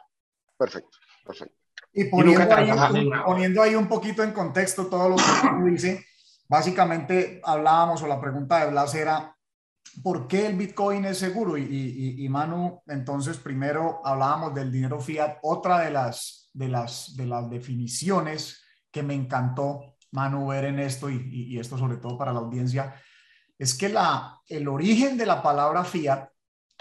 Perfecto, 0.58 0.98
perfecto. 1.24 1.54
Y 1.92 2.04
poniendo, 2.06 2.52
ahí, 2.52 2.70
poniendo 3.24 3.62
ahí 3.62 3.74
un 3.76 3.86
poquito 3.86 4.24
en 4.24 4.32
contexto 4.32 4.86
todo 4.86 5.10
lo 5.10 5.16
que 5.16 5.70
dice, 5.70 6.04
básicamente 6.48 7.40
hablábamos 7.44 8.02
o 8.02 8.06
la 8.06 8.20
pregunta 8.20 8.64
de 8.64 8.70
Blas 8.70 8.94
era, 8.94 9.36
¿por 10.02 10.26
qué 10.28 10.46
el 10.46 10.56
Bitcoin 10.56 11.04
es 11.04 11.18
seguro? 11.18 11.56
Y, 11.56 11.62
y, 11.62 12.24
y, 12.24 12.28
Manu, 12.28 12.82
entonces 12.86 13.38
primero 13.38 14.00
hablábamos 14.04 14.54
del 14.54 14.70
dinero 14.70 15.00
fiat, 15.00 15.38
otra 15.42 15.80
de 15.80 15.90
las, 15.90 16.50
de 16.52 16.68
las, 16.68 17.16
de 17.16 17.26
las 17.26 17.50
definiciones 17.50 18.62
que 18.90 19.02
me 19.02 19.14
encantó, 19.14 19.96
Manu, 20.12 20.48
ver 20.48 20.66
en 20.66 20.78
esto 20.78 21.10
y, 21.10 21.28
y 21.30 21.58
esto 21.58 21.78
sobre 21.78 21.96
todo 21.96 22.16
para 22.18 22.32
la 22.32 22.40
audiencia, 22.40 22.94
es 23.58 23.74
que 23.74 23.88
la, 23.88 24.40
el 24.48 24.68
origen 24.68 25.16
de 25.16 25.26
la 25.26 25.42
palabra 25.42 25.84
fiat 25.84 26.28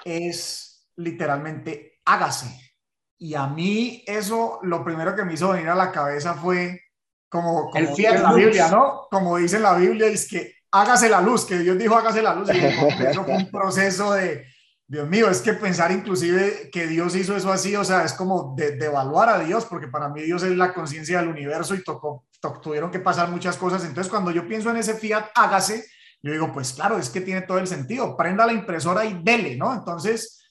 es 0.04 0.90
literalmente 0.96 2.02
hágase. 2.06 2.76
Y 3.18 3.36
a 3.36 3.48
mí 3.48 4.04
eso, 4.08 4.60
lo 4.64 4.84
primero 4.84 5.16
que 5.16 5.24
me 5.24 5.34
hizo 5.34 5.50
venir 5.50 5.70
a 5.70 5.76
la 5.76 5.92
cabeza 5.92 6.34
fue 6.34 6.82
como, 7.30 7.70
como 7.70 7.96
dice 7.96 8.20
la 8.20 8.34
Biblia, 8.34 8.70
¿no? 8.70 9.08
Como 9.10 9.38
dice 9.38 9.60
la 9.60 9.76
Biblia, 9.76 10.08
es 10.08 10.28
que 10.28 10.54
hágase 10.72 11.10
la 11.10 11.22
luz, 11.22 11.46
que 11.46 11.60
Dios 11.60 11.78
dijo 11.78 11.96
hágase 11.96 12.22
la 12.22 12.34
luz. 12.34 12.50
Y 12.54 12.58
eso 13.06 13.24
fue 13.26 13.36
un 13.36 13.52
proceso 13.52 14.14
de, 14.14 14.46
Dios 14.92 15.08
mío, 15.08 15.30
es 15.30 15.42
que 15.42 15.54
pensar 15.54 15.90
inclusive 15.90 16.70
que 16.70 16.86
Dios 16.86 17.16
hizo 17.16 17.34
eso 17.34 17.50
así, 17.50 17.74
o 17.78 17.84
sea, 17.86 18.04
es 18.04 18.12
como 18.12 18.54
de, 18.58 18.76
de 18.76 18.88
evaluar 18.88 19.30
a 19.30 19.40
Dios, 19.40 19.64
porque 19.64 19.88
para 19.88 20.10
mí 20.10 20.22
Dios 20.22 20.44
es 20.44 20.52
la 20.58 20.74
conciencia 20.74 21.20
del 21.20 21.30
universo 21.30 21.76
y 21.76 21.82
tocó, 21.82 22.26
to, 22.42 22.60
tuvieron 22.62 22.92
que 22.92 23.00
pasar 23.00 23.30
muchas 23.30 23.56
cosas. 23.56 23.86
Entonces, 23.86 24.12
cuando 24.12 24.32
yo 24.32 24.46
pienso 24.46 24.70
en 24.70 24.76
ese 24.76 24.96
fiat, 24.96 25.28
hágase, 25.34 25.86
yo 26.22 26.34
digo, 26.34 26.52
pues 26.52 26.74
claro, 26.74 26.98
es 26.98 27.10
que 27.10 27.22
tiene 27.22 27.44
todo 27.44 27.58
el 27.58 27.68
sentido, 27.68 28.18
prenda 28.18 28.46
la 28.46 28.52
impresora 28.52 29.06
y 29.06 29.22
dele, 29.24 29.56
¿no? 29.56 29.74
Entonces, 29.74 30.44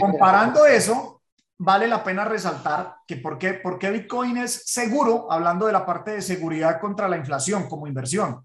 comparando 0.00 0.66
eso, 0.66 1.22
vale 1.56 1.86
la 1.86 2.02
pena 2.02 2.24
resaltar 2.24 2.96
que 3.06 3.18
por 3.18 3.38
qué, 3.38 3.54
por 3.54 3.78
qué 3.78 3.92
Bitcoin 3.92 4.38
es 4.38 4.64
seguro, 4.66 5.30
hablando 5.30 5.66
de 5.66 5.72
la 5.72 5.86
parte 5.86 6.10
de 6.10 6.22
seguridad 6.22 6.80
contra 6.80 7.08
la 7.08 7.16
inflación 7.16 7.68
como 7.68 7.86
inversión, 7.86 8.44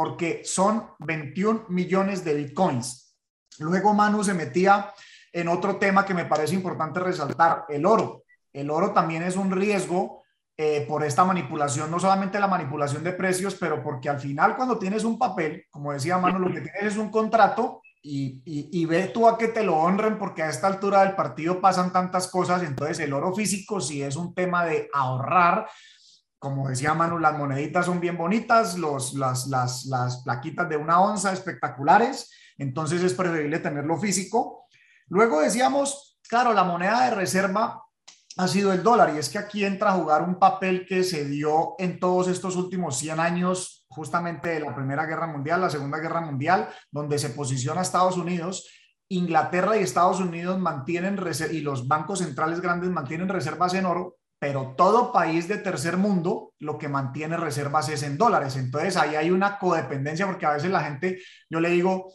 porque 0.00 0.40
son 0.46 0.86
21 1.00 1.66
millones 1.68 2.24
de 2.24 2.32
Bitcoins. 2.32 3.14
Luego 3.58 3.92
Manu 3.92 4.24
se 4.24 4.32
metía 4.32 4.94
en 5.30 5.46
otro 5.46 5.76
tema 5.76 6.06
que 6.06 6.14
me 6.14 6.24
parece 6.24 6.54
importante 6.54 7.00
resaltar, 7.00 7.66
el 7.68 7.84
oro. 7.84 8.24
El 8.50 8.70
oro 8.70 8.94
también 8.94 9.22
es 9.22 9.36
un 9.36 9.50
riesgo 9.50 10.22
eh, 10.56 10.86
por 10.88 11.04
esta 11.04 11.22
manipulación, 11.26 11.90
no 11.90 12.00
solamente 12.00 12.40
la 12.40 12.46
manipulación 12.46 13.04
de 13.04 13.12
precios, 13.12 13.56
pero 13.60 13.82
porque 13.82 14.08
al 14.08 14.18
final 14.18 14.56
cuando 14.56 14.78
tienes 14.78 15.04
un 15.04 15.18
papel, 15.18 15.66
como 15.70 15.92
decía 15.92 16.16
Manu, 16.16 16.38
lo 16.38 16.50
que 16.50 16.62
tienes 16.62 16.94
es 16.94 16.96
un 16.96 17.10
contrato 17.10 17.82
y, 18.00 18.40
y, 18.46 18.86
ve 18.86 19.08
tú 19.08 19.28
a 19.28 19.36
que 19.36 19.48
te 19.48 19.62
lo 19.62 19.76
honren 19.76 20.16
porque 20.16 20.42
a 20.42 20.48
esta 20.48 20.66
altura 20.66 21.04
del 21.04 21.14
partido 21.14 21.60
pasan 21.60 21.92
tantas 21.92 22.26
cosas, 22.28 22.62
entonces 22.62 23.00
el 23.00 23.12
oro 23.12 23.34
físico 23.34 23.82
si 23.82 24.02
es 24.02 24.16
un 24.16 24.34
tema 24.34 24.64
de 24.64 24.88
ahorrar, 24.94 25.68
como 26.40 26.70
decía 26.70 26.94
Manu, 26.94 27.18
las 27.18 27.36
moneditas 27.36 27.84
son 27.84 28.00
bien 28.00 28.16
bonitas, 28.16 28.78
los, 28.78 29.12
las, 29.12 29.46
las, 29.46 29.84
las 29.84 30.22
plaquitas 30.22 30.68
de 30.70 30.78
una 30.78 30.98
onza 30.98 31.34
espectaculares, 31.34 32.32
entonces 32.56 33.02
es 33.02 33.12
preferible 33.12 33.58
tenerlo 33.58 33.98
físico. 33.98 34.66
Luego 35.08 35.40
decíamos, 35.40 36.18
claro, 36.26 36.54
la 36.54 36.64
moneda 36.64 37.04
de 37.04 37.14
reserva 37.14 37.84
ha 38.38 38.48
sido 38.48 38.72
el 38.72 38.82
dólar 38.82 39.12
y 39.14 39.18
es 39.18 39.28
que 39.28 39.36
aquí 39.36 39.66
entra 39.66 39.90
a 39.90 39.96
jugar 39.96 40.22
un 40.22 40.38
papel 40.38 40.86
que 40.86 41.04
se 41.04 41.26
dio 41.26 41.74
en 41.78 42.00
todos 42.00 42.26
estos 42.28 42.56
últimos 42.56 42.96
100 42.96 43.20
años 43.20 43.84
justamente 43.90 44.48
de 44.48 44.60
la 44.60 44.74
Primera 44.74 45.04
Guerra 45.04 45.26
Mundial, 45.26 45.60
la 45.60 45.68
Segunda 45.68 45.98
Guerra 45.98 46.22
Mundial, 46.22 46.70
donde 46.90 47.18
se 47.18 47.30
posiciona 47.30 47.82
Estados 47.82 48.16
Unidos. 48.16 48.66
Inglaterra 49.10 49.76
y 49.76 49.82
Estados 49.82 50.20
Unidos 50.20 50.58
mantienen 50.58 51.20
y 51.50 51.60
los 51.60 51.86
bancos 51.86 52.20
centrales 52.20 52.62
grandes 52.62 52.88
mantienen 52.88 53.28
reservas 53.28 53.74
en 53.74 53.84
oro, 53.84 54.19
pero 54.40 54.74
todo 54.74 55.12
país 55.12 55.48
de 55.48 55.58
tercer 55.58 55.98
mundo 55.98 56.54
lo 56.58 56.78
que 56.78 56.88
mantiene 56.88 57.36
reservas 57.36 57.90
es 57.90 58.02
en 58.02 58.16
dólares. 58.16 58.56
Entonces 58.56 58.96
ahí 58.96 59.14
hay 59.14 59.30
una 59.30 59.58
codependencia 59.58 60.26
porque 60.26 60.46
a 60.46 60.54
veces 60.54 60.70
la 60.70 60.82
gente, 60.82 61.20
yo 61.50 61.60
le 61.60 61.68
digo, 61.68 62.10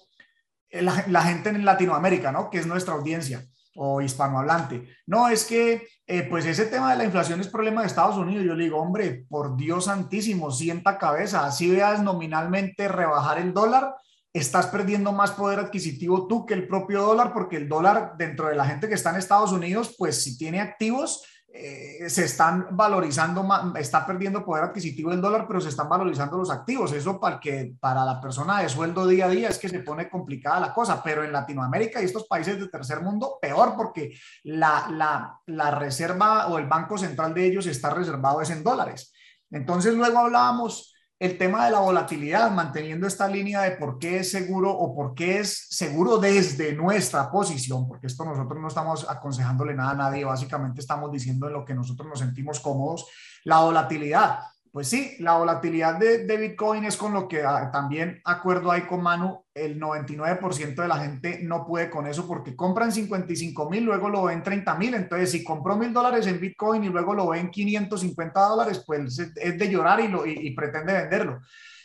eh, 0.72 0.82
la, 0.82 1.22
gente 1.22 1.50
en 1.50 1.64
Latinoamérica, 1.64 2.32
¿no? 2.32 2.50
Que 2.50 2.58
es 2.58 2.66
nuestra 2.66 2.96
audiencia 2.96 3.46
o 3.76 4.02
hispanohablante. 4.02 4.90
No, 5.06 5.30
es 5.30 5.46
que 5.46 5.88
eh, 6.08 6.24
pues 6.24 6.48
ese 6.48 6.66
tema 6.66 6.92
de 6.92 6.98
la 6.98 7.06
inflación 7.06 7.42
es 7.42 7.48
problema 7.48 7.82
de 7.82 7.88
Estados 7.88 8.18
Unidos. 8.18 8.44
Yo 8.44 8.56
le 8.56 8.64
digo, 8.64 8.82
hombre, 8.82 9.28
por 9.30 9.56
Dios 9.56 9.86
santísimo, 9.86 10.50
sienta 10.50 10.98
cabeza. 10.98 11.46
Así 11.46 11.70
veas 11.70 12.02
nominalmente 12.02 12.88
rebajar 12.88 13.38
el 13.38 13.54
dólar, 13.54 13.94
estás 14.34 14.66
perdiendo 14.66 15.12
más 15.12 15.30
poder 15.32 15.60
adquisitivo 15.60 16.28
tú 16.28 16.44
que 16.48 16.56
el 16.56 16.68
propio 16.68 17.04
dólar, 17.04 17.34
porque 17.34 17.58
el 17.58 17.70
dólar 17.70 18.16
dentro 18.18 18.48
de 18.48 18.56
la 18.56 18.66
gente 18.66 18.88
que 18.88 18.96
está 18.96 19.12
en 19.12 19.18
Estados 19.18 19.52
Unidos, 19.52 19.94
pues 19.96 20.24
si 20.24 20.40
tiene 20.40 20.60
activos, 20.60 21.24
eh, 21.58 22.10
se 22.10 22.26
están 22.26 22.68
valorizando, 22.72 23.48
está 23.78 24.06
perdiendo 24.06 24.44
poder 24.44 24.66
adquisitivo 24.66 25.14
el 25.14 25.22
dólar, 25.22 25.46
pero 25.48 25.62
se 25.62 25.70
están 25.70 25.88
valorizando 25.88 26.38
los 26.38 26.52
activos. 26.52 26.92
Eso 26.92 27.18
para, 27.18 27.40
que, 27.40 27.76
para 27.80 28.04
la 28.04 28.20
persona 28.20 28.62
de 28.62 28.68
sueldo 28.68 29.08
día 29.08 29.26
a 29.26 29.30
día 29.30 29.48
es 29.48 29.58
que 29.58 29.70
se 29.70 29.80
pone 29.80 30.10
complicada 30.10 30.60
la 30.60 30.74
cosa, 30.74 31.02
pero 31.02 31.24
en 31.24 31.32
Latinoamérica 31.32 32.02
y 32.02 32.06
estos 32.06 32.28
países 32.28 32.60
de 32.60 32.68
tercer 32.68 33.02
mundo, 33.02 33.38
peor 33.42 33.74
porque 33.78 34.18
la, 34.44 34.88
la, 34.92 35.40
la 35.46 35.72
reserva 35.72 36.48
o 36.48 36.58
el 36.58 36.68
banco 36.68 36.98
central 36.98 37.34
de 37.34 37.46
ellos 37.46 37.68
está 37.68 37.90
reservado 37.90 38.42
es 38.42 38.50
en 38.50 38.62
dólares. 38.64 39.14
Entonces 39.50 39.94
luego 39.94 40.20
hablábamos 40.20 40.95
el 41.18 41.38
tema 41.38 41.66
de 41.66 41.72
la 41.72 41.80
volatilidad, 41.80 42.52
manteniendo 42.52 43.08
esta 43.08 43.28
línea 43.28 43.62
de 43.62 43.72
por 43.72 43.98
qué 44.00 44.20
es 44.20 44.32
seguro 44.32 44.72
o 44.72 44.94
por 44.94 45.16
qué 45.16 45.40
es 45.40 45.68
seguro 45.70 46.18
desde 46.18 46.74
nuestra 46.74 47.32
posición, 47.32 47.88
porque 47.88 48.08
esto 48.08 48.26
nosotros 48.26 48.60
no 48.62 48.68
estamos 48.68 49.10
aconsejándole 49.10 49.74
nada 49.74 49.92
a 49.92 49.96
nadie, 49.96 50.26
básicamente 50.26 50.82
estamos 50.82 51.12
diciendo 51.12 51.48
en 51.48 51.54
lo 51.54 51.64
que 51.64 51.74
nosotros 51.74 52.10
nos 52.10 52.20
sentimos 52.20 52.60
cómodos, 52.60 53.08
la 53.46 53.60
volatilidad. 53.60 54.40
Pues 54.76 54.90
sí, 54.90 55.16
la 55.20 55.38
volatilidad 55.38 55.96
de, 55.96 56.26
de 56.26 56.36
Bitcoin 56.36 56.84
es 56.84 56.98
con 56.98 57.14
lo 57.14 57.30
que 57.30 57.42
ah, 57.44 57.72
también 57.72 58.20
acuerdo 58.26 58.70
ahí 58.70 58.82
con 58.82 59.02
Manu, 59.02 59.46
el 59.54 59.80
99% 59.80 60.76
de 60.76 60.88
la 60.90 60.98
gente 60.98 61.40
no 61.42 61.66
puede 61.66 61.90
con 61.90 62.08
eso 62.08 62.28
porque 62.28 62.58
compran 62.58 62.92
55 62.92 63.70
mil, 63.70 63.86
luego 63.86 64.10
lo 64.10 64.24
ven 64.24 64.44
30 64.44 64.76
mil. 64.76 64.94
Entonces, 64.96 65.32
si 65.32 65.46
compró 65.46 65.78
mil 65.78 65.94
dólares 65.94 66.28
en 66.28 66.42
Bitcoin 66.42 66.84
y 66.84 66.90
luego 66.90 67.14
lo 67.14 67.30
ven 67.30 67.52
550 67.52 68.38
dólares, 68.38 68.84
pues 68.86 69.18
es 69.18 69.58
de 69.58 69.70
llorar 69.70 70.02
y, 70.02 70.10
lo, 70.10 70.26
y, 70.26 70.54
pretende 70.54 70.92
venderlo. 70.92 71.40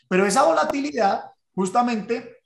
Pero 0.08 0.26
esa 0.26 0.42
volatilidad 0.42 1.26
justamente 1.54 2.38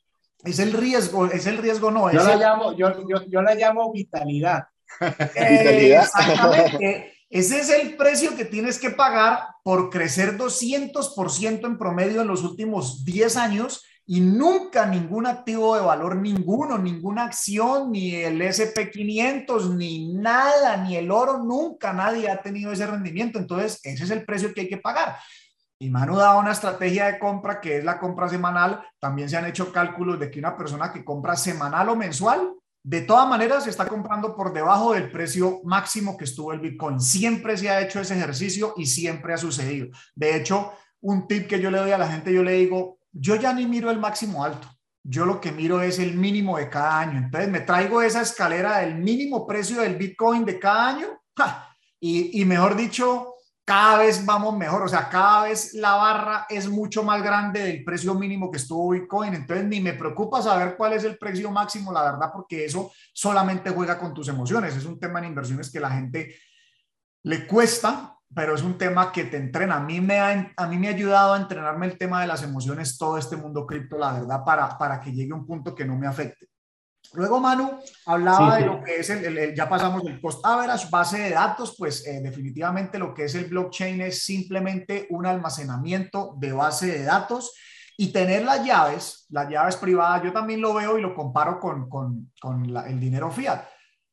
es 0.45 0.59
el 0.59 0.75
riesgo, 0.75 1.25
es 1.25 1.47
el 1.47 1.57
riesgo 1.57 1.91
no. 1.91 2.13
Yo, 2.13 2.23
la, 2.23 2.37
llamo, 2.37 2.77
yo, 2.77 3.09
yo, 3.09 3.25
yo 3.31 3.41
la 3.41 3.55
llamo 3.55 3.91
vitalidad. 3.95 4.65
Exactamente. 5.35 7.14
Ese 7.35 7.59
es 7.59 7.69
el 7.69 7.97
precio 7.97 8.37
que 8.37 8.45
tienes 8.45 8.79
que 8.79 8.91
pagar 8.91 9.41
por 9.65 9.91
crecer 9.91 10.39
200% 10.39 11.67
en 11.67 11.79
promedio 11.79 12.21
en 12.21 12.29
los 12.29 12.45
últimos 12.45 13.05
10 13.05 13.37
años 13.37 13.85
y 14.07 14.21
nunca 14.21 14.87
ningún 14.87 15.27
activo 15.27 15.75
de 15.75 15.81
valor, 15.81 16.15
ninguno, 16.15 16.79
ninguna 16.79 17.25
acción, 17.25 17.91
ni 17.91 18.15
el 18.15 18.41
SP500, 18.41 19.75
ni 19.75 20.15
nada, 20.15 20.77
ni 20.77 20.95
el 20.95 21.11
oro, 21.11 21.39
nunca 21.39 21.93
nadie 21.93 22.31
ha 22.31 22.41
tenido 22.41 22.71
ese 22.71 22.87
rendimiento. 22.87 23.41
Entonces, 23.41 23.81
ese 23.83 24.05
es 24.05 24.11
el 24.11 24.25
precio 24.25 24.55
que 24.55 24.61
hay 24.61 24.69
que 24.69 24.77
pagar. 24.77 25.17
Y 25.81 25.91
Manu 25.91 26.15
da 26.15 26.39
una 26.39 26.53
estrategia 26.53 27.07
de 27.07 27.19
compra 27.19 27.61
que 27.61 27.79
es 27.79 27.85
la 27.85 27.99
compra 27.99 28.29
semanal. 28.29 28.81
También 29.01 29.29
se 29.29 29.37
han 29.37 29.47
hecho 29.47 29.73
cálculos 29.73 30.21
de 30.21 30.31
que 30.31 30.39
una 30.39 30.57
persona 30.57 30.93
que 30.93 31.05
compra 31.05 31.35
semanal 31.35 31.89
o 31.89 31.97
mensual 31.97 32.55
de 32.87 33.01
todas 33.01 33.27
maneras, 33.27 33.65
se 33.65 33.71
está 33.71 33.87
comprando 33.87 34.37
por 34.37 34.53
debajo 34.53 34.93
del 34.93 35.11
precio 35.11 35.63
máximo 35.65 36.19
que 36.19 36.25
estuvo 36.25 36.53
el 36.53 36.61
Bitcoin. 36.61 37.01
Siempre 37.01 37.57
se 37.57 37.71
ha 37.71 37.81
hecho 37.81 37.99
ese 37.99 38.15
ejercicio 38.15 38.75
y 38.77 38.85
siempre 38.85 39.33
ha 39.33 39.39
sucedido. 39.39 39.89
De 40.15 40.37
hecho, 40.37 40.71
un 41.01 41.27
tip 41.27 41.47
que 41.49 41.59
yo 41.59 41.71
le 41.71 41.79
doy 41.79 41.93
a 41.93 41.99
la 41.99 42.09
gente, 42.09 42.31
yo 42.31 42.43
le 42.43 42.53
digo, 42.53 42.99
yo 43.11 43.37
ya 43.37 43.55
ni 43.55 43.65
miro 43.65 43.91
el 43.91 43.99
máximo 43.99 44.45
alto. 44.45 44.69
Yo 45.03 45.25
lo 45.25 45.41
que 45.41 45.51
miro 45.51 45.81
es 45.81 45.99
el 45.99 46.15
mínimo 46.15 46.59
de 46.59 46.69
cada 46.69 47.01
año. 47.01 47.19
Entonces 47.21 47.51
me 47.51 47.61
traigo 47.61 48.03
esa 48.03 48.21
escalera 48.21 48.81
del 48.81 48.97
mínimo 48.97 49.47
precio 49.47 49.81
del 49.81 49.97
Bitcoin 49.97 50.45
de 50.45 50.59
cada 50.59 50.89
año 50.89 51.07
y, 51.99 52.39
y 52.39 52.45
mejor 52.45 52.77
dicho, 52.77 53.34
cada 53.65 53.99
vez 53.99 54.25
vamos 54.27 54.57
mejor, 54.57 54.83
o 54.83 54.89
sea, 54.89 55.09
cada 55.09 55.45
vez 55.45 55.73
la 55.75 55.95
barra 55.95 56.47
es 56.51 56.69
mucho 56.69 57.03
más 57.03 57.23
grande 57.23 57.61
del 57.61 57.83
precio 57.83 58.15
mínimo 58.15 58.51
que 58.51 58.59
estuvo 58.59 58.91
Bitcoin, 58.91 59.35
entonces 59.35 59.65
ni 59.65 59.81
me 59.81 59.95
preocupa 59.95 60.43
saber 60.43 60.77
cuál 60.77 60.93
es 60.93 61.05
el 61.05 61.17
precio 61.17 61.51
máximo, 61.51 61.91
la 61.91 62.03
verdad, 62.03 62.31
porque 62.33 62.67
eso 62.67 62.93
solamente 63.13 63.71
juega 63.71 63.99
con 63.99 64.13
tus 64.13 64.29
emociones, 64.29 64.77
es 64.77 64.85
un 64.85 65.01
tema 65.01 65.19
en 65.21 65.27
inversiones 65.27 65.71
que 65.71 65.81
la 65.81 65.91
gente 65.91 66.37
le 67.23 67.47
cuesta, 67.47 68.19
pero 68.35 68.55
es 68.55 68.63
un 68.63 68.77
tema 68.77 69.13
que 69.13 69.25
te 69.25 69.37
entrena. 69.37 69.77
A 69.77 69.81
mí 69.81 70.01
me 70.01 70.19
ha, 70.19 70.53
a 70.57 70.67
mí 70.67 70.77
me 70.77 70.89
ha 70.89 70.91
ayudado 70.91 71.35
a 71.35 71.39
entrenarme 71.39 71.87
el 71.87 71.97
tema 71.97 72.21
de 72.21 72.27
las 72.27 72.43
emociones, 72.43 72.99
todo 72.99 73.17
este 73.17 73.37
mundo 73.37 73.67
cripto, 73.67 73.97
la 73.97 74.13
verdad, 74.13 74.45
para, 74.45 74.77
para 74.77 75.01
que 75.01 75.13
llegue 75.13 75.33
a 75.33 75.37
un 75.37 75.47
punto 75.47 75.75
que 75.75 75.85
no 75.85 75.97
me 75.97 76.07
afecte. 76.07 76.49
Luego 77.15 77.41
Manu 77.41 77.79
hablaba 78.07 78.57
de 78.57 78.67
lo 78.67 78.83
que 78.83 78.97
es 78.97 79.09
el, 79.11 79.55
ya 79.55 79.69
pasamos 79.69 80.05
el 80.07 80.21
cost 80.21 80.45
average, 80.45 80.89
base 80.91 81.19
de 81.19 81.31
datos, 81.31 81.77
pues 81.79 82.07
eh, 82.07 82.21
definitivamente 82.21 82.99
lo 82.99 83.15
que 83.15 83.25
es 83.25 83.35
el 83.35 83.45
blockchain 83.45 84.01
es 84.01 84.25
simplemente 84.25 85.07
un 85.11 85.25
almacenamiento 85.25 86.35
de 86.39 86.53
base 86.53 86.87
de 86.87 87.05
datos 87.05 87.53
y 87.97 88.13
tener 88.13 88.45
las 88.45 88.65
llaves, 88.65 89.27
las 89.31 89.49
llaves 89.49 89.77
privadas, 89.77 90.23
yo 90.25 90.33
también 90.33 90.61
lo 90.61 90.75
veo 90.75 90.99
y 90.99 91.03
lo 91.03 91.15
comparo 91.15 91.61
con, 91.61 91.89
con, 91.89 92.33
con 92.41 92.77
el 92.77 92.99
dinero 92.99 93.31
fiat. 93.31 93.65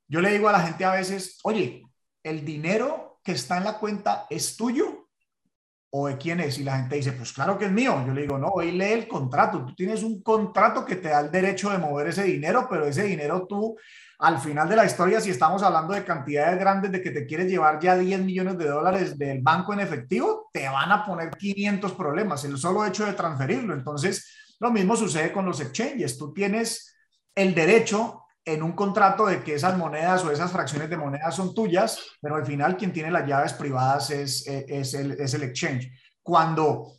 Yo 0.07 0.21
le 0.21 0.31
digo 0.31 0.49
a 0.49 0.51
la 0.51 0.59
gente 0.59 0.85
a 0.85 0.91
veces, 0.91 1.39
oye, 1.43 1.83
el 2.23 2.45
dinero 2.45 3.19
que 3.23 3.31
está 3.31 3.57
en 3.57 3.63
la 3.63 3.79
cuenta 3.79 4.27
es 4.29 4.55
tuyo 4.55 5.00
o 5.91 6.07
de 6.07 6.17
quién 6.17 6.39
es. 6.39 6.57
Y 6.57 6.63
la 6.63 6.77
gente 6.77 6.95
dice, 6.95 7.11
pues 7.11 7.33
claro 7.33 7.57
que 7.57 7.65
es 7.65 7.71
mío. 7.71 8.03
Yo 8.05 8.13
le 8.13 8.21
digo, 8.21 8.37
no, 8.37 8.47
hoy 8.47 8.71
lee 8.71 8.93
el 8.93 9.07
contrato. 9.07 9.65
Tú 9.65 9.75
tienes 9.75 10.03
un 10.03 10.21
contrato 10.21 10.85
que 10.85 10.95
te 10.95 11.09
da 11.09 11.19
el 11.19 11.31
derecho 11.31 11.69
de 11.69 11.77
mover 11.77 12.07
ese 12.07 12.23
dinero, 12.23 12.67
pero 12.69 12.85
ese 12.85 13.03
dinero 13.03 13.45
tú, 13.47 13.77
al 14.19 14.39
final 14.39 14.69
de 14.69 14.77
la 14.77 14.85
historia, 14.85 15.19
si 15.19 15.29
estamos 15.29 15.61
hablando 15.63 15.93
de 15.93 16.05
cantidades 16.05 16.57
grandes 16.59 16.91
de 16.91 17.01
que 17.01 17.11
te 17.11 17.25
quieres 17.25 17.47
llevar 17.47 17.79
ya 17.79 17.97
10 17.97 18.21
millones 18.21 18.57
de 18.57 18.67
dólares 18.67 19.17
del 19.17 19.41
banco 19.41 19.73
en 19.73 19.81
efectivo, 19.81 20.49
te 20.53 20.67
van 20.69 20.91
a 20.91 21.05
poner 21.05 21.31
500 21.31 21.91
problemas, 21.93 22.43
el 22.45 22.57
solo 22.57 22.85
hecho 22.85 23.05
de 23.05 23.13
transferirlo. 23.13 23.73
Entonces, 23.73 24.55
lo 24.59 24.71
mismo 24.71 24.95
sucede 24.95 25.33
con 25.33 25.45
los 25.45 25.59
exchanges. 25.59 26.17
Tú 26.17 26.33
tienes 26.33 26.95
el 27.35 27.53
derecho 27.53 28.20
en 28.45 28.63
un 28.63 28.71
contrato 28.73 29.25
de 29.25 29.43
que 29.43 29.55
esas 29.55 29.77
monedas 29.77 30.23
o 30.23 30.31
esas 30.31 30.51
fracciones 30.51 30.89
de 30.89 30.97
monedas 30.97 31.35
son 31.35 31.53
tuyas, 31.53 31.99
pero 32.21 32.35
al 32.35 32.45
final 32.45 32.77
quien 32.77 32.91
tiene 32.91 33.11
las 33.11 33.27
llaves 33.27 33.53
privadas 33.53 34.09
es, 34.09 34.47
es, 34.47 34.93
el, 34.93 35.11
es 35.11 35.33
el 35.33 35.43
exchange. 35.43 35.91
Cuando 36.23 36.93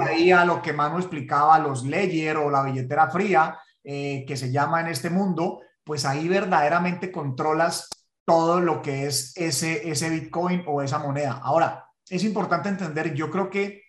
ahí 0.00 0.30
a 0.32 0.44
lo 0.44 0.60
que 0.60 0.72
Manu 0.72 0.98
explicaba, 0.98 1.58
los 1.58 1.84
Ledger 1.84 2.36
o 2.36 2.50
la 2.50 2.62
billetera 2.62 3.10
fría, 3.10 3.58
eh, 3.84 4.24
que 4.26 4.36
se 4.36 4.50
llama 4.50 4.80
en 4.80 4.88
este 4.88 5.10
mundo, 5.10 5.60
pues 5.84 6.04
ahí 6.04 6.28
verdaderamente 6.28 7.10
controlas 7.10 7.88
todo 8.26 8.60
lo 8.60 8.82
que 8.82 9.06
es 9.06 9.34
ese, 9.36 9.88
ese 9.88 10.10
Bitcoin 10.10 10.62
o 10.66 10.82
esa 10.82 10.98
moneda. 10.98 11.40
Ahora, 11.42 11.86
es 12.10 12.24
importante 12.24 12.68
entender, 12.68 13.14
yo 13.14 13.30
creo 13.30 13.48
que 13.48 13.82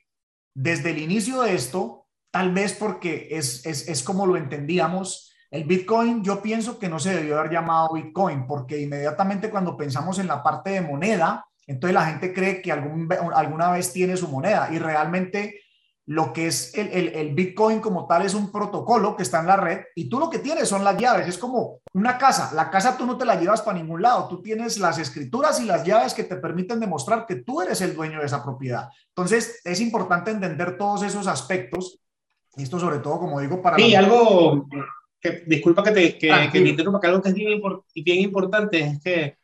desde 0.54 0.92
el 0.92 1.00
inicio 1.00 1.42
de 1.42 1.56
esto, 1.56 2.08
tal 2.32 2.54
vez 2.54 2.74
porque 2.74 3.28
es, 3.32 3.66
es, 3.66 3.90
es 3.90 4.04
como 4.04 4.26
lo 4.26 4.38
entendíamos, 4.38 5.29
el 5.52 5.64
Bitcoin 5.64 6.24
yo 6.24 6.42
pienso 6.42 6.78
que 6.78 6.90
no 6.90 7.00
se 7.00 7.16
debió 7.16 7.40
haber 7.40 7.52
llamado 7.52 7.94
Bitcoin 7.94 8.46
porque 8.46 8.80
inmediatamente 8.80 9.50
cuando 9.50 9.76
pensamos 9.76 10.20
en 10.20 10.28
la 10.28 10.44
parte 10.44 10.72
de 10.72 10.82
moneda, 10.82 11.46
entonces 11.66 11.94
la 11.94 12.06
gente 12.06 12.34
cree 12.34 12.62
que 12.62 12.72
algún, 12.72 13.08
alguna 13.34 13.72
vez 13.72 13.92
tiene 13.92 14.16
su 14.18 14.28
moneda 14.28 14.70
y 14.72 14.80
realmente 14.80 15.62
lo 16.06 16.34
que 16.34 16.48
es 16.48 16.74
el, 16.74 16.90
el, 17.10 17.36
Bitcoin 17.36 17.80
como 17.80 18.08
tal 18.08 18.26
es 18.26 18.34
un 18.34 18.52
protocolo 18.52 19.16
que 19.16 19.22
está 19.22 19.42
en 19.42 19.46
la 19.46 19.58
red 19.58 19.82
y 19.94 20.10
tú 20.10 20.20
lo 20.20 20.28
que 20.28 20.40
tienes 20.40 20.68
son 20.68 20.84
las 20.84 20.98
llaves, 20.98 21.28
es 21.28 21.38
como 21.38 21.82
una 21.94 22.18
casa, 22.18 22.52
la 22.56 22.72
casa 22.72 22.98
tú 22.98 23.06
no 23.06 23.16
te 23.16 23.26
la 23.26 23.40
llevas 23.40 23.62
para 23.62 23.78
ningún 23.78 24.02
lado, 24.02 24.28
tú 24.28 24.42
tienes 24.42 24.80
las 24.80 24.98
escrituras 24.98 25.62
y 25.62 25.66
las 25.66 25.84
llaves 25.84 26.16
que 26.16 26.24
te 26.24 26.38
permiten 26.38 26.80
demostrar 26.80 27.28
que 27.28 27.36
tú 27.36 27.62
eres 27.62 27.82
el 27.82 27.96
dueño 27.96 28.20
de 28.20 28.26
esa 28.26 28.44
propiedad. 28.44 28.90
Entonces 29.10 29.62
es 29.64 29.80
importante 29.82 30.32
entender 30.32 30.80
todos 30.80 31.04
esos 31.04 31.28
aspectos, 31.28 32.00
y 32.56 32.64
esto 32.64 32.80
sobre 32.80 32.98
todo, 32.98 33.20
como 33.20 33.40
digo, 33.40 33.62
para... 33.62 33.78
Sí, 33.78 33.94
algo, 33.94 34.66
disculpa 35.46 35.84
que 35.84 35.92
te, 35.92 36.18
que, 36.18 36.50
que 36.52 36.60
interrumpa, 36.60 37.00
que 37.00 37.08
algo 37.08 37.22
que 37.22 37.30
es 37.30 37.36
bien, 37.36 37.62
bien, 37.94 38.20
importante 38.20 38.80
es 38.80 39.02
que 39.02 39.38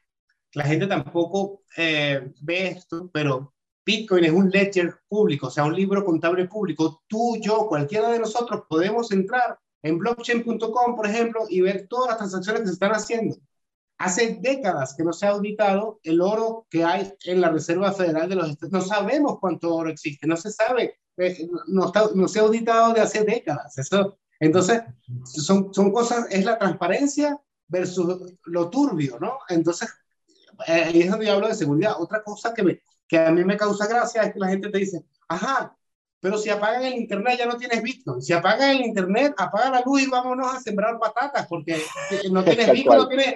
la 0.53 0.63
gente 0.63 0.87
tampoco 0.87 1.63
eh, 1.75 2.31
ve 2.41 2.67
esto, 2.67 3.09
pero 3.11 3.53
Bitcoin 3.85 4.25
es 4.25 4.31
un 4.31 4.49
ledger 4.49 4.95
público, 5.07 5.47
o 5.47 5.51
sea, 5.51 5.65
un 5.65 5.75
libro 5.75 6.03
contable 6.03 6.47
público. 6.47 7.03
Tú, 7.07 7.37
yo, 7.41 7.67
cualquiera 7.67 8.09
de 8.09 8.19
nosotros 8.19 8.63
podemos 8.67 9.11
entrar 9.11 9.59
en 9.83 9.99
blockchain.com, 9.99 10.95
por 10.95 11.05
ejemplo, 11.05 11.45
y 11.49 11.61
ver 11.61 11.87
todas 11.87 12.09
las 12.09 12.17
transacciones 12.17 12.61
que 12.61 12.67
se 12.67 12.73
están 12.73 12.91
haciendo. 12.91 13.35
Hace 13.97 14.39
décadas 14.41 14.95
que 14.95 15.03
no 15.03 15.13
se 15.13 15.25
ha 15.25 15.29
auditado 15.29 15.99
el 16.03 16.21
oro 16.21 16.65
que 16.69 16.83
hay 16.83 17.13
en 17.25 17.39
la 17.41 17.49
Reserva 17.49 17.91
Federal 17.91 18.27
de 18.27 18.35
los 18.35 18.49
Estados 18.49 18.73
Unidos. 18.73 18.89
No 18.89 18.95
sabemos 18.95 19.39
cuánto 19.39 19.73
oro 19.75 19.89
existe, 19.89 20.25
no 20.25 20.35
se 20.35 20.51
sabe, 20.51 20.97
eh, 21.17 21.47
no, 21.67 21.85
está, 21.85 22.09
no 22.15 22.27
se 22.27 22.39
ha 22.39 22.43
auditado 22.43 22.93
de 22.93 23.01
hace 23.01 23.23
décadas. 23.23 23.77
Eso 23.77 24.17
entonces, 24.39 24.81
son, 25.23 25.73
son 25.73 25.91
cosas, 25.91 26.27
es 26.29 26.43
la 26.45 26.57
transparencia 26.57 27.39
versus 27.67 28.33
lo 28.45 28.69
turbio, 28.69 29.17
¿no? 29.19 29.39
Entonces, 29.49 29.89
eh, 30.67 30.83
ahí 30.85 31.01
es 31.01 31.11
donde 31.11 31.25
yo 31.25 31.33
hablo 31.33 31.47
de 31.47 31.55
seguridad. 31.55 31.95
Otra 31.99 32.23
cosa 32.23 32.53
que, 32.53 32.63
me, 32.63 32.81
que 33.07 33.17
a 33.17 33.31
mí 33.31 33.43
me 33.43 33.57
causa 33.57 33.87
gracia 33.87 34.23
es 34.23 34.33
que 34.33 34.39
la 34.39 34.49
gente 34.49 34.69
te 34.69 34.77
dice, 34.77 35.05
ajá, 35.27 35.75
pero 36.19 36.37
si 36.37 36.49
apagan 36.49 36.83
el 36.83 36.95
internet 36.95 37.37
ya 37.39 37.45
no 37.45 37.57
tienes 37.57 37.83
Bitcoin. 37.83 38.21
Si 38.21 38.33
apagan 38.33 38.71
el 38.71 38.81
internet, 38.81 39.33
apaga 39.37 39.69
la 39.69 39.81
luz 39.85 40.01
y 40.01 40.07
vámonos 40.07 40.53
a 40.53 40.59
sembrar 40.59 40.97
patatas, 40.99 41.47
porque 41.47 41.81
no 42.31 42.43
tienes 42.43 42.71
Bitcoin, 42.71 42.97
no 42.97 43.07
tienes, 43.07 43.35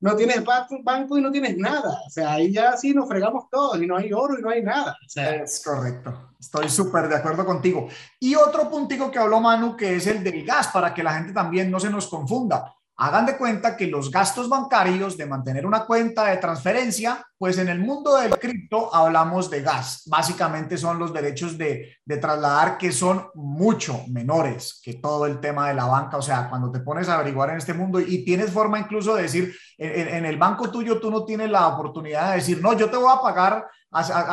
no 0.00 0.14
tienes 0.14 0.44
banco 0.82 1.18
y 1.18 1.22
no 1.22 1.30
tienes 1.30 1.56
nada. 1.56 2.00
O 2.06 2.10
sea, 2.10 2.34
ahí 2.34 2.52
ya 2.52 2.76
sí 2.76 2.92
nos 2.92 3.08
fregamos 3.08 3.48
todos 3.50 3.80
y 3.80 3.86
no 3.86 3.96
hay 3.96 4.12
oro 4.12 4.38
y 4.38 4.42
no 4.42 4.50
hay 4.50 4.62
nada. 4.62 4.96
es 5.14 5.62
correcto. 5.64 6.32
Estoy 6.38 6.68
súper 6.68 7.08
de 7.08 7.16
acuerdo 7.16 7.44
contigo. 7.44 7.88
Y 8.20 8.34
otro 8.34 8.68
puntico 8.70 9.10
que 9.10 9.18
habló 9.18 9.40
Manu, 9.40 9.76
que 9.76 9.96
es 9.96 10.06
el 10.06 10.22
del 10.22 10.44
gas, 10.44 10.68
para 10.68 10.92
que 10.92 11.02
la 11.02 11.14
gente 11.14 11.32
también 11.32 11.70
no 11.70 11.80
se 11.80 11.90
nos 11.90 12.08
confunda. 12.08 12.74
Hagan 12.98 13.26
de 13.26 13.36
cuenta 13.36 13.76
que 13.76 13.86
los 13.86 14.10
gastos 14.10 14.48
bancarios 14.48 15.16
de 15.16 15.26
mantener 15.26 15.66
una 15.66 15.84
cuenta 15.84 16.26
de 16.26 16.38
transferencia, 16.38 17.26
pues 17.38 17.58
en 17.58 17.68
el 17.68 17.78
mundo 17.78 18.16
del 18.16 18.38
cripto 18.38 18.94
hablamos 18.94 19.50
de 19.50 19.62
gas. 19.62 20.02
Básicamente 20.06 20.78
son 20.78 20.98
los 20.98 21.12
derechos 21.12 21.58
de, 21.58 21.96
de, 22.04 22.16
trasladar 22.16 22.78
que 22.78 22.92
son 22.92 23.26
mucho 23.34 24.02
menores 24.08 24.80
que 24.82 24.94
todo 24.94 25.26
el 25.26 25.38
tema 25.40 25.68
de 25.68 25.74
la 25.74 25.84
banca. 25.84 26.16
O 26.16 26.22
sea, 26.22 26.48
cuando 26.48 26.70
te 26.70 26.80
pones 26.80 27.08
a 27.08 27.14
averiguar 27.14 27.50
en 27.50 27.58
este 27.58 27.74
mundo 27.74 28.00
y 28.00 28.24
tienes 28.24 28.50
forma 28.50 28.78
incluso 28.78 29.14
de 29.14 29.22
decir, 29.22 29.54
en, 29.78 30.24
el 30.24 30.38
banco 30.38 30.70
tuyo 30.70 30.98
tú 30.98 31.10
no 31.10 31.24
tienes 31.24 31.50
la 31.50 31.68
oportunidad 31.68 32.30
de 32.30 32.36
decir, 32.36 32.60
no, 32.62 32.72
yo 32.72 32.88
te 32.88 32.96
voy 32.96 33.12
a 33.12 33.20
pagar 33.20 33.66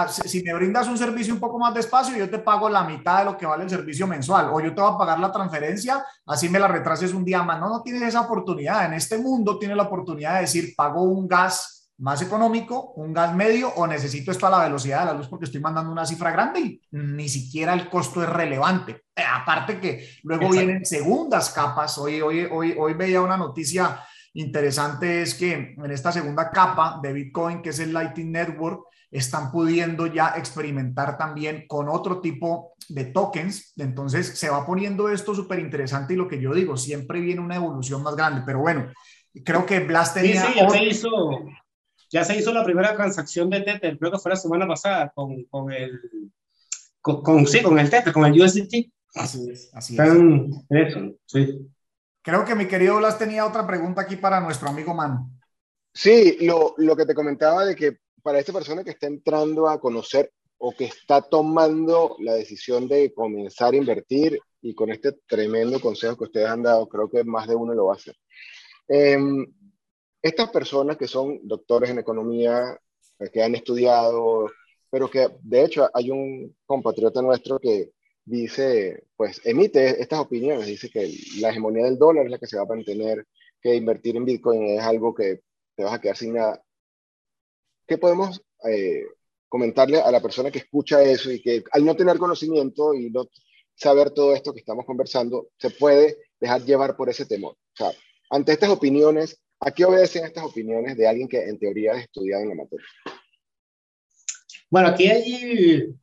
si 0.10 0.44
me 0.44 0.54
brindas 0.54 0.88
un 0.88 0.98
servicio 0.98 1.34
un 1.34 1.40
poco 1.40 1.58
más 1.58 1.74
despacio, 1.74 2.18
yo 2.18 2.30
te 2.30 2.40
pago 2.40 2.68
la 2.70 2.84
mitad 2.84 3.20
de 3.20 3.26
lo 3.26 3.38
que 3.38 3.46
vale 3.46 3.64
el 3.64 3.70
servicio 3.70 4.08
mensual, 4.08 4.50
o 4.52 4.60
yo 4.60 4.74
te 4.74 4.82
voy 4.82 4.92
a 4.94 4.98
pagar 4.98 5.20
la 5.20 5.32
transferencia, 5.32 6.04
así 6.26 6.50
me 6.50 6.60
la 6.60 6.68
retrases 6.68 7.14
un 7.14 7.24
día 7.24 7.44
más. 7.44 7.60
No, 7.60 7.70
no 7.70 7.82
tienes 7.82 8.02
esa 8.02 8.22
oportunidad. 8.22 8.86
En 8.86 8.94
este 8.94 9.18
mundo 9.18 9.58
tienes 9.60 9.78
la 9.78 9.84
oportunidad 9.84 10.36
de 10.36 10.42
decir, 10.42 10.74
pago 10.76 11.04
un 11.04 11.28
gas 11.28 11.83
más 12.04 12.22
económico, 12.22 12.92
un 12.98 13.14
gas 13.14 13.34
medio 13.34 13.70
o 13.70 13.88
necesito 13.88 14.32
esto 14.32 14.46
a 14.46 14.50
la 14.50 14.64
velocidad 14.66 15.00
de 15.00 15.06
la 15.06 15.14
luz 15.14 15.30
porque 15.30 15.46
estoy 15.46 15.62
mandando 15.62 15.90
una 15.90 16.06
cifra 16.06 16.32
grande 16.32 16.60
y 16.60 16.82
ni 16.92 17.30
siquiera 17.30 17.74
el 17.74 17.90
costo 17.90 18.22
es 18.22 18.28
relevante. 18.28 19.04
Eh, 19.16 19.24
aparte 19.26 19.80
que 19.80 20.10
luego 20.24 20.50
vienen 20.50 20.86
segundas 20.86 21.52
capas. 21.52 21.98
Hoy, 21.98 22.20
hoy, 22.20 22.46
hoy, 22.52 22.76
hoy 22.78 22.94
veía 22.94 23.22
una 23.22 23.38
noticia 23.38 24.02
interesante, 24.34 25.22
es 25.22 25.34
que 25.34 25.76
en 25.78 25.92
esta 25.92 26.12
segunda 26.12 26.52
capa 26.52 27.00
de 27.02 27.14
Bitcoin, 27.14 27.62
que 27.62 27.70
es 27.70 27.80
el 27.80 27.94
Lightning 27.94 28.34
Network, 28.34 28.82
están 29.10 29.50
pudiendo 29.50 30.08
ya 30.08 30.34
experimentar 30.36 31.18
también 31.18 31.66
con 31.70 31.88
otro 31.88 32.20
tipo 32.20 32.74
de 32.90 33.06
tokens. 33.06 33.72
Entonces 33.78 34.28
se 34.38 34.50
va 34.50 34.66
poniendo 34.66 35.08
esto 35.08 35.34
súper 35.34 35.60
interesante 35.60 36.16
y 36.16 36.18
lo 36.18 36.28
que 36.28 36.42
yo 36.42 36.54
digo, 36.54 36.76
siempre 36.76 37.22
viene 37.22 37.40
una 37.40 37.56
evolución 37.56 38.04
más 38.04 38.18
grande. 38.18 38.42
Pero 38.46 38.60
bueno, 38.60 38.92
creo 39.46 39.66
que 39.66 39.80
Blast 39.80 40.16
tenía... 40.16 40.42
Sí, 40.42 40.54
sí, 40.54 40.60
ya, 40.60 40.70
se 40.70 40.84
hizo, 40.84 41.10
ya 42.14 42.24
se 42.24 42.38
hizo 42.38 42.54
la 42.54 42.64
primera 42.64 42.96
transacción 42.96 43.50
de 43.50 43.62
Tether, 43.62 43.98
creo 43.98 44.12
que 44.12 44.20
fue 44.20 44.30
la 44.30 44.38
semana 44.38 44.68
pasada, 44.68 45.12
con, 45.16 45.44
con 45.46 45.72
el... 45.72 46.00
Con, 47.02 47.48
sí, 47.48 47.62
con 47.64 47.80
el 47.80 47.90
Tether, 47.90 48.14
con 48.14 48.26
el 48.26 48.40
USDT. 48.40 48.92
Así 49.16 49.50
es, 49.50 49.72
así 49.74 49.98
es. 50.00 50.08
Eso, 50.70 51.16
sí. 51.26 51.68
Creo 52.22 52.46
que 52.46 52.56
mi 52.56 52.68
querido 52.68 52.98
Blas 52.98 53.18
tenía 53.18 53.46
otra 53.46 53.66
pregunta 53.66 54.02
aquí 54.02 54.16
para 54.16 54.40
nuestro 54.40 54.70
amigo 54.70 54.94
Man. 54.94 55.40
Sí, 55.92 56.38
lo, 56.42 56.76
lo 56.78 56.96
que 56.96 57.06
te 57.06 57.16
comentaba 57.16 57.66
de 57.66 57.76
que 57.76 57.98
para 58.22 58.40
esta 58.40 58.54
persona 58.54 58.84
que 58.84 58.92
está 58.92 59.08
entrando 59.08 59.68
a 59.68 59.82
conocer 59.82 60.32
o 60.60 60.72
que 60.72 60.86
está 60.86 61.22
tomando 61.22 62.16
la 62.20 62.36
decisión 62.36 62.88
de 62.88 63.12
comenzar 63.14 63.74
a 63.74 63.78
invertir 63.78 64.40
y 64.62 64.76
con 64.76 64.92
este 64.92 65.14
tremendo 65.28 65.82
consejo 65.82 66.16
que 66.16 66.24
ustedes 66.26 66.48
han 66.48 66.62
dado, 66.62 66.88
creo 66.88 67.10
que 67.10 67.24
más 67.24 67.48
de 67.48 67.56
uno 67.56 67.74
lo 67.74 67.88
va 67.88 67.94
a 67.94 67.98
hacer. 67.98 68.16
Em, 68.88 69.46
estas 70.24 70.50
personas 70.50 70.98
que 70.98 71.08
son 71.08 71.40
doctores 71.44 71.90
en 71.92 72.00
economía, 72.00 72.80
eh, 73.20 73.30
que 73.32 73.44
han 73.44 73.56
estudiado, 73.56 74.50
pero 74.90 75.10
que 75.10 75.28
de 75.42 75.66
hecho 75.66 75.90
hay 75.94 76.10
un 76.12 76.56
compatriota 76.66 77.22
nuestro 77.22 77.60
que 77.60 77.92
dice, 78.26 79.04
pues 79.16 79.42
emite 79.46 80.02
estas 80.02 80.20
opiniones, 80.20 80.66
dice 80.66 80.90
que 80.90 81.14
la 81.40 81.50
hegemonía 81.50 81.86
del 81.86 82.00
dólar 82.00 82.26
es 82.26 82.32
la 82.32 82.40
que 82.40 82.48
se 82.48 82.58
va 82.58 82.64
a 82.64 82.68
mantener, 82.68 83.28
que 83.62 83.76
invertir 83.76 84.16
en 84.16 84.26
Bitcoin 84.26 84.64
es 84.78 84.82
algo 84.82 85.14
que 85.14 85.42
te 85.76 85.84
vas 85.84 85.94
a 85.94 86.02
quedar 86.02 86.18
sin 86.18 86.34
nada. 86.34 86.64
¿qué 87.88 87.98
podemos 87.98 88.42
eh, 88.70 89.04
comentarle 89.50 90.00
a 90.00 90.12
la 90.12 90.22
persona 90.22 90.52
que 90.52 90.60
escucha 90.60 91.04
eso 91.04 91.32
y 91.32 91.42
que 91.42 91.64
al 91.72 91.86
no 91.86 91.96
tener 91.96 92.18
conocimiento 92.18 92.94
y 92.94 93.10
no 93.10 93.26
saber 93.76 94.12
todo 94.12 94.34
esto 94.34 94.54
que 94.54 94.60
estamos 94.60 94.86
conversando, 94.86 95.50
se 95.58 95.70
puede 95.70 96.18
dejar 96.40 96.64
llevar 96.64 96.96
por 96.96 97.10
ese 97.10 97.26
temor? 97.26 97.54
O 97.54 97.76
sea, 97.76 97.92
ante 98.30 98.52
estas 98.54 98.70
opiniones, 98.70 99.40
¿a 99.66 99.72
qué 99.72 99.86
obedecen 99.86 100.26
estas 100.26 100.44
opiniones 100.44 100.98
de 100.98 101.08
alguien 101.08 101.28
que 101.28 101.42
en 101.44 101.58
teoría 101.58 101.94
ha 101.94 102.00
estudiado 102.00 102.44
en 102.44 102.50
la 102.50 102.56
materia? 102.56 102.86
Bueno, 104.70 104.90
aquí 104.90 105.08
hay, 105.08 105.96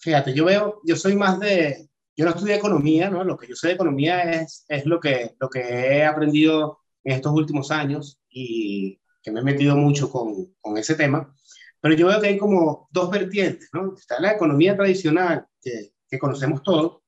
fíjate, 0.00 0.32
yo 0.32 0.44
veo, 0.46 0.80
yo 0.84 0.96
soy 0.96 1.14
más 1.16 1.38
de, 1.38 1.88
yo 2.16 2.24
no 2.24 2.30
estudié 2.30 2.56
economía, 2.56 3.10
¿no? 3.10 3.22
Lo 3.24 3.36
que 3.36 3.46
yo 3.46 3.54
sé 3.54 3.68
de 3.68 3.74
economía 3.74 4.22
es, 4.32 4.64
es 4.68 4.86
lo, 4.86 4.98
que, 5.00 5.36
lo 5.38 5.48
que 5.48 5.60
he 5.60 6.04
aprendido 6.04 6.80
en 7.04 7.16
estos 7.16 7.32
últimos 7.32 7.70
años 7.70 8.18
y 8.28 9.00
que 9.22 9.30
me 9.30 9.40
he 9.40 9.44
metido 9.44 9.76
mucho 9.76 10.10
con, 10.10 10.54
con 10.60 10.78
ese 10.78 10.94
tema, 10.94 11.34
pero 11.80 11.94
yo 11.94 12.06
veo 12.06 12.20
que 12.20 12.28
hay 12.28 12.38
como 12.38 12.88
dos 12.90 13.10
vertientes, 13.10 13.68
¿no? 13.72 13.94
Está 13.96 14.20
la 14.20 14.32
economía 14.32 14.74
tradicional 14.74 15.46
que, 15.60 15.92
que 16.08 16.18
conocemos 16.18 16.62
todos 16.62 17.02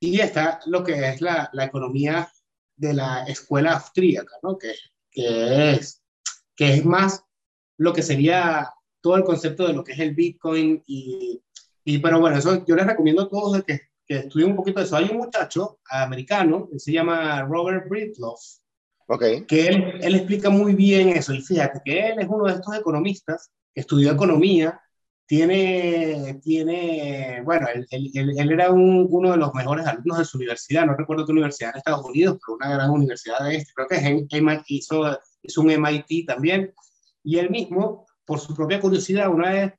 y 0.00 0.18
está 0.20 0.60
lo 0.66 0.82
que 0.82 1.08
es 1.08 1.20
la, 1.20 1.50
la 1.52 1.64
economía 1.64 2.28
de 2.74 2.94
la 2.94 3.24
escuela 3.24 3.74
austríaca, 3.74 4.34
¿no? 4.42 4.58
Que, 4.58 4.72
que, 5.12 5.72
es, 5.72 6.02
que 6.56 6.74
es 6.74 6.84
más 6.84 7.24
lo 7.78 7.92
que 7.92 8.02
sería 8.02 8.72
todo 9.00 9.16
el 9.16 9.24
concepto 9.24 9.66
de 9.66 9.74
lo 9.74 9.84
que 9.84 9.92
es 9.92 9.98
el 9.98 10.14
Bitcoin 10.14 10.82
y, 10.86 11.42
y 11.84 11.98
pero 11.98 12.20
bueno, 12.20 12.38
eso 12.38 12.64
yo 12.64 12.74
les 12.74 12.86
recomiendo 12.86 13.22
a 13.22 13.28
todos 13.28 13.62
que, 13.64 13.80
que 14.06 14.16
estudien 14.18 14.50
un 14.50 14.56
poquito 14.56 14.80
de 14.80 14.86
eso. 14.86 14.96
Hay 14.96 15.08
un 15.10 15.18
muchacho 15.18 15.78
americano 15.88 16.68
que 16.70 16.78
se 16.78 16.92
llama 16.92 17.42
Robert 17.42 17.88
Britloff, 17.88 18.40
que 19.46 19.66
él, 19.66 19.98
él, 20.00 20.14
explica 20.14 20.48
muy 20.50 20.74
bien 20.74 21.10
eso. 21.10 21.34
Y 21.34 21.42
fíjate 21.42 21.80
que 21.84 22.08
él 22.08 22.20
es 22.20 22.28
uno 22.28 22.46
de 22.46 22.54
estos 22.54 22.74
economistas 22.74 23.50
que 23.74 23.80
estudió 23.80 24.12
economía, 24.12 24.80
tiene, 25.32 26.40
tiene 26.42 27.40
bueno, 27.42 27.66
él, 27.74 27.86
él, 27.90 28.34
él 28.36 28.52
era 28.52 28.70
un, 28.70 29.06
uno 29.08 29.30
de 29.30 29.38
los 29.38 29.54
mejores 29.54 29.86
alumnos 29.86 30.18
de 30.18 30.26
su 30.26 30.36
universidad, 30.36 30.84
no 30.84 30.94
recuerdo 30.94 31.24
qué 31.24 31.32
universidad 31.32 31.70
en 31.70 31.78
Estados 31.78 32.04
Unidos, 32.04 32.38
pero 32.38 32.56
una 32.56 32.74
gran 32.74 32.90
universidad 32.90 33.42
de 33.42 33.56
este, 33.56 33.72
creo 33.72 33.88
que 33.88 33.94
es 33.96 34.42
MIT, 34.42 34.64
hizo, 34.66 35.18
hizo 35.40 35.60
un 35.62 35.70
MIT 35.70 36.26
también. 36.26 36.74
Y 37.24 37.38
él 37.38 37.48
mismo, 37.48 38.06
por 38.26 38.40
su 38.40 38.54
propia 38.54 38.78
curiosidad, 38.78 39.30
una 39.30 39.52
vez 39.52 39.72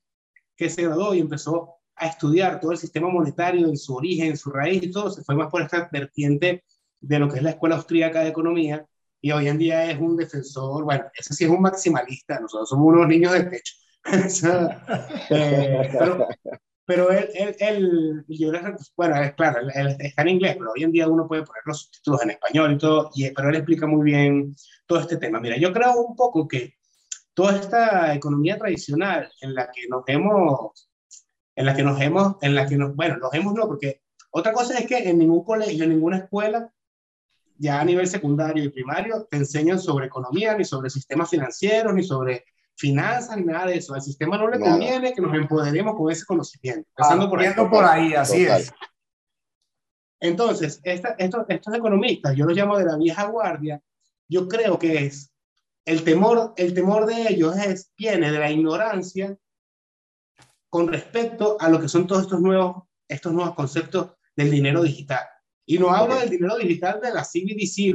que 0.58 0.72
se 0.72 0.86
graduó 0.86 1.14
y 1.14 1.20
empezó 1.20 1.76
a 1.98 2.08
estudiar 2.08 2.60
todo 2.60 2.72
el 2.72 2.80
sistema 2.80 3.10
monetario 3.10 3.68
en 3.68 3.78
su 3.78 3.94
origen, 3.94 4.30
en 4.30 4.38
su 4.38 4.50
raíz 4.50 4.82
y 4.82 4.90
todo, 4.90 5.12
se 5.12 5.24
fue 5.24 5.36
más 5.36 5.52
por 5.52 5.62
esta 5.62 5.88
vertiente 5.92 6.64
de 7.00 7.20
lo 7.20 7.30
que 7.30 7.38
es 7.38 7.44
la 7.44 7.52
Escuela 7.52 7.76
Austríaca 7.76 8.22
de 8.22 8.30
Economía, 8.30 8.88
y 9.22 9.32
hoy 9.32 9.48
en 9.48 9.60
día 9.60 9.92
es 9.92 10.00
un 10.00 10.18
defensor, 10.18 10.84
bueno, 10.84 11.06
ese 11.16 11.36
sí 11.36 11.44
es 11.44 11.52
un 11.52 11.62
maximalista, 11.62 12.40
nosotros 12.40 12.70
somos 12.70 12.88
unos 12.88 13.08
niños 13.08 13.34
de 13.34 13.44
pecho. 13.44 13.83
Eh, 15.30 15.90
pero, 15.92 16.28
pero 16.86 17.12
él, 17.12 17.30
él, 17.34 17.56
él 17.60 18.26
yo 18.28 18.52
bueno, 18.98 19.16
es 19.22 19.34
claro, 19.34 19.62
él, 19.74 19.96
está 20.00 20.22
en 20.24 20.30
inglés, 20.30 20.56
pero 20.58 20.72
hoy 20.76 20.84
en 20.84 20.92
día 20.92 21.08
uno 21.08 21.28
puede 21.28 21.44
poner 21.44 21.62
los 21.66 21.84
subtítulos 21.84 22.22
en 22.24 22.32
español 22.32 22.74
y 22.74 22.78
todo, 22.78 23.10
y, 23.16 23.30
pero 23.32 23.50
él 23.50 23.56
explica 23.56 23.88
muy 23.88 24.04
bien 24.04 24.56
todo 24.86 25.00
este 25.00 25.18
tema. 25.18 25.40
Mira, 25.40 25.58
yo 25.58 25.72
creo 25.72 25.96
un 25.96 26.16
poco 26.16 26.48
que 26.48 26.76
toda 27.34 27.56
esta 27.56 28.14
economía 28.14 28.58
tradicional 28.58 29.32
en 29.42 29.56
la 29.56 29.72
que 29.72 29.88
nos 29.88 30.04
hemos, 30.08 30.90
en 31.56 31.66
la 31.66 31.76
que 31.76 31.84
nos 31.84 32.00
hemos, 32.02 32.36
en 32.42 32.56
la 32.56 32.68
que 32.68 32.78
nos, 32.78 32.96
bueno, 32.96 33.18
nos 33.18 33.34
hemos 33.34 33.54
no, 33.54 33.68
porque 33.68 34.02
otra 34.32 34.52
cosa 34.52 34.78
es 34.78 34.86
que 34.86 35.10
en 35.10 35.20
ningún 35.20 35.44
colegio, 35.44 35.84
en 35.84 35.92
ninguna 35.92 36.18
escuela, 36.18 36.72
ya 37.58 37.80
a 37.80 37.86
nivel 37.86 38.08
secundario 38.08 38.64
y 38.64 38.70
primario 38.70 39.26
te 39.30 39.38
enseñan 39.38 39.80
sobre 39.80 40.08
economía, 40.08 40.56
ni 40.58 40.66
sobre 40.66 40.90
sistemas 40.90 41.30
financieros, 41.30 41.94
ni 41.94 42.04
sobre 42.04 42.46
finanzas, 42.76 43.38
ni 43.38 43.46
nada 43.46 43.68
de 43.68 43.78
eso. 43.78 43.94
Al 43.94 44.02
sistema 44.02 44.38
no 44.38 44.48
le 44.48 44.60
conviene 44.60 45.14
que 45.14 45.22
nos 45.22 45.34
empoderemos 45.34 45.96
con 45.96 46.12
ese 46.12 46.26
conocimiento. 46.26 46.88
Empezando 46.98 47.30
por, 47.30 47.40
ahí, 47.40 47.54
por 47.70 47.86
ahí, 47.86 48.14
así 48.14 48.46
es. 48.46 48.72
Entonces, 50.20 50.80
esta, 50.84 51.16
estos, 51.18 51.46
estos 51.50 51.74
economistas, 51.74 52.36
yo 52.36 52.46
los 52.46 52.56
llamo 52.56 52.78
de 52.78 52.86
la 52.86 52.98
vieja 52.98 53.26
guardia, 53.26 53.82
yo 54.30 54.48
creo 54.48 54.80
que 54.80 55.06
es 55.06 55.34
el 55.86 56.04
temor, 56.04 56.54
el 56.56 56.74
temor 56.74 57.06
de 57.06 57.28
ellos 57.30 57.58
es, 57.58 57.92
viene 57.98 58.32
de 58.32 58.40
la 58.40 58.50
ignorancia 58.50 59.38
con 60.70 60.88
respecto 60.88 61.58
a 61.60 61.70
lo 61.70 61.80
que 61.80 61.90
son 61.90 62.08
todos 62.08 62.24
estos 62.24 62.40
nuevos, 62.40 62.84
estos 63.08 63.34
nuevos 63.34 63.54
conceptos 63.54 64.14
del 64.36 64.50
dinero 64.50 64.82
digital. 64.82 65.26
Y 65.66 65.78
no 65.78 65.92
hablo 65.92 66.16
del 66.16 66.30
dinero 66.30 66.58
digital 66.58 67.00
de 67.02 67.14
la 67.14 67.24
CBDC, 67.24 67.94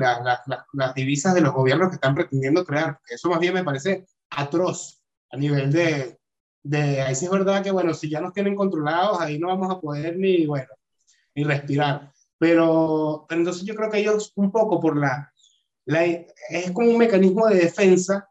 las 0.73 0.95
divisas 0.95 1.35
de 1.35 1.41
los 1.41 1.53
gobiernos 1.53 1.89
que 1.89 1.97
están 1.97 2.15
pretendiendo 2.15 2.65
crear, 2.65 2.99
eso 3.09 3.29
más 3.29 3.41
bien 3.41 3.55
me 3.55 3.65
parece 3.65 4.07
atroz 4.31 5.03
a 5.31 5.37
nivel 5.37 5.71
de, 5.73 6.19
de, 6.63 7.01
ahí 7.01 7.15
sí 7.15 7.27
es 7.27 7.31
verdad 7.31 7.63
que, 7.63 7.71
bueno, 7.71 7.95
si 7.95 8.09
ya 8.09 8.21
nos 8.21 8.33
tienen 8.33 8.55
controlados, 8.55 9.21
ahí 9.21 9.39
no 9.39 9.49
vamos 9.49 9.71
a 9.71 9.81
poder 9.81 10.17
ni, 10.17 10.47
bueno, 10.47 10.69
ni 11.35 11.45
respirar. 11.45 12.13
Pero, 12.39 13.27
pero 13.29 13.41
entonces 13.41 13.65
yo 13.65 13.75
creo 13.75 13.91
que 13.91 13.99
ellos 13.99 14.33
un 14.37 14.51
poco 14.53 14.81
por 14.81 14.97
la, 14.97 15.33
la, 15.87 16.05
es 16.05 16.71
como 16.73 16.91
un 16.91 16.99
mecanismo 16.99 17.47
de 17.47 17.57
defensa 17.57 18.29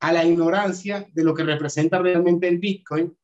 a 0.00 0.12
la 0.12 0.24
ignorancia 0.24 1.06
de 1.12 1.24
lo 1.24 1.34
que 1.34 1.44
representa 1.44 1.98
realmente 1.98 2.48
el 2.48 2.58
Bitcoin. 2.58 3.16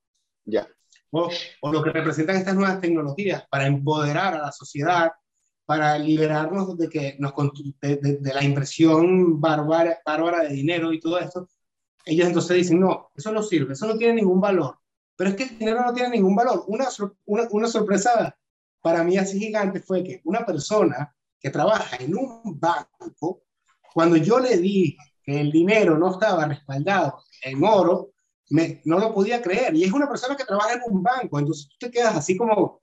Ya. 0.44 0.68
O, 1.10 1.30
o, 1.60 1.72
lo 1.72 1.82
que 1.82 1.90
representan 1.90 2.36
estas 2.36 2.56
nuevas 2.56 2.80
tecnologías 2.80 3.44
para 3.48 3.66
empoderar 3.66 4.34
a 4.34 4.42
la 4.42 4.52
sociedad, 4.52 5.12
para 5.64 5.96
liberarnos 5.98 6.76
de, 6.76 6.88
que 6.88 7.16
nos, 7.20 7.32
de, 7.80 7.96
de, 7.96 8.34
la 8.34 8.42
impresión 8.42 9.40
bárbara, 9.40 9.98
bárbara 10.04 10.42
de 10.42 10.48
dinero 10.48 10.92
y 10.92 10.98
todo 10.98 11.18
esto, 11.20 11.48
ellos 12.04 12.26
entonces 12.26 12.56
dicen, 12.56 12.80
no, 12.80 13.10
eso 13.14 13.32
no 13.32 13.42
sirve, 13.42 13.72
eso 13.72 13.86
no 13.86 13.96
tiene 13.96 14.14
ningún 14.14 14.40
valor. 14.40 14.78
Pero 15.16 15.30
es 15.30 15.36
que 15.36 15.44
el 15.44 15.58
dinero 15.58 15.82
no 15.84 15.94
tiene 15.94 16.10
ningún 16.10 16.34
valor. 16.34 16.64
Una, 16.66 16.88
una, 17.26 17.48
una 17.50 17.68
sorpresa 17.68 18.36
para 18.82 19.02
mí 19.04 19.16
así 19.16 19.38
gigante 19.38 19.80
fue 19.80 20.02
que 20.02 20.20
una 20.24 20.44
persona 20.44 21.14
que 21.38 21.50
trabaja 21.50 21.96
en 21.96 22.16
un 22.16 22.58
banco, 22.58 23.42
cuando 23.92 24.16
yo 24.16 24.38
le 24.38 24.58
dije 24.58 24.96
que 25.22 25.40
el 25.40 25.52
dinero 25.52 25.96
no 25.98 26.12
estaba 26.12 26.46
respaldado 26.46 27.22
en 27.42 27.64
oro, 27.64 28.10
no 28.50 28.98
lo 28.98 29.14
podía 29.14 29.40
creer. 29.40 29.74
Y 29.74 29.84
es 29.84 29.92
una 29.92 30.08
persona 30.08 30.36
que 30.36 30.44
trabaja 30.44 30.74
en 30.74 30.82
un 30.86 31.02
banco, 31.02 31.38
entonces 31.38 31.68
tú 31.68 31.86
te 31.86 31.90
quedas 31.90 32.16
así 32.16 32.36
como, 32.36 32.80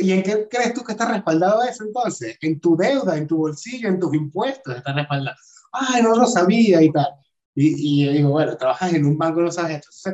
¿Y 0.00 0.12
en 0.12 0.22
qué 0.22 0.48
crees 0.48 0.74
tú 0.74 0.84
que 0.84 0.92
está 0.92 1.10
respaldado 1.10 1.62
eso 1.62 1.84
entonces? 1.84 2.36
En 2.40 2.60
tu 2.60 2.76
deuda, 2.76 3.16
en 3.16 3.26
tu 3.26 3.38
bolsillo, 3.38 3.88
en 3.88 3.98
tus 3.98 4.14
impuestos 4.14 4.76
está 4.76 4.92
respaldado. 4.92 5.36
Ay, 5.72 6.02
no 6.02 6.16
lo 6.16 6.26
sabía 6.26 6.82
y 6.82 6.90
tal. 6.90 7.08
Y, 7.54 8.04
y 8.04 8.12
digo, 8.12 8.30
bueno, 8.30 8.56
trabajas 8.56 8.92
en 8.94 9.04
un 9.04 9.18
banco, 9.18 9.40
no 9.40 9.50
sabes 9.50 9.80
esto. 9.86 10.10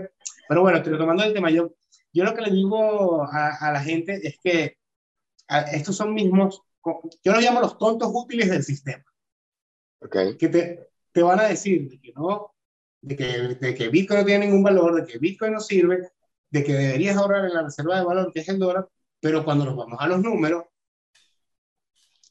pero 0.48 0.62
bueno, 0.62 0.82
te 0.82 0.90
retomando 0.90 1.24
el 1.24 1.34
tema, 1.34 1.50
yo, 1.50 1.74
yo 2.12 2.24
lo 2.24 2.34
que 2.34 2.42
le 2.42 2.50
digo 2.50 3.22
a, 3.22 3.56
a 3.56 3.72
la 3.72 3.80
gente 3.80 4.20
es 4.26 4.38
que 4.42 4.76
estos 5.72 5.96
son 5.96 6.14
mismos, 6.14 6.62
yo 7.22 7.32
los 7.32 7.42
llamo 7.42 7.60
los 7.60 7.78
tontos 7.78 8.10
útiles 8.12 8.50
del 8.50 8.62
sistema. 8.62 9.04
Okay. 10.00 10.36
Que 10.36 10.48
te, 10.48 10.88
te 11.12 11.22
van 11.22 11.40
a 11.40 11.44
decir 11.48 11.88
de 11.88 12.00
que 12.00 12.12
no, 12.12 12.54
de 13.00 13.16
que, 13.16 13.24
de 13.60 13.74
que 13.74 13.88
Bitcoin 13.88 14.20
no 14.20 14.26
tiene 14.26 14.46
ningún 14.46 14.62
valor, 14.62 14.94
de 14.94 15.10
que 15.10 15.18
Bitcoin 15.18 15.52
no 15.52 15.60
sirve, 15.60 16.10
de 16.50 16.64
que 16.64 16.72
deberías 16.72 17.16
ahorrar 17.16 17.44
en 17.44 17.54
la 17.54 17.62
reserva 17.62 17.98
de 17.98 18.04
valor, 18.04 18.32
que 18.32 18.40
es 18.40 18.48
el 18.48 18.58
dólar, 18.58 18.88
pero 19.20 19.44
cuando 19.44 19.64
nos 19.64 19.76
vamos 19.76 19.98
a 20.00 20.06
los 20.06 20.20
números, 20.20 20.64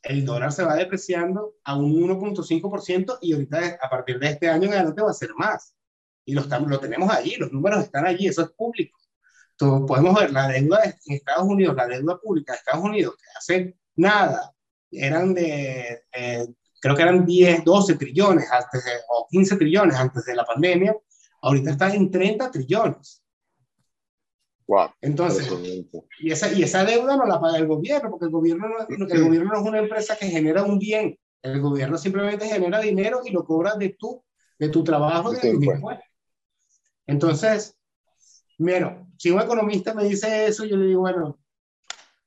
el 0.04 0.26
dólar 0.26 0.52
se 0.52 0.64
va 0.64 0.76
depreciando 0.76 1.56
a 1.64 1.76
un 1.76 1.94
1.5% 1.94 3.20
y 3.22 3.34
ahorita 3.34 3.80
a 3.82 3.90
partir 3.90 4.20
de 4.20 4.30
este 4.30 4.50
año 4.50 4.68
en 4.68 4.74
adelante 4.74 5.02
va 5.02 5.12
a 5.12 5.14
ser 5.14 5.30
más. 5.36 5.76
Y 6.26 6.34
lo, 6.34 6.42
estamos, 6.42 6.70
lo 6.70 6.80
tenemos 6.80 7.10
allí, 7.10 7.36
los 7.38 7.52
números 7.52 7.84
están 7.84 8.06
allí, 8.06 8.28
eso 8.28 8.42
es 8.42 8.50
público. 8.50 8.98
Entonces, 9.52 9.88
podemos 9.88 10.20
ver 10.20 10.32
la 10.32 10.48
deuda 10.48 10.84
en 10.84 11.16
Estados 11.16 11.48
Unidos, 11.48 11.76
la 11.76 11.88
deuda 11.88 12.20
pública 12.20 12.54
de 12.54 12.58
Estados 12.58 12.84
Unidos, 12.84 13.16
que 13.16 13.26
hace 13.38 13.78
nada 13.96 14.54
eran 14.92 15.34
de, 15.34 16.04
eh, 16.14 16.48
creo 16.80 16.96
que 16.96 17.02
eran 17.02 17.26
10, 17.26 17.64
12 17.64 17.96
trillones 17.96 18.52
antes 18.52 18.86
de, 18.86 18.92
o 19.10 19.28
15 19.30 19.58
trillones 19.58 19.96
antes 19.96 20.26
de 20.26 20.36
la 20.36 20.46
pandemia, 20.46 20.96
ahorita 21.42 21.72
están 21.72 21.92
en 21.92 22.12
30 22.12 22.52
trillones. 22.52 23.24
Wow, 24.68 24.90
Entonces, 25.00 25.50
y 26.20 26.32
esa, 26.32 26.52
y 26.52 26.62
esa 26.62 26.84
deuda 26.84 27.16
no 27.16 27.26
la 27.26 27.40
paga 27.40 27.58
el 27.58 27.68
gobierno, 27.68 28.10
porque 28.10 28.26
el 28.26 28.32
gobierno, 28.32 28.68
no, 28.68 29.08
el 29.08 29.24
gobierno 29.24 29.52
no 29.54 29.62
es 29.62 29.66
una 29.66 29.80
empresa 29.80 30.18
que 30.18 30.28
genera 30.28 30.64
un 30.64 30.78
bien, 30.78 31.18
el 31.42 31.62
gobierno 31.62 31.98
simplemente 31.98 32.48
genera 32.48 32.80
dinero 32.82 33.22
y 33.24 33.32
lo 33.32 33.46
cobra 33.46 33.76
de 33.76 33.96
tu, 33.98 34.22
de 34.60 34.68
tu 34.68 34.84
trabajo, 34.84 35.32
de 35.32 35.40
tu 35.40 35.48
impuestos. 35.48 36.06
Entonces, 37.06 37.78
mira, 38.58 39.08
si 39.18 39.32
un 39.32 39.42
economista 39.42 39.94
me 39.94 40.04
dice 40.04 40.48
eso, 40.48 40.66
yo 40.66 40.76
le 40.76 40.88
digo, 40.88 41.00
bueno, 41.00 41.40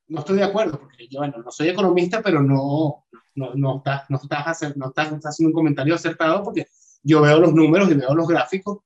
no 0.09 0.21
estoy 0.21 0.39
de 0.39 0.45
acuerdo, 0.45 0.81
porque 0.81 1.09
yo, 1.09 1.19
bueno, 1.19 1.43
no 1.45 1.51
soy 1.51 1.69
economista, 1.69 2.23
pero 2.23 2.43
no, 2.43 3.05
no, 3.35 3.55
no, 3.55 3.77
estás, 3.77 4.09
no, 4.09 4.17
estás, 4.17 4.77
no 4.77 4.89
estás 4.89 5.11
haciendo 5.27 5.51
un 5.51 5.53
comentario 5.53 5.95
acertado, 5.95 6.43
porque 6.43 6.67
yo 7.03 7.21
veo 7.21 7.39
los 7.39 7.53
números 7.53 7.91
y 7.91 7.95
veo 7.95 8.15
los 8.15 8.27
gráficos 8.27 8.79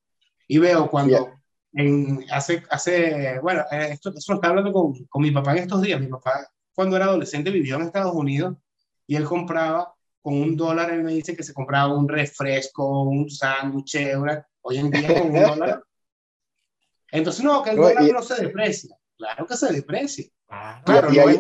y 0.48 0.58
veo 0.58 0.90
cuando 0.90 1.30
en, 1.74 2.24
hace, 2.30 2.62
hace, 2.70 3.38
bueno, 3.40 3.62
eh, 3.70 3.88
esto, 3.92 4.12
esto 4.16 4.32
lo 4.32 4.36
estaba 4.36 4.50
hablando 4.50 4.72
con, 4.72 5.04
con 5.06 5.22
mi 5.22 5.30
papá 5.30 5.52
en 5.52 5.58
estos 5.58 5.82
días. 5.82 6.00
Mi 6.00 6.06
papá, 6.06 6.48
cuando 6.74 6.96
era 6.96 7.06
adolescente, 7.06 7.50
vivió 7.50 7.76
en 7.76 7.82
Estados 7.82 8.14
Unidos 8.14 8.56
y 9.06 9.16
él 9.16 9.24
compraba 9.24 9.94
con 10.22 10.34
un 10.34 10.56
dólar, 10.56 10.90
él 10.90 11.02
me 11.02 11.12
dice 11.12 11.36
que 11.36 11.42
se 11.42 11.52
compraba 11.52 11.94
un 11.94 12.08
refresco, 12.08 13.02
un 13.02 13.28
sándwich, 13.28 13.98
hoy 14.62 14.78
en 14.78 14.90
día 14.90 15.20
con 15.20 15.30
un 15.30 15.42
dólar. 15.42 15.82
Entonces, 17.10 17.44
no, 17.44 17.62
que 17.62 17.70
el 17.70 17.76
dólar 17.76 18.02
no 18.12 18.22
se 18.22 18.42
deprecia. 18.42 18.96
Claro 19.16 19.46
que 19.46 19.56
se 19.56 19.72
deprecia. 19.72 20.24
Claro, 20.84 21.10
no, 21.10 21.28
es 21.28 21.38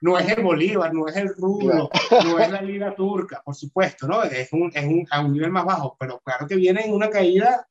no, 0.00 0.18
es 0.18 0.28
el 0.28 0.42
Bolívar, 0.42 0.92
no 0.92 1.08
es 1.08 1.16
el 1.16 1.34
rublo, 1.34 1.88
no 2.24 2.38
es 2.38 2.50
la 2.50 2.60
lira 2.60 2.94
turca, 2.94 3.42
por 3.44 3.54
supuesto, 3.54 4.06
¿no? 4.06 4.22
Es, 4.22 4.52
un, 4.52 4.70
es 4.74 4.84
un, 4.84 5.06
a 5.10 5.20
un 5.20 5.32
nivel 5.32 5.50
más 5.50 5.64
bajo, 5.64 5.96
pero 5.98 6.20
claro 6.20 6.46
que 6.46 6.56
viene 6.56 6.84
en 6.84 6.92
una 6.92 7.08
caída 7.08 7.66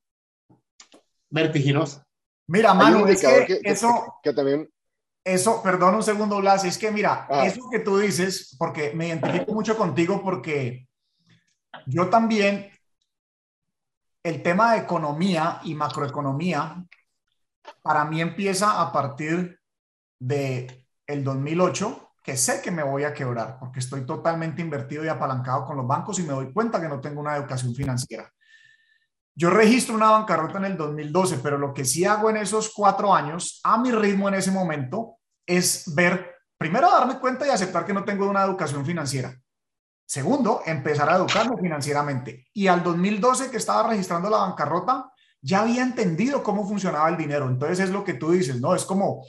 vertiginosa. 1.33 2.05
Mira, 2.47 2.73
Manu, 2.73 3.07
es 3.07 3.21
que, 3.21 3.59
eso, 3.63 4.19
que, 4.21 4.33
también... 4.33 4.69
Eso, 5.23 5.63
perdón 5.63 5.95
un 5.95 6.03
segundo, 6.03 6.39
Blas, 6.39 6.65
es 6.65 6.77
que 6.77 6.91
mira, 6.91 7.25
ah. 7.29 7.45
eso 7.45 7.69
que 7.71 7.79
tú 7.79 7.97
dices, 7.97 8.55
porque 8.59 8.91
me 8.93 9.07
identifico 9.07 9.53
mucho 9.53 9.77
contigo 9.77 10.21
porque 10.21 10.87
yo 11.87 12.09
también, 12.09 12.69
el 14.21 14.43
tema 14.43 14.73
de 14.73 14.79
economía 14.79 15.61
y 15.63 15.75
macroeconomía, 15.75 16.85
para 17.81 18.03
mí 18.03 18.21
empieza 18.21 18.81
a 18.81 18.91
partir 18.91 19.59
de 20.19 20.85
el 21.07 21.23
2008, 21.23 22.11
que 22.21 22.35
sé 22.35 22.61
que 22.61 22.71
me 22.71 22.83
voy 22.83 23.05
a 23.05 23.13
quebrar 23.13 23.57
porque 23.59 23.79
estoy 23.79 24.05
totalmente 24.05 24.61
invertido 24.61 25.05
y 25.05 25.07
apalancado 25.07 25.65
con 25.65 25.77
los 25.77 25.87
bancos 25.87 26.19
y 26.19 26.23
me 26.23 26.33
doy 26.33 26.51
cuenta 26.51 26.81
que 26.81 26.89
no 26.89 26.99
tengo 26.99 27.21
una 27.21 27.37
educación 27.37 27.73
financiera. 27.73 28.29
Yo 29.35 29.49
registro 29.49 29.95
una 29.95 30.11
bancarrota 30.11 30.59
en 30.59 30.65
el 30.65 30.77
2012, 30.77 31.39
pero 31.41 31.57
lo 31.57 31.73
que 31.73 31.85
sí 31.85 32.05
hago 32.05 32.29
en 32.29 32.37
esos 32.37 32.71
cuatro 32.73 33.13
años, 33.13 33.59
a 33.63 33.77
mi 33.77 33.91
ritmo 33.91 34.27
en 34.27 34.35
ese 34.35 34.51
momento, 34.51 35.17
es 35.45 35.93
ver, 35.95 36.35
primero 36.57 36.89
darme 36.89 37.19
cuenta 37.19 37.47
y 37.47 37.49
aceptar 37.49 37.85
que 37.85 37.93
no 37.93 38.03
tengo 38.03 38.29
una 38.29 38.43
educación 38.43 38.85
financiera. 38.85 39.35
Segundo, 40.05 40.61
empezar 40.65 41.09
a 41.09 41.15
educarme 41.15 41.57
financieramente. 41.59 42.45
Y 42.53 42.67
al 42.67 42.83
2012 42.83 43.49
que 43.49 43.57
estaba 43.57 43.89
registrando 43.89 44.29
la 44.29 44.37
bancarrota, 44.37 45.11
ya 45.41 45.61
había 45.61 45.81
entendido 45.81 46.43
cómo 46.43 46.67
funcionaba 46.67 47.09
el 47.09 47.17
dinero. 47.17 47.47
Entonces 47.47 47.79
es 47.79 47.89
lo 47.89 48.03
que 48.03 48.13
tú 48.13 48.31
dices, 48.31 48.61
¿no? 48.61 48.75
Es 48.75 48.85
como 48.85 49.25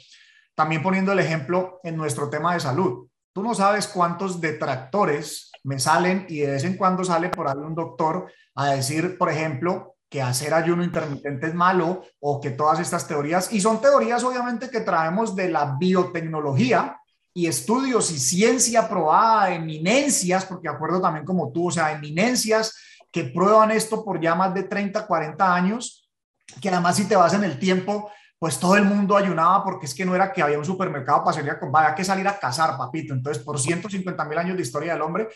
también 0.54 0.82
poniendo 0.82 1.12
el 1.12 1.18
ejemplo 1.18 1.80
en 1.82 1.96
nuestro 1.96 2.28
tema 2.28 2.54
de 2.54 2.60
salud. 2.60 3.08
Tú 3.32 3.42
no 3.42 3.54
sabes 3.54 3.88
cuántos 3.88 4.40
detractores 4.40 5.50
me 5.64 5.78
salen 5.78 6.26
y 6.28 6.40
de 6.40 6.52
vez 6.52 6.64
en 6.64 6.76
cuando 6.76 7.02
sale 7.02 7.30
por 7.30 7.48
ahí 7.48 7.56
un 7.56 7.74
doctor 7.74 8.30
a 8.54 8.70
decir, 8.70 9.18
por 9.18 9.30
ejemplo, 9.30 9.93
que 10.14 10.22
hacer 10.22 10.54
ayuno 10.54 10.84
intermitente 10.84 11.48
es 11.48 11.54
malo 11.54 12.04
o 12.20 12.40
que 12.40 12.52
todas 12.52 12.78
estas 12.78 13.08
teorías, 13.08 13.52
y 13.52 13.60
son 13.60 13.80
teorías 13.80 14.22
obviamente 14.22 14.70
que 14.70 14.82
traemos 14.82 15.34
de 15.34 15.48
la 15.48 15.74
biotecnología 15.76 17.00
y 17.34 17.48
estudios 17.48 18.12
y 18.12 18.20
ciencia 18.20 18.88
probada, 18.88 19.52
eminencias, 19.52 20.44
porque 20.44 20.68
acuerdo 20.68 21.00
también 21.00 21.26
como 21.26 21.50
tú, 21.50 21.66
o 21.66 21.70
sea, 21.72 21.90
eminencias 21.90 22.76
que 23.10 23.24
prueban 23.24 23.72
esto 23.72 24.04
por 24.04 24.20
ya 24.20 24.36
más 24.36 24.54
de 24.54 24.62
30, 24.62 25.04
40 25.04 25.52
años, 25.52 26.08
que 26.62 26.68
además 26.68 26.94
si 26.94 27.08
te 27.08 27.16
vas 27.16 27.34
en 27.34 27.42
el 27.42 27.58
tiempo, 27.58 28.08
pues 28.38 28.60
todo 28.60 28.76
el 28.76 28.84
mundo 28.84 29.16
ayunaba 29.16 29.64
porque 29.64 29.86
es 29.86 29.94
que 29.96 30.06
no 30.06 30.14
era 30.14 30.32
que 30.32 30.42
había 30.42 30.60
un 30.60 30.64
supermercado 30.64 31.24
para 31.24 31.34
salir 31.34 31.50
a 31.50 31.58
había 31.60 31.94
que 31.96 32.04
salir 32.04 32.28
a 32.28 32.38
cazar, 32.38 32.78
papito. 32.78 33.14
Entonces, 33.14 33.42
por 33.42 33.58
150 33.58 34.24
mil 34.26 34.38
años 34.38 34.54
de 34.54 34.62
historia 34.62 34.92
del 34.92 35.02
hombre, 35.02 35.26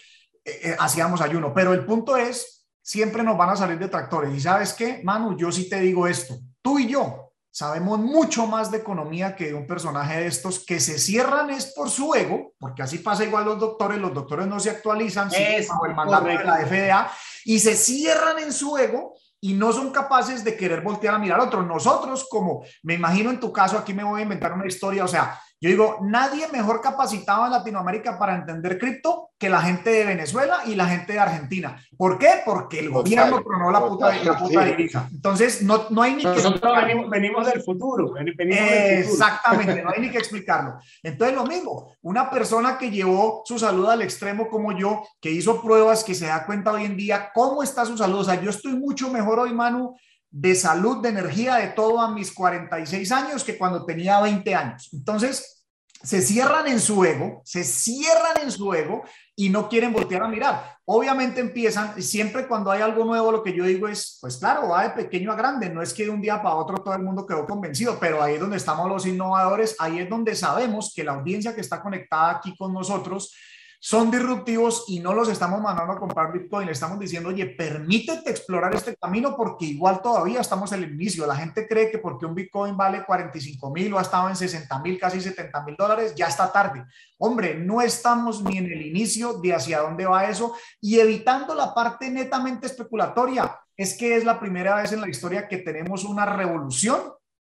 eh, 0.44 0.60
eh, 0.62 0.76
hacíamos 0.78 1.20
ayuno. 1.20 1.52
Pero 1.52 1.72
el 1.72 1.84
punto 1.84 2.16
es 2.16 2.57
siempre 2.88 3.22
nos 3.22 3.36
van 3.36 3.50
a 3.50 3.56
salir 3.56 3.78
detractores. 3.78 4.34
Y 4.34 4.40
sabes 4.40 4.72
qué, 4.72 5.02
Manu, 5.04 5.36
yo 5.36 5.52
sí 5.52 5.68
te 5.68 5.78
digo 5.78 6.06
esto, 6.06 6.38
tú 6.62 6.78
y 6.78 6.86
yo 6.86 7.34
sabemos 7.50 7.98
mucho 7.98 8.46
más 8.46 8.70
de 8.70 8.78
economía 8.78 9.36
que 9.36 9.48
de 9.48 9.54
un 9.54 9.66
personaje 9.66 10.20
de 10.20 10.26
estos 10.26 10.64
que 10.64 10.80
se 10.80 10.98
cierran 10.98 11.50
es 11.50 11.66
por 11.74 11.90
su 11.90 12.14
ego, 12.14 12.54
porque 12.58 12.82
así 12.82 12.98
pasa 12.98 13.24
igual 13.24 13.44
los 13.44 13.58
doctores, 13.58 13.98
los 13.98 14.14
doctores 14.14 14.46
no 14.46 14.58
se 14.58 14.70
actualizan 14.70 15.28
bajo 15.68 15.86
el 15.86 15.94
mandato 15.94 16.24
de 16.28 16.44
la 16.44 16.66
FDA 16.66 17.12
y 17.44 17.58
se 17.58 17.74
cierran 17.74 18.38
en 18.38 18.54
su 18.54 18.78
ego 18.78 19.14
y 19.38 19.52
no 19.52 19.70
son 19.70 19.90
capaces 19.90 20.42
de 20.42 20.56
querer 20.56 20.80
voltear 20.80 21.14
a 21.14 21.18
mirar 21.18 21.40
a 21.40 21.44
otro. 21.44 21.62
Nosotros, 21.62 22.26
como 22.30 22.64
me 22.84 22.94
imagino 22.94 23.28
en 23.28 23.38
tu 23.38 23.52
caso, 23.52 23.76
aquí 23.76 23.92
me 23.92 24.04
voy 24.04 24.20
a 24.20 24.22
inventar 24.22 24.54
una 24.54 24.66
historia, 24.66 25.04
o 25.04 25.08
sea, 25.08 25.38
yo 25.60 25.70
digo, 25.70 25.98
nadie 26.02 26.46
mejor 26.52 26.80
capacitado 26.80 27.46
en 27.46 27.52
Latinoamérica 27.52 28.18
para 28.18 28.36
entender 28.36 28.78
cripto 28.78 29.30
que 29.38 29.48
la 29.48 29.60
gente 29.60 29.90
de 29.90 30.04
Venezuela 30.04 30.60
y 30.66 30.74
la 30.74 30.86
gente 30.86 31.14
de 31.14 31.18
Argentina. 31.18 31.80
¿Por 31.96 32.18
qué? 32.18 32.42
Porque 32.44 32.80
el 32.80 32.90
gobierno 32.90 33.42
tronó 33.42 33.70
la 33.70 33.86
puta, 33.86 34.14
la 34.22 34.38
puta 34.38 34.64
divisa. 34.64 35.08
Entonces, 35.12 35.62
no, 35.62 35.86
no 35.90 36.02
hay 36.02 36.14
ni 36.14 36.22
que... 36.22 36.28
Nosotros 36.28 36.72
venimos, 37.10 37.46
del 37.46 37.62
futuro. 37.62 38.14
Exactamente, 38.16 39.82
no 39.82 39.90
hay 39.90 40.00
ni 40.00 40.10
que 40.10 40.18
explicarlo. 40.18 40.78
Entonces, 41.02 41.36
lo 41.36 41.44
mismo, 41.44 41.92
una 42.02 42.30
persona 42.30 42.78
que 42.78 42.90
llevó 42.90 43.42
su 43.44 43.58
salud 43.58 43.88
al 43.88 44.02
extremo 44.02 44.48
como 44.48 44.76
yo, 44.76 45.02
que 45.20 45.30
hizo 45.30 45.60
pruebas, 45.62 46.04
que 46.04 46.14
se 46.14 46.26
da 46.26 46.46
cuenta 46.46 46.72
hoy 46.72 46.84
en 46.84 46.96
día 46.96 47.30
cómo 47.34 47.62
está 47.62 47.84
su 47.84 47.96
salud. 47.96 48.20
O 48.20 48.24
sea, 48.24 48.40
yo 48.40 48.50
estoy 48.50 48.74
mucho 48.74 49.10
mejor 49.10 49.40
hoy, 49.40 49.52
Manu, 49.52 49.96
de 50.30 50.54
salud, 50.54 50.98
de 50.98 51.08
energía, 51.08 51.56
de 51.56 51.68
todo 51.68 52.00
a 52.00 52.12
mis 52.12 52.32
46 52.32 53.12
años 53.12 53.44
que 53.44 53.56
cuando 53.56 53.84
tenía 53.84 54.20
20 54.20 54.54
años. 54.54 54.88
Entonces, 54.92 55.58
se 56.02 56.22
cierran 56.22 56.68
en 56.68 56.78
su 56.78 57.04
ego, 57.04 57.42
se 57.44 57.64
cierran 57.64 58.38
en 58.42 58.52
su 58.52 58.72
ego 58.72 59.02
y 59.34 59.48
no 59.48 59.68
quieren 59.68 59.92
voltear 59.92 60.22
a 60.22 60.28
mirar. 60.28 60.78
Obviamente 60.84 61.40
empiezan, 61.40 62.00
siempre 62.00 62.46
cuando 62.46 62.70
hay 62.70 62.82
algo 62.82 63.04
nuevo, 63.04 63.32
lo 63.32 63.42
que 63.42 63.52
yo 63.52 63.64
digo 63.64 63.88
es, 63.88 64.18
pues 64.20 64.36
claro, 64.36 64.68
va 64.68 64.84
de 64.84 64.90
pequeño 64.90 65.32
a 65.32 65.36
grande, 65.36 65.68
no 65.70 65.82
es 65.82 65.92
que 65.92 66.04
de 66.04 66.10
un 66.10 66.20
día 66.20 66.40
para 66.40 66.54
otro 66.54 66.78
todo 66.78 66.94
el 66.94 67.02
mundo 67.02 67.26
quedó 67.26 67.46
convencido, 67.46 67.98
pero 67.98 68.22
ahí 68.22 68.34
es 68.34 68.40
donde 68.40 68.56
estamos 68.56 68.88
los 68.88 69.06
innovadores, 69.06 69.74
ahí 69.80 69.98
es 69.98 70.08
donde 70.08 70.36
sabemos 70.36 70.92
que 70.94 71.02
la 71.02 71.12
audiencia 71.14 71.54
que 71.54 71.60
está 71.62 71.82
conectada 71.82 72.30
aquí 72.30 72.56
con 72.56 72.72
nosotros 72.72 73.34
son 73.80 74.10
disruptivos 74.10 74.84
y 74.88 74.98
no 74.98 75.14
los 75.14 75.28
estamos 75.28 75.60
mandando 75.60 75.92
a 75.92 75.98
comprar 75.98 76.32
Bitcoin, 76.32 76.66
le 76.66 76.72
estamos 76.72 76.98
diciendo, 76.98 77.28
oye, 77.28 77.46
permítete 77.46 78.30
explorar 78.30 78.74
este 78.74 78.96
camino 78.96 79.36
porque 79.36 79.66
igual 79.66 80.02
todavía 80.02 80.40
estamos 80.40 80.72
en 80.72 80.82
el 80.82 80.92
inicio. 80.92 81.26
La 81.26 81.36
gente 81.36 81.68
cree 81.68 81.90
que 81.90 81.98
porque 81.98 82.26
un 82.26 82.34
Bitcoin 82.34 82.76
vale 82.76 83.04
45 83.04 83.70
mil 83.70 83.92
o 83.94 83.98
ha 83.98 84.02
estado 84.02 84.28
en 84.28 84.36
60 84.36 84.78
mil, 84.80 84.98
casi 84.98 85.20
70 85.20 85.62
mil 85.64 85.76
dólares, 85.76 86.14
ya 86.16 86.26
está 86.26 86.50
tarde. 86.50 86.84
Hombre, 87.18 87.54
no 87.54 87.80
estamos 87.80 88.42
ni 88.42 88.58
en 88.58 88.66
el 88.66 88.82
inicio 88.82 89.34
de 89.34 89.54
hacia 89.54 89.80
dónde 89.80 90.06
va 90.06 90.28
eso 90.28 90.54
y 90.80 90.98
evitando 90.98 91.54
la 91.54 91.72
parte 91.72 92.10
netamente 92.10 92.66
especulatoria. 92.66 93.60
Es 93.76 93.96
que 93.96 94.16
es 94.16 94.24
la 94.24 94.40
primera 94.40 94.74
vez 94.74 94.92
en 94.92 95.00
la 95.00 95.08
historia 95.08 95.46
que 95.46 95.58
tenemos 95.58 96.02
una 96.02 96.26
revolución 96.26 97.00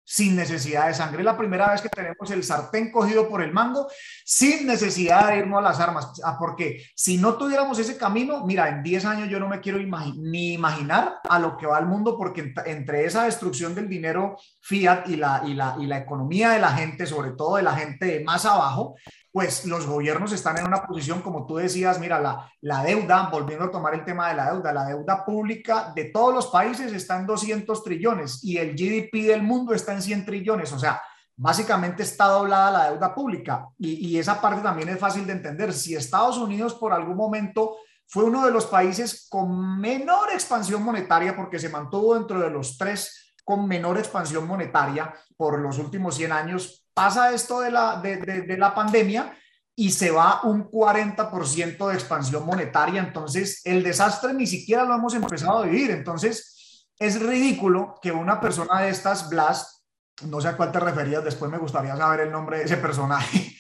sin 0.10 0.38
necesidad 0.38 0.88
de 0.88 0.94
sangre. 0.94 1.20
Es 1.20 1.26
la 1.26 1.38
primera 1.38 1.70
vez 1.70 1.82
que 1.82 1.90
tenemos 1.90 2.32
el 2.32 2.42
sartén 2.42 2.92
cogido 2.92 3.28
por 3.28 3.42
el 3.42 3.52
mango 3.52 3.90
sin 4.24 4.66
necesidad 4.66 5.28
de 5.28 5.40
irnos 5.40 5.60
a 5.60 5.62
las 5.62 5.82
armas. 5.82 6.22
Ah, 6.24 6.38
porque 6.40 6.86
si 6.96 7.18
no 7.18 7.34
tuviéramos 7.34 7.78
ese 7.78 7.98
camino, 7.98 8.46
mira, 8.46 8.70
en 8.70 8.84
10 8.84 9.04
años 9.04 9.30
yo 9.30 9.38
no 9.38 9.50
me 9.50 9.60
quiero 9.60 9.78
ni 9.78 10.54
imaginar 10.54 11.16
a 11.28 11.40
lo 11.40 11.58
que 11.58 11.68
va 11.68 11.78
el 11.78 11.88
mundo, 11.88 12.18
porque 12.18 12.54
entre 12.66 13.04
esa 13.04 13.26
destrucción 13.26 13.76
del 13.76 13.90
dinero 13.90 14.38
fiat 14.62 15.10
y 15.10 15.18
la, 15.18 15.44
y 15.46 15.54
la, 15.54 15.76
y 15.78 15.86
la 15.86 15.98
economía 15.98 16.52
de 16.52 16.60
la 16.60 16.72
gente, 16.72 17.06
sobre 17.06 17.32
todo 17.32 17.58
de 17.58 17.64
la 17.64 17.76
gente 17.76 18.06
de 18.06 18.24
más 18.24 18.46
abajo, 18.46 18.96
pues 19.38 19.66
los 19.66 19.86
gobiernos 19.86 20.32
están 20.32 20.58
en 20.58 20.66
una 20.66 20.82
posición, 20.82 21.22
como 21.22 21.46
tú 21.46 21.58
decías, 21.58 22.00
mira, 22.00 22.20
la, 22.20 22.52
la 22.62 22.82
deuda, 22.82 23.30
volviendo 23.32 23.66
a 23.66 23.70
tomar 23.70 23.94
el 23.94 24.04
tema 24.04 24.30
de 24.30 24.34
la 24.34 24.52
deuda, 24.52 24.74
la 24.74 24.86
deuda 24.86 25.24
pública 25.24 25.94
de 25.96 26.06
todos 26.06 26.34
los 26.34 26.48
países 26.48 26.92
está 26.92 27.20
en 27.20 27.28
200 27.28 27.84
trillones 27.84 28.44
y 28.44 28.58
el 28.58 28.74
GDP 28.74 29.28
del 29.28 29.44
mundo 29.44 29.76
está 29.76 29.94
en 29.94 30.02
100 30.02 30.26
trillones, 30.26 30.74
o 30.74 30.80
sea, 30.80 31.00
básicamente 31.36 32.02
está 32.02 32.26
doblada 32.30 32.72
la 32.72 32.90
deuda 32.90 33.14
pública 33.14 33.68
y, 33.78 34.08
y 34.08 34.18
esa 34.18 34.42
parte 34.42 34.64
también 34.64 34.90
es 34.90 34.98
fácil 34.98 35.28
de 35.28 35.34
entender. 35.34 35.72
Si 35.72 35.94
Estados 35.94 36.40
Unidos 36.40 36.74
por 36.74 36.92
algún 36.92 37.16
momento 37.16 37.76
fue 38.08 38.24
uno 38.24 38.44
de 38.44 38.52
los 38.52 38.66
países 38.66 39.28
con 39.30 39.80
menor 39.80 40.32
expansión 40.34 40.82
monetaria 40.82 41.36
porque 41.36 41.60
se 41.60 41.70
mantuvo 41.70 42.16
dentro 42.16 42.40
de 42.40 42.50
los 42.50 42.76
tres 42.76 43.36
con 43.46 43.68
menor 43.68 44.00
expansión 44.00 44.48
monetaria 44.48 45.14
por 45.38 45.60
los 45.60 45.78
últimos 45.78 46.16
100 46.16 46.32
años, 46.32 46.87
pasa 46.98 47.32
esto 47.32 47.60
de 47.60 47.70
la, 47.70 48.02
de, 48.02 48.58
la 48.58 48.74
pandemia 48.74 49.38
y 49.76 49.92
se 49.92 50.10
va 50.10 50.42
un 50.46 50.68
40% 50.68 51.88
de 51.90 51.94
expansión 51.94 52.44
monetaria. 52.44 53.00
Entonces, 53.00 53.62
el 53.66 53.84
desastre 53.84 54.34
ni 54.34 54.48
siquiera 54.48 54.84
lo 54.84 54.96
hemos 54.96 55.14
empezado 55.14 55.60
a 55.60 55.66
vivir. 55.66 55.92
Entonces, 55.92 56.88
es 56.98 57.22
ridículo 57.22 58.00
que 58.02 58.12
una 58.12 58.42
persona 58.42 58.82
de 58.82 58.90
estas, 58.90 59.30
Blas, 59.30 59.86
no 60.24 60.42
sé 60.42 60.48
a 60.48 60.58
cuál 60.58 60.72
te 60.72 60.80
referías, 60.80 61.24
después 61.24 61.52
me 61.52 61.60
gustaría 61.60 61.96
saber 61.96 62.22
el 62.22 62.32
nombre 62.32 62.58
de 62.58 62.64
ese 62.64 62.78
personaje, 62.78 63.56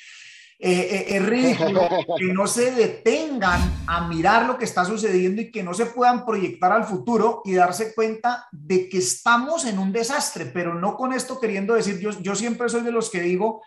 eh, 0.59 0.71
eh, 0.71 1.05
es 1.17 1.25
ridículo 1.25 1.87
que 2.17 2.33
no 2.33 2.47
se 2.47 2.71
detengan 2.71 3.83
a 3.85 4.07
mirar 4.07 4.47
lo 4.47 4.57
que 4.57 4.65
está 4.65 4.85
sucediendo 4.85 5.41
y 5.41 5.51
que 5.51 5.61
no 5.61 5.73
se 5.73 5.85
puedan 5.85 6.25
proyectar 6.25 6.71
al 6.71 6.85
futuro 6.85 7.41
y 7.45 7.53
darse 7.53 7.93
cuenta 7.93 8.47
de 8.51 8.89
que 8.89 8.97
estamos 8.97 9.65
en 9.65 9.77
un 9.77 9.91
desastre, 9.91 10.45
pero 10.47 10.73
no 10.73 10.95
con 10.95 11.13
esto 11.13 11.39
queriendo 11.39 11.75
decir, 11.75 11.99
yo, 11.99 12.09
yo 12.21 12.35
siempre 12.35 12.69
soy 12.69 12.81
de 12.81 12.91
los 12.91 13.11
que 13.11 13.21
digo, 13.21 13.61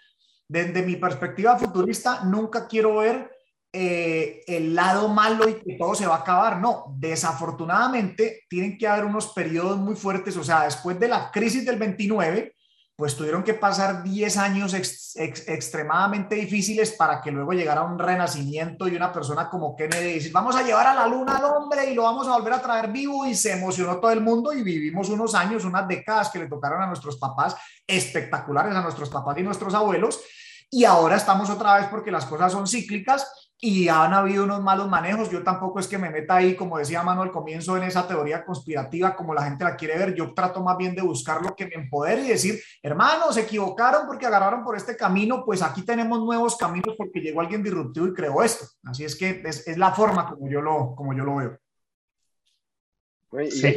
desde 0.49 0.83
mi 0.83 0.97
perspectiva 0.97 1.57
futurista, 1.57 2.25
nunca 2.25 2.67
quiero 2.67 2.97
ver 2.97 3.31
eh, 3.73 4.43
el 4.49 4.75
lado 4.75 5.07
malo 5.07 5.49
y 5.49 5.55
que 5.55 5.77
todo 5.77 5.95
se 5.95 6.07
va 6.07 6.17
a 6.17 6.21
acabar. 6.21 6.61
No, 6.61 6.87
desafortunadamente 6.99 8.43
tienen 8.49 8.77
que 8.77 8.89
haber 8.89 9.05
unos 9.05 9.29
periodos 9.29 9.79
muy 9.79 9.95
fuertes, 9.95 10.37
o 10.37 10.43
sea, 10.43 10.65
después 10.65 10.99
de 10.99 11.07
la 11.07 11.31
crisis 11.31 11.65
del 11.65 11.79
29, 11.79 12.53
pues 13.01 13.17
tuvieron 13.17 13.43
que 13.43 13.55
pasar 13.55 14.03
10 14.03 14.37
años 14.37 14.75
extremadamente 14.75 16.35
difíciles 16.35 16.93
para 16.93 17.23
que 17.23 17.31
luego 17.31 17.53
llegara 17.53 17.81
un 17.81 17.99
renacimiento 17.99 18.87
y 18.87 18.95
una 18.95 19.11
persona 19.11 19.49
como 19.49 19.75
Kennedy 19.75 20.13
dice, 20.13 20.31
vamos 20.31 20.55
a 20.55 20.63
llevar 20.63 20.87
a 20.87 20.95
la 20.95 21.07
luna 21.07 21.39
al 21.39 21.45
hombre 21.45 21.91
y 21.91 21.95
lo 21.95 22.03
vamos 22.03 22.29
a 22.29 22.37
volver 22.37 22.53
a 22.53 22.61
traer 22.61 22.89
vivo 22.89 23.25
y 23.25 23.35
se 23.35 23.53
emocionó 23.53 23.97
todo 24.01 24.11
el 24.11 24.21
mundo 24.21 24.53
y 24.53 24.63
vivimos 24.63 25.09
unos 25.09 25.35
años, 25.35 25.65
unas 25.65 25.89
décadas 25.89 26.29
que 26.29 26.41
le 26.41 26.47
tocaron 26.47 26.83
a 26.83 26.89
nuestros 26.89 27.17
papás, 27.17 27.57
espectaculares 27.87 28.77
a 28.77 28.83
nuestros 28.83 29.09
papás 29.09 29.39
y 29.39 29.43
nuestros 29.45 29.73
abuelos. 29.73 30.21
Y 30.69 30.85
ahora 30.85 31.17
estamos 31.17 31.49
otra 31.49 31.79
vez 31.79 31.87
porque 31.91 32.11
las 32.11 32.27
cosas 32.27 32.53
son 32.53 32.67
cíclicas 32.67 33.50
y 33.63 33.89
han 33.89 34.15
habido 34.15 34.45
unos 34.45 34.63
malos 34.63 34.89
manejos. 34.89 35.31
Yo 35.31 35.43
tampoco 35.43 35.81
es 35.81 35.87
que 35.87 35.99
me 35.99 36.09
meta 36.09 36.37
ahí, 36.37 36.57
como 36.57 36.79
decía 36.79 37.03
Manuel 37.03 37.29
al 37.29 37.33
comienzo, 37.33 37.77
en 37.77 37.83
esa 37.83 38.09
teoría 38.09 38.43
conspirativa 38.43 39.15
como 39.15 39.35
la 39.35 39.45
gente 39.45 39.65
la 39.65 39.77
quiere 39.77 39.99
ver. 39.99 40.15
Yo 40.15 40.33
trato 40.33 40.63
más 40.63 40.79
bien 40.79 40.95
de 40.95 41.03
buscar 41.03 41.43
lo 41.43 41.55
que 41.55 41.67
me 41.67 41.75
empodere 41.75 42.23
y 42.23 42.29
decir, 42.29 42.59
hermanos, 42.83 43.35
se 43.35 43.43
equivocaron 43.43 44.07
porque 44.07 44.25
agarraron 44.25 44.65
por 44.65 44.77
este 44.77 44.97
camino, 44.97 45.45
pues 45.45 45.61
aquí 45.61 45.83
tenemos 45.83 46.25
nuevos 46.25 46.57
caminos 46.57 46.95
porque 46.97 47.21
llegó 47.21 47.41
alguien 47.41 47.63
disruptivo 47.63 48.07
y 48.07 48.15
creó 48.15 48.43
esto. 48.43 48.65
Así 48.85 49.05
es 49.05 49.15
que 49.15 49.43
es, 49.45 49.69
es 49.69 49.77
la 49.77 49.93
forma 49.93 50.31
como 50.31 50.49
yo 50.49 50.63
lo, 50.63 50.95
como 50.97 51.15
yo 51.15 51.25
lo 51.25 51.37
veo. 51.37 51.59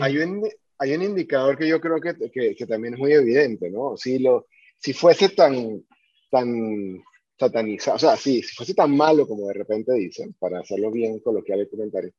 hay, 0.01 0.17
un, 0.17 0.47
hay 0.79 0.95
un 0.95 1.01
indicador 1.01 1.57
que 1.57 1.67
yo 1.67 1.81
creo 1.81 1.99
que, 1.99 2.15
que, 2.31 2.55
que, 2.55 2.65
también 2.65 2.93
es 2.93 2.99
muy 3.01 3.11
evidente, 3.11 3.69
¿no? 3.69 3.97
Si, 3.97 4.19
lo, 4.19 4.47
si 4.77 4.93
fuese 4.93 5.27
tan, 5.29 5.84
tan 6.31 7.03
satanizado, 7.38 7.95
o 7.95 7.99
sea, 7.99 8.15
si 8.15 8.41
fuese 8.41 8.73
tan 8.73 8.95
malo 8.95 9.27
como 9.27 9.47
de 9.47 9.53
repente 9.53 9.93
dicen, 9.93 10.34
para 10.39 10.59
hacerlo 10.59 10.91
bien 10.91 11.19
coloquial 11.19 11.61
el 11.61 11.69
comentario, 11.69 12.11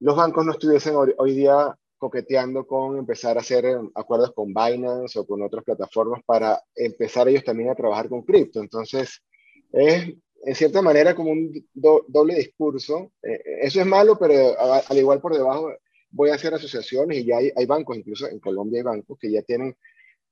los 0.00 0.16
bancos 0.16 0.44
no 0.44 0.52
estuviesen 0.52 0.94
hoy, 0.96 1.34
día 1.34 1.76
coqueteando 1.98 2.66
con 2.66 2.96
empezar 2.96 3.36
a 3.36 3.40
hacer 3.40 3.66
acuerdos 3.94 4.32
con 4.32 4.54
Binance 4.54 5.18
o 5.18 5.26
con 5.26 5.42
otras 5.42 5.62
plataformas 5.64 6.22
para 6.24 6.62
empezar 6.74 7.28
ellos 7.28 7.44
también 7.44 7.68
a 7.68 7.74
trabajar 7.74 8.08
con 8.08 8.22
cripto. 8.22 8.60
Entonces, 8.60 9.22
es 9.70 10.14
en 10.42 10.54
cierta 10.54 10.80
manera 10.80 11.14
como 11.14 11.32
un 11.32 11.52
doble 11.74 12.34
discurso. 12.34 13.12
Eh, 13.22 13.32
eh, 13.34 13.58
eso 13.62 13.80
es 13.80 13.86
malo, 13.86 14.18
pero 14.18 14.58
al 14.58 14.98
igual 14.98 15.20
por 15.20 15.34
debajo 15.34 15.70
voy 16.10 16.30
a 16.30 16.34
hacer 16.34 16.54
asociaciones 16.54 17.18
y 17.18 17.26
ya 17.26 17.36
hay, 17.36 17.52
hay 17.54 17.66
bancos, 17.66 17.98
incluso 17.98 18.26
en 18.26 18.40
Colombia 18.40 18.78
hay 18.78 18.84
bancos 18.84 19.18
que 19.18 19.30
ya 19.30 19.42
tienen 19.42 19.76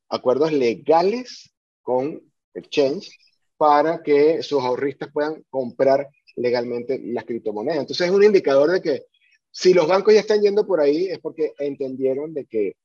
acuerdos 0.09 0.53
legales 0.53 1.55
con 1.83 2.23
exchange 2.55 3.11
para 3.59 4.03
que 4.03 4.43
sus 4.43 4.63
ahorristas 4.63 5.11
puedan 5.13 5.45
comprar 5.51 6.09
legalmente 6.37 7.01
las 7.05 7.25
criptomonedas. 7.25 7.81
Entonces 7.81 8.07
es 8.07 8.13
un 8.13 8.23
indicador 8.23 8.71
de 8.71 8.81
que 8.81 9.03
si 9.51 9.75
los 9.75 9.89
bancos 9.89 10.15
ya 10.15 10.21
están 10.21 10.41
yendo 10.41 10.67
por 10.67 10.81
ahí 10.81 11.09
es 11.09 11.19
porque 11.19 11.53
entendieron 11.59 12.33
de 12.33 12.47
que 12.47 12.77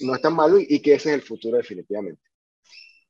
no 0.00 0.14
es 0.14 0.20
tan 0.20 0.34
malo 0.34 0.58
y, 0.60 0.80
que 0.80 0.94
ese 0.94 1.08
es 1.08 1.14
el 1.16 1.22
futuro 1.22 1.56
definitivamente. 1.56 2.22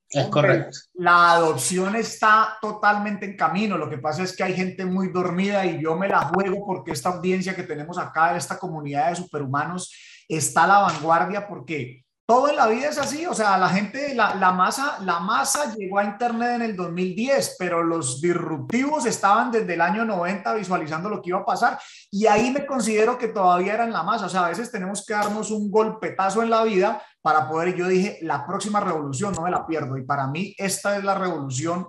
Es 0.08 0.26
correcto. 0.26 0.76
La 0.94 1.32
adopción 1.32 1.94
está 1.94 2.58
totalmente 2.60 3.26
en 3.26 3.36
camino. 3.36 3.76
Lo 3.76 3.88
que 3.88 3.98
pasa 3.98 4.22
es 4.22 4.34
que 4.34 4.42
hay 4.42 4.54
gente 4.54 4.84
muy 4.84 5.08
dormida 5.08 5.64
y 5.66 5.82
yo 5.82 5.96
me 5.96 6.08
la 6.08 6.22
juego 6.22 6.64
porque 6.66 6.92
esta 6.92 7.10
audiencia 7.10 7.54
que 7.54 7.62
tenemos 7.62 7.98
acá, 7.98 8.36
esta 8.36 8.58
comunidad 8.58 9.10
de 9.10 9.16
superhumanos, 9.16 9.92
está 10.28 10.64
a 10.64 10.68
la 10.68 10.78
vanguardia 10.80 11.46
porque 11.46 12.04
todo 12.30 12.48
en 12.48 12.54
la 12.54 12.68
vida 12.68 12.90
es 12.90 12.96
así, 12.96 13.26
o 13.26 13.34
sea, 13.34 13.58
la 13.58 13.68
gente, 13.68 14.14
la, 14.14 14.36
la, 14.36 14.52
masa, 14.52 14.98
la 15.00 15.18
masa 15.18 15.74
llegó 15.74 15.98
a 15.98 16.04
Internet 16.04 16.50
en 16.54 16.62
el 16.62 16.76
2010, 16.76 17.56
pero 17.58 17.82
los 17.82 18.20
disruptivos 18.20 19.04
estaban 19.04 19.50
desde 19.50 19.74
el 19.74 19.80
año 19.80 20.04
90 20.04 20.54
visualizando 20.54 21.08
lo 21.08 21.20
que 21.20 21.30
iba 21.30 21.40
a 21.40 21.44
pasar 21.44 21.80
y 22.08 22.28
ahí 22.28 22.52
me 22.52 22.64
considero 22.66 23.18
que 23.18 23.26
todavía 23.26 23.74
eran 23.74 23.92
la 23.92 24.04
masa, 24.04 24.26
o 24.26 24.28
sea, 24.28 24.46
a 24.46 24.48
veces 24.50 24.70
tenemos 24.70 25.04
que 25.04 25.12
darnos 25.12 25.50
un 25.50 25.72
golpetazo 25.72 26.44
en 26.44 26.50
la 26.50 26.62
vida 26.62 27.02
para 27.20 27.48
poder, 27.48 27.74
yo 27.74 27.88
dije, 27.88 28.20
la 28.22 28.46
próxima 28.46 28.78
revolución 28.78 29.32
no 29.32 29.42
me 29.42 29.50
la 29.50 29.66
pierdo 29.66 29.98
y 29.98 30.04
para 30.04 30.28
mí 30.28 30.54
esta 30.56 30.96
es 30.96 31.02
la 31.02 31.16
revolución, 31.16 31.88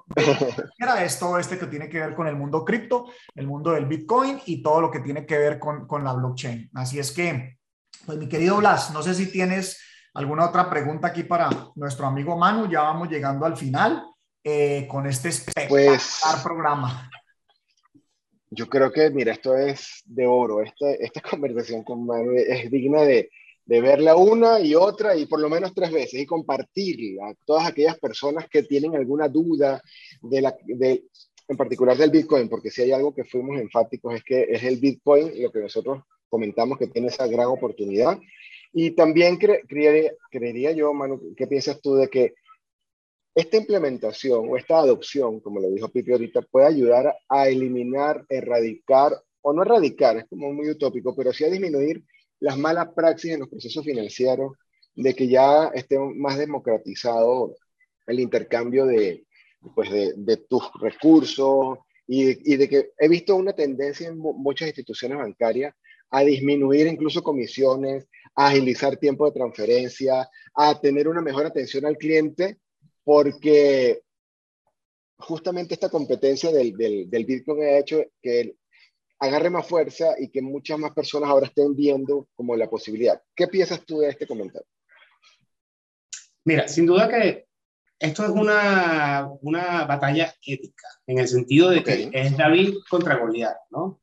era 0.79 1.03
esto 1.03 1.37
este 1.37 1.59
que 1.59 1.67
tiene 1.67 1.87
que 1.87 1.99
ver 1.99 2.15
con 2.15 2.25
el 2.25 2.35
mundo 2.35 2.65
cripto, 2.65 3.11
el 3.35 3.45
mundo 3.45 3.73
del 3.73 3.85
Bitcoin 3.85 4.41
y 4.47 4.63
todo 4.63 4.81
lo 4.81 4.89
que 4.89 5.01
tiene 5.01 5.23
que 5.23 5.37
ver 5.37 5.59
con, 5.59 5.85
con 5.85 6.03
la 6.03 6.13
blockchain. 6.13 6.71
Así 6.73 6.97
es 6.97 7.11
que, 7.11 7.59
pues 8.07 8.17
mi 8.17 8.27
querido 8.27 8.57
Blas, 8.57 8.89
no 8.89 9.03
sé 9.03 9.13
si 9.13 9.27
tienes 9.27 9.77
¿Alguna 10.13 10.49
otra 10.49 10.69
pregunta 10.69 11.07
aquí 11.07 11.23
para 11.23 11.49
nuestro 11.75 12.05
amigo 12.05 12.37
Manu? 12.37 12.69
Ya 12.69 12.81
vamos 12.81 13.09
llegando 13.09 13.45
al 13.45 13.55
final 13.55 14.03
eh, 14.43 14.85
con 14.89 15.05
este 15.07 15.29
espectacular 15.29 15.85
pues, 15.87 16.21
programa. 16.43 17.09
Yo 18.49 18.67
creo 18.67 18.91
que, 18.91 19.09
mira, 19.09 19.31
esto 19.31 19.55
es 19.55 20.01
de 20.03 20.27
oro. 20.27 20.61
Este, 20.61 21.01
esta 21.03 21.21
conversación 21.29 21.83
con 21.83 22.05
Manu 22.05 22.33
es 22.35 22.69
digna 22.69 23.03
de, 23.03 23.29
de 23.65 23.79
verla 23.79 24.17
una 24.17 24.59
y 24.59 24.75
otra 24.75 25.15
y 25.15 25.27
por 25.27 25.39
lo 25.39 25.49
menos 25.49 25.73
tres 25.73 25.91
veces 25.91 26.19
y 26.19 26.25
compartirla 26.25 27.29
a 27.29 27.35
todas 27.45 27.67
aquellas 27.67 27.97
personas 27.97 28.49
que 28.49 28.63
tienen 28.63 28.95
alguna 28.97 29.29
duda 29.29 29.81
de 30.21 30.41
la, 30.41 30.53
de, 30.65 31.05
en 31.47 31.55
particular 31.55 31.95
del 31.95 32.11
Bitcoin, 32.11 32.49
porque 32.49 32.69
si 32.69 32.81
hay 32.81 32.91
algo 32.91 33.15
que 33.15 33.23
fuimos 33.23 33.57
enfáticos 33.61 34.15
es 34.15 34.23
que 34.25 34.41
es 34.49 34.61
el 34.63 34.77
Bitcoin 34.77 35.41
lo 35.41 35.51
que 35.53 35.59
nosotros 35.59 36.03
comentamos 36.27 36.77
que 36.77 36.87
tiene 36.87 37.07
esa 37.07 37.27
gran 37.27 37.47
oportunidad 37.47 38.19
y 38.73 38.91
también 38.91 39.37
creería, 39.37 40.71
yo, 40.71 40.93
Manu, 40.93 41.33
¿qué 41.35 41.47
piensas 41.47 41.81
tú 41.81 41.95
de 41.95 42.07
que 42.09 42.33
esta 43.33 43.57
implementación 43.57 44.47
o 44.49 44.57
esta 44.57 44.79
adopción, 44.79 45.39
como 45.39 45.59
lo 45.59 45.69
dijo 45.69 45.89
Pipi 45.89 46.11
ahorita, 46.11 46.41
puede 46.41 46.67
ayudar 46.67 47.15
a 47.29 47.47
eliminar, 47.47 48.25
erradicar, 48.29 49.13
o 49.41 49.53
no 49.53 49.63
erradicar, 49.63 50.17
es 50.17 50.25
como 50.29 50.53
muy 50.53 50.69
utópico, 50.69 51.15
pero 51.15 51.33
sí 51.33 51.43
a 51.43 51.49
disminuir 51.49 52.03
las 52.39 52.57
malas 52.57 52.89
praxis 52.93 53.31
en 53.31 53.41
los 53.41 53.49
procesos 53.49 53.85
financieros, 53.85 54.53
de 54.95 55.13
que 55.13 55.27
ya 55.27 55.67
esté 55.73 55.97
más 55.97 56.37
democratizado 56.37 57.55
el 58.07 58.19
intercambio 58.19 58.85
de, 58.85 59.25
pues 59.75 59.89
de, 59.89 60.13
de 60.15 60.37
tus 60.37 60.63
recursos 60.79 61.79
y, 62.07 62.53
y, 62.53 62.57
de 62.57 62.67
que 62.67 62.91
he 62.97 63.07
visto 63.07 63.35
una 63.35 63.53
tendencia 63.53 64.07
en 64.09 64.17
muchas 64.17 64.67
instituciones 64.67 65.17
bancarias 65.17 65.73
a 66.09 66.21
disminuir 66.21 66.87
incluso 66.87 67.23
comisiones, 67.23 68.07
a 68.35 68.47
agilizar 68.47 68.97
tiempo 68.97 69.25
de 69.25 69.31
transferencia, 69.31 70.29
a 70.55 70.79
tener 70.79 71.07
una 71.07 71.21
mejor 71.21 71.45
atención 71.45 71.85
al 71.85 71.97
cliente, 71.97 72.59
porque 73.03 74.01
justamente 75.17 75.73
esta 75.73 75.89
competencia 75.89 76.51
del, 76.51 76.73
del, 77.09 77.25
Bitcoin 77.25 77.63
ha 77.63 77.77
hecho 77.77 78.03
que 78.21 78.55
agarre 79.19 79.49
más 79.49 79.67
fuerza 79.67 80.15
y 80.19 80.29
que 80.29 80.41
muchas 80.41 80.79
más 80.79 80.91
personas 80.93 81.29
ahora 81.29 81.47
estén 81.47 81.75
viendo 81.75 82.27
como 82.35 82.55
la 82.55 82.69
posibilidad. 82.69 83.21
¿Qué 83.35 83.47
piensas 83.47 83.85
tú 83.85 83.99
de 83.99 84.09
este 84.09 84.25
comentario? 84.25 84.67
Mira, 86.43 86.67
sin 86.67 86.87
duda 86.87 87.07
que 87.07 87.45
esto 87.99 88.23
es 88.23 88.31
una, 88.31 89.29
una 89.41 89.85
batalla 89.85 90.33
ética, 90.43 90.87
en 91.05 91.19
el 91.19 91.27
sentido 91.27 91.69
de 91.69 91.83
que 91.83 92.09
es 92.11 92.35
David 92.35 92.73
contra 92.89 93.17
Goliat, 93.17 93.55
¿no? 93.69 93.99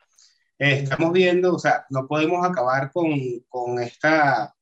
Estamos 0.59 1.12
viendo, 1.12 1.54
o 1.54 1.59
sea, 1.59 1.86
no 1.90 2.06
podemos 2.06 2.44
acabar 2.44 2.90
con, 2.92 3.11
con 3.48 3.80
esta, 3.80 4.54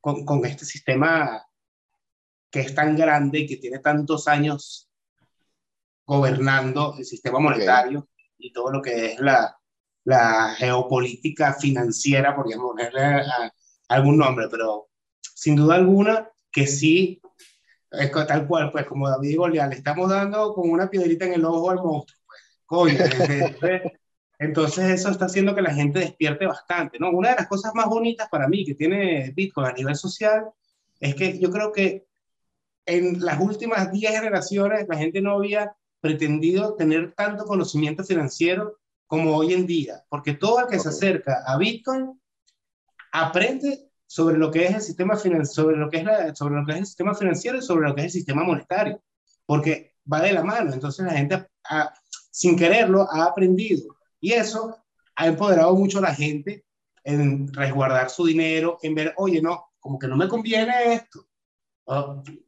con, 0.00 0.24
con, 0.24 0.44
este 0.46 0.64
sistema 0.64 1.44
que 2.50 2.60
es 2.60 2.74
tan 2.74 2.96
grande 2.96 3.40
y 3.40 3.46
que 3.46 3.56
tiene 3.56 3.78
tantos 3.80 4.26
años 4.28 4.88
gobernando 6.06 6.94
el 6.98 7.04
sistema 7.04 7.38
monetario 7.38 8.08
y 8.38 8.52
todo 8.52 8.70
lo 8.70 8.82
que 8.82 9.12
es 9.12 9.20
la, 9.20 9.56
la 10.04 10.54
geopolítica 10.56 11.54
financiera, 11.54 12.34
por 12.34 12.50
ponerle 12.54 13.22
algún 13.88 14.18
nombre, 14.18 14.48
pero 14.50 14.88
sin 15.34 15.56
duda 15.56 15.76
alguna 15.76 16.30
que 16.52 16.66
sí, 16.66 17.20
es 17.90 18.10
tal 18.12 18.46
cual, 18.46 18.70
pues 18.70 18.86
como 18.86 19.08
David 19.08 19.36
Goliat, 19.36 19.70
le 19.70 19.76
estamos 19.76 20.08
dando 20.10 20.54
con 20.54 20.70
una 20.70 20.88
piedrita 20.88 21.26
en 21.26 21.34
el 21.34 21.44
ojo 21.44 21.70
al 21.70 21.76
monstruo, 21.76 22.20
pues, 22.26 22.40
coño, 22.64 22.98
entonces 24.38 24.90
eso 24.90 25.10
está 25.10 25.26
haciendo 25.26 25.54
que 25.54 25.62
la 25.62 25.74
gente 25.74 26.00
despierte 26.00 26.46
bastante, 26.46 26.98
¿no? 26.98 27.10
Una 27.10 27.30
de 27.30 27.36
las 27.36 27.48
cosas 27.48 27.74
más 27.74 27.86
bonitas 27.86 28.28
para 28.28 28.48
mí 28.48 28.64
que 28.64 28.74
tiene 28.74 29.32
Bitcoin 29.34 29.66
a 29.66 29.72
nivel 29.72 29.96
social 29.96 30.46
es 31.00 31.14
que 31.14 31.38
yo 31.38 31.50
creo 31.50 31.72
que 31.72 32.06
en 32.86 33.24
las 33.24 33.40
últimas 33.40 33.92
10 33.92 34.12
generaciones 34.12 34.86
la 34.88 34.96
gente 34.96 35.20
no 35.20 35.32
había 35.32 35.74
pretendido 36.00 36.74
tener 36.74 37.14
tanto 37.14 37.44
conocimiento 37.44 38.04
financiero 38.04 38.78
como 39.06 39.36
hoy 39.36 39.54
en 39.54 39.66
día, 39.66 40.04
porque 40.08 40.34
todo 40.34 40.60
el 40.60 40.66
que 40.66 40.78
se 40.78 40.88
acerca 40.88 41.44
a 41.46 41.56
Bitcoin 41.56 42.20
aprende 43.12 43.88
sobre 44.06 44.36
lo 44.36 44.50
que 44.50 44.66
es 44.66 44.74
el 44.74 44.80
sistema 44.80 45.16
financiero, 45.16 45.54
sobre 45.54 45.76
lo 45.76 45.88
que 45.88 45.98
es 45.98 46.38
sobre 46.38 46.56
lo 46.56 46.66
que 46.66 46.72
es 46.72 46.78
el 46.78 46.86
sistema 46.86 47.14
financiero 47.14 47.58
y 47.58 47.62
sobre 47.62 47.88
lo 47.88 47.94
que 47.94 48.02
es 48.02 48.06
el 48.06 48.12
sistema 48.12 48.44
monetario, 48.44 49.02
porque 49.46 49.94
va 50.10 50.20
de 50.20 50.32
la 50.32 50.42
mano, 50.42 50.72
entonces 50.72 51.06
la 51.06 51.12
gente 51.12 51.46
sin 52.30 52.56
quererlo 52.56 53.08
ha 53.10 53.24
aprendido 53.24 53.93
y 54.24 54.32
eso 54.32 54.78
ha 55.16 55.26
empoderado 55.26 55.76
mucho 55.76 55.98
a 55.98 56.02
la 56.08 56.14
gente 56.14 56.64
en 57.04 57.52
resguardar 57.52 58.08
su 58.08 58.24
dinero, 58.24 58.78
en 58.82 58.94
ver, 58.94 59.12
oye, 59.18 59.42
no, 59.42 59.66
como 59.78 59.98
que 59.98 60.08
no 60.08 60.16
me 60.16 60.28
conviene 60.28 60.94
esto, 60.94 61.26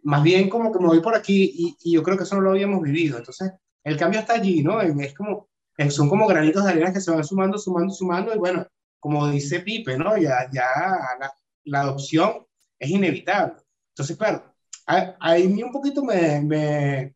más 0.03 0.23
bien 0.23 0.49
como 0.49 0.73
que 0.73 0.79
me 0.79 0.87
voy 0.87 1.01
por 1.01 1.15
aquí 1.15 1.53
y, 1.55 1.77
y, 1.83 1.93
yo 1.93 2.03
creo 2.03 2.17
que 2.17 2.23
eso 2.23 2.37
no 2.37 2.41
lo 2.41 2.53
habíamos 2.53 2.81
vivido, 2.81 3.19
entonces 3.19 3.53
el 3.85 3.99
cambio 3.99 4.21
está 4.21 4.33
allí, 4.33 4.63
¿no? 4.63 4.81
Es 4.81 5.15
como, 5.15 5.51
son 5.91 6.09
como 6.09 6.27
granitos 6.27 6.65
de 6.65 6.71
arena 6.71 6.95
que 6.95 7.01
se 7.03 7.11
van 7.11 7.25
sumando, 7.25 7.59
sumando, 7.59 7.93
sumando 7.93 8.35
y 8.35 8.39
bueno, 8.39 8.67
como 8.99 9.29
dice 9.29 9.61
Pipe, 9.61 9.99
¿no? 9.99 10.17
Ya, 10.17 10.49
ya 10.51 10.65
la, 11.21 11.31
la 11.65 11.81
adopción 11.83 12.47
es 12.79 12.89
inevitable. 12.91 13.57
Entonces, 13.91 14.17
claro, 14.17 14.55
a 14.87 15.35
mí 15.35 15.63
un 15.63 15.73
poquito 15.73 16.03
me, 16.03 16.41
me, 16.41 17.15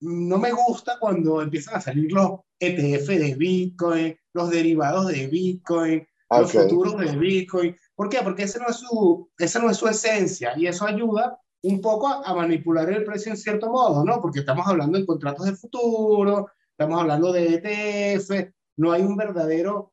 no 0.00 0.36
me 0.36 0.52
gusta 0.52 0.98
cuando 1.00 1.40
empiezan 1.40 1.76
a 1.76 1.80
salir 1.80 2.12
los 2.12 2.40
ETF 2.60 3.08
de 3.08 3.34
Bitcoin, 3.34 4.16
los 4.32 4.50
derivados 4.50 5.08
de 5.08 5.26
Bitcoin, 5.26 6.06
los 6.30 6.52
futuros 6.52 6.98
de 6.98 7.16
Bitcoin. 7.16 7.76
¿Por 7.94 8.08
qué? 8.08 8.18
Porque 8.22 8.44
esa 8.44 8.58
no, 8.60 8.68
es 8.68 8.76
su, 8.76 9.30
esa 9.38 9.60
no 9.60 9.70
es 9.70 9.76
su 9.76 9.88
esencia 9.88 10.52
y 10.56 10.66
eso 10.66 10.86
ayuda 10.86 11.40
un 11.62 11.80
poco 11.80 12.08
a, 12.08 12.22
a, 12.22 12.34
manipular 12.34 12.88
el 12.90 13.04
precio 13.04 13.32
en 13.32 13.38
cierto 13.38 13.70
modo, 13.70 14.04
¿no? 14.04 14.20
Porque 14.20 14.40
estamos 14.40 14.66
hablando 14.66 14.98
de 14.98 15.06
contratos 15.06 15.46
de 15.46 15.56
futuro, 15.56 16.48
estamos 16.70 17.00
hablando 17.00 17.32
de 17.32 17.54
ETF, 17.54 18.52
no 18.76 18.92
hay 18.92 19.02
un 19.02 19.16
verdadero 19.16 19.92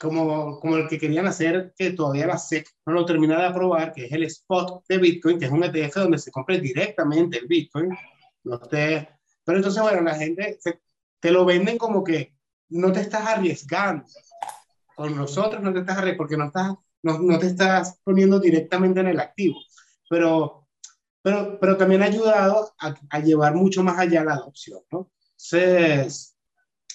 como, 0.00 0.58
como 0.58 0.76
el 0.76 0.88
que 0.88 0.98
querían 0.98 1.26
hacer, 1.26 1.72
que 1.76 1.92
todavía 1.92 2.26
la 2.26 2.38
SEC 2.38 2.66
no 2.86 2.94
lo 2.94 3.06
termina 3.06 3.38
de 3.38 3.46
aprobar, 3.46 3.92
que 3.92 4.06
es 4.06 4.12
el 4.12 4.24
spot 4.24 4.84
de 4.88 4.98
Bitcoin, 4.98 5.38
que 5.38 5.46
es 5.46 5.50
un 5.50 5.62
ETF 5.62 5.96
donde 5.96 6.18
se 6.18 6.30
compra 6.30 6.58
directamente 6.58 7.38
el 7.38 7.46
Bitcoin. 7.46 7.90
No 8.44 8.58
te, 8.58 9.08
pero 9.44 9.58
entonces, 9.58 9.80
bueno, 9.80 10.02
la 10.02 10.14
gente 10.14 10.58
te 11.26 11.32
lo 11.32 11.44
venden 11.44 11.76
como 11.76 12.04
que 12.04 12.36
no 12.68 12.92
te 12.92 13.00
estás 13.00 13.26
arriesgando. 13.26 14.06
Con 14.94 15.16
nosotros 15.16 15.60
no 15.60 15.72
te 15.72 15.80
estás 15.80 15.98
arriesgando 15.98 16.18
porque 16.18 16.36
no, 16.36 16.44
estás, 16.44 16.74
no, 17.02 17.18
no 17.18 17.36
te 17.40 17.48
estás 17.48 17.98
poniendo 18.04 18.38
directamente 18.38 19.00
en 19.00 19.08
el 19.08 19.18
activo. 19.18 19.56
Pero, 20.08 20.68
pero, 21.22 21.58
pero 21.58 21.76
también 21.76 22.02
ha 22.02 22.06
ayudado 22.06 22.72
a, 22.78 22.94
a 23.10 23.18
llevar 23.18 23.56
mucho 23.56 23.82
más 23.82 23.98
allá 23.98 24.22
la 24.22 24.34
adopción, 24.34 24.82
¿no? 24.92 25.10
Entonces, 25.32 26.36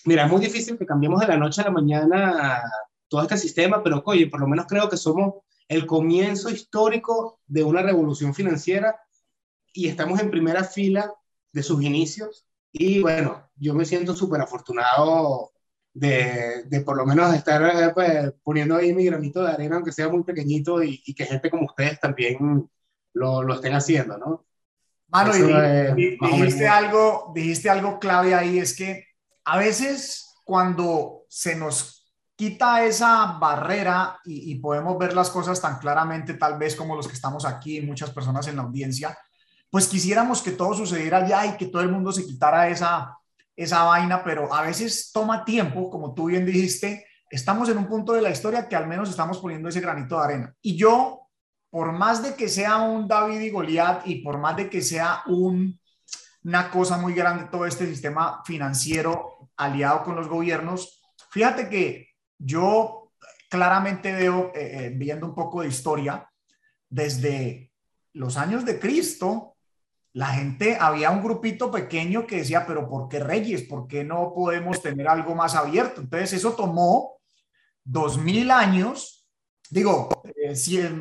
Mira, 0.06 0.24
es 0.24 0.32
muy 0.32 0.40
difícil 0.40 0.78
que 0.78 0.86
cambiemos 0.86 1.20
de 1.20 1.28
la 1.28 1.38
noche 1.38 1.60
a 1.60 1.66
la 1.66 1.72
mañana 1.72 2.64
todo 3.10 3.24
este 3.24 3.38
sistema, 3.38 3.84
pero 3.84 4.02
oye, 4.06 4.28
por 4.28 4.40
lo 4.40 4.48
menos 4.48 4.66
creo 4.66 4.88
que 4.88 4.96
somos 4.96 5.44
el 5.68 5.86
comienzo 5.86 6.50
histórico 6.50 7.42
de 7.48 7.66
una 7.66 7.82
revolución 7.82 8.34
financiera 8.34 8.98
y 9.74 9.90
estamos 9.90 10.22
en 10.22 10.32
primera 10.32 10.64
fila 10.64 11.14
de 11.52 11.64
sus 11.64 11.84
inicios. 11.84 12.48
Y 12.72 13.02
bueno, 13.02 13.51
yo 13.62 13.74
me 13.74 13.86
siento 13.86 14.16
súper 14.16 14.42
afortunado 14.42 15.52
de, 15.94 16.64
de, 16.66 16.82
por 16.82 16.98
lo 16.98 17.06
menos 17.06 17.34
estar 17.34 17.62
eh, 17.64 17.92
pues, 17.94 18.34
poniendo 18.44 18.76
ahí 18.76 18.94
mi 18.94 19.06
granito 19.06 19.44
de 19.44 19.52
arena, 19.52 19.76
aunque 19.76 19.92
sea 19.92 20.10
muy 20.10 20.24
pequeñito, 20.24 20.82
y, 20.82 21.02
y 21.06 21.14
que 21.14 21.26
gente 21.26 21.50
como 21.50 21.66
ustedes 21.66 22.00
también 22.00 22.70
lo, 23.14 23.44
lo 23.44 23.54
estén 23.54 23.74
haciendo, 23.74 24.18
¿no? 24.18 24.46
Mano, 25.10 25.36
y, 25.36 26.18
dijiste, 26.22 26.68
algo, 26.68 27.34
dijiste 27.36 27.70
algo 27.70 28.00
clave 28.00 28.34
ahí, 28.34 28.60
es 28.60 28.76
que 28.76 29.06
a 29.44 29.58
veces 29.58 30.36
cuando 30.46 31.26
se 31.28 31.56
nos 31.56 32.10
quita 32.38 32.86
esa 32.86 33.38
barrera 33.40 34.20
y, 34.24 34.56
podemos 34.56 34.98
ver 34.98 35.14
las 35.14 35.30
cosas 35.30 35.62
tan 35.62 35.80
claramente, 35.80 36.36
tal 36.36 36.58
vez 36.58 36.76
como 36.76 36.96
los 36.96 37.08
que 37.08 37.14
estamos 37.14 37.46
aquí, 37.46 37.82
muchas 37.82 38.12
personas 38.12 38.48
en 38.48 38.56
la 38.56 38.64
audiencia, 38.64 39.18
pues 39.70 39.88
quisiéramos 39.88 40.42
que 40.42 40.52
todo 40.52 40.74
sucediera 40.74 41.28
ya 41.28 41.46
y 41.46 41.58
que 41.58 41.68
todo 41.68 41.82
el 41.82 41.90
mundo 41.92 42.14
se 42.14 42.26
quitara 42.26 42.70
esa, 42.70 43.18
esa 43.62 43.84
vaina, 43.84 44.24
pero 44.24 44.54
a 44.54 44.62
veces 44.62 45.12
toma 45.14 45.46
tiempo, 45.46 45.90
como 45.90 46.14
tú 46.14 46.26
bien 46.26 46.46
dijiste, 46.46 47.06
estamos 47.30 47.70
en 47.70 47.78
un 47.78 47.88
punto 47.88 48.14
de 48.14 48.22
la 48.22 48.30
historia 48.30 48.68
que 48.68 48.76
al 48.76 48.88
menos 48.88 49.10
estamos 49.10 49.40
poniendo 49.40 49.70
ese 49.70 49.82
granito 49.82 50.18
de 50.18 50.24
arena. 50.24 50.56
Y 50.62 50.76
yo, 50.76 51.28
por 51.70 51.92
más 51.92 52.22
de 52.24 52.36
que 52.36 52.50
sea 52.50 52.78
un 52.78 53.08
David 53.08 53.40
y 53.40 53.50
Goliat 53.50 54.08
y 54.08 54.16
por 54.16 54.38
más 54.38 54.58
de 54.58 54.70
que 54.70 54.82
sea 54.82 55.24
un 55.28 55.80
una 56.44 56.70
cosa 56.70 56.98
muy 56.98 57.14
grande 57.14 57.46
todo 57.52 57.66
este 57.66 57.86
sistema 57.88 58.42
financiero 58.46 59.50
aliado 59.58 60.04
con 60.04 60.16
los 60.16 60.28
gobiernos. 60.28 61.02
Fíjate 61.30 61.70
que 61.70 62.10
yo 62.38 63.12
claramente 63.50 64.12
veo, 64.14 64.52
eh, 64.56 64.86
eh, 64.86 64.94
viendo 64.96 65.28
un 65.28 65.36
poco 65.36 65.62
de 65.62 65.68
historia, 65.68 66.28
desde 66.90 67.72
los 68.14 68.38
años 68.38 68.66
de 68.66 68.80
Cristo, 68.80 69.51
la 70.14 70.28
gente, 70.28 70.78
había 70.80 71.10
un 71.12 71.24
grupito 71.24 71.72
pequeño 71.72 72.28
que 72.28 72.38
decía, 72.38 72.66
pero 72.68 72.90
¿por 72.90 73.08
qué 73.08 73.20
reyes? 73.20 73.64
¿Por 73.64 73.88
qué 73.88 74.04
no 74.04 74.34
podemos 74.36 74.82
tener 74.82 75.08
algo 75.08 75.36
más 75.36 75.56
abierto? 75.56 76.02
Entonces 76.02 76.34
eso 76.34 76.54
tomó 76.54 77.18
dos 77.84 78.18
mil 78.18 78.52
años, 78.52 79.26
digo, 79.70 80.10
eh, 80.36 80.54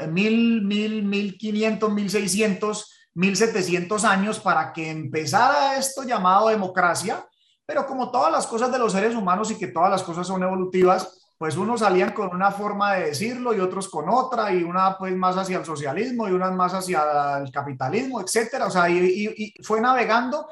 mil, 0.08 0.62
mil, 0.62 1.02
mil 1.02 1.36
quinientos, 1.36 1.92
mil 1.92 2.08
seiscientos 2.08 2.96
1700 3.14 4.04
años 4.04 4.38
para 4.38 4.72
que 4.72 4.90
empezara 4.90 5.76
esto 5.76 6.04
llamado 6.04 6.48
democracia, 6.48 7.26
pero 7.66 7.86
como 7.86 8.10
todas 8.10 8.30
las 8.30 8.46
cosas 8.46 8.70
de 8.70 8.78
los 8.78 8.92
seres 8.92 9.14
humanos 9.14 9.50
y 9.50 9.56
que 9.56 9.68
todas 9.68 9.90
las 9.90 10.02
cosas 10.02 10.26
son 10.26 10.42
evolutivas, 10.42 11.19
pues 11.40 11.56
unos 11.56 11.80
salían 11.80 12.12
con 12.12 12.34
una 12.34 12.50
forma 12.50 12.96
de 12.96 13.06
decirlo 13.06 13.54
y 13.54 13.60
otros 13.60 13.88
con 13.88 14.10
otra, 14.10 14.52
y 14.52 14.62
una 14.62 14.98
pues 14.98 15.16
más 15.16 15.38
hacia 15.38 15.56
el 15.56 15.64
socialismo 15.64 16.28
y 16.28 16.32
unas 16.32 16.52
más 16.52 16.74
hacia 16.74 17.38
el 17.38 17.50
capitalismo, 17.50 18.20
etcétera. 18.20 18.66
O 18.66 18.70
sea, 18.70 18.90
y, 18.90 19.54
fue 19.62 19.80
navegando 19.80 20.50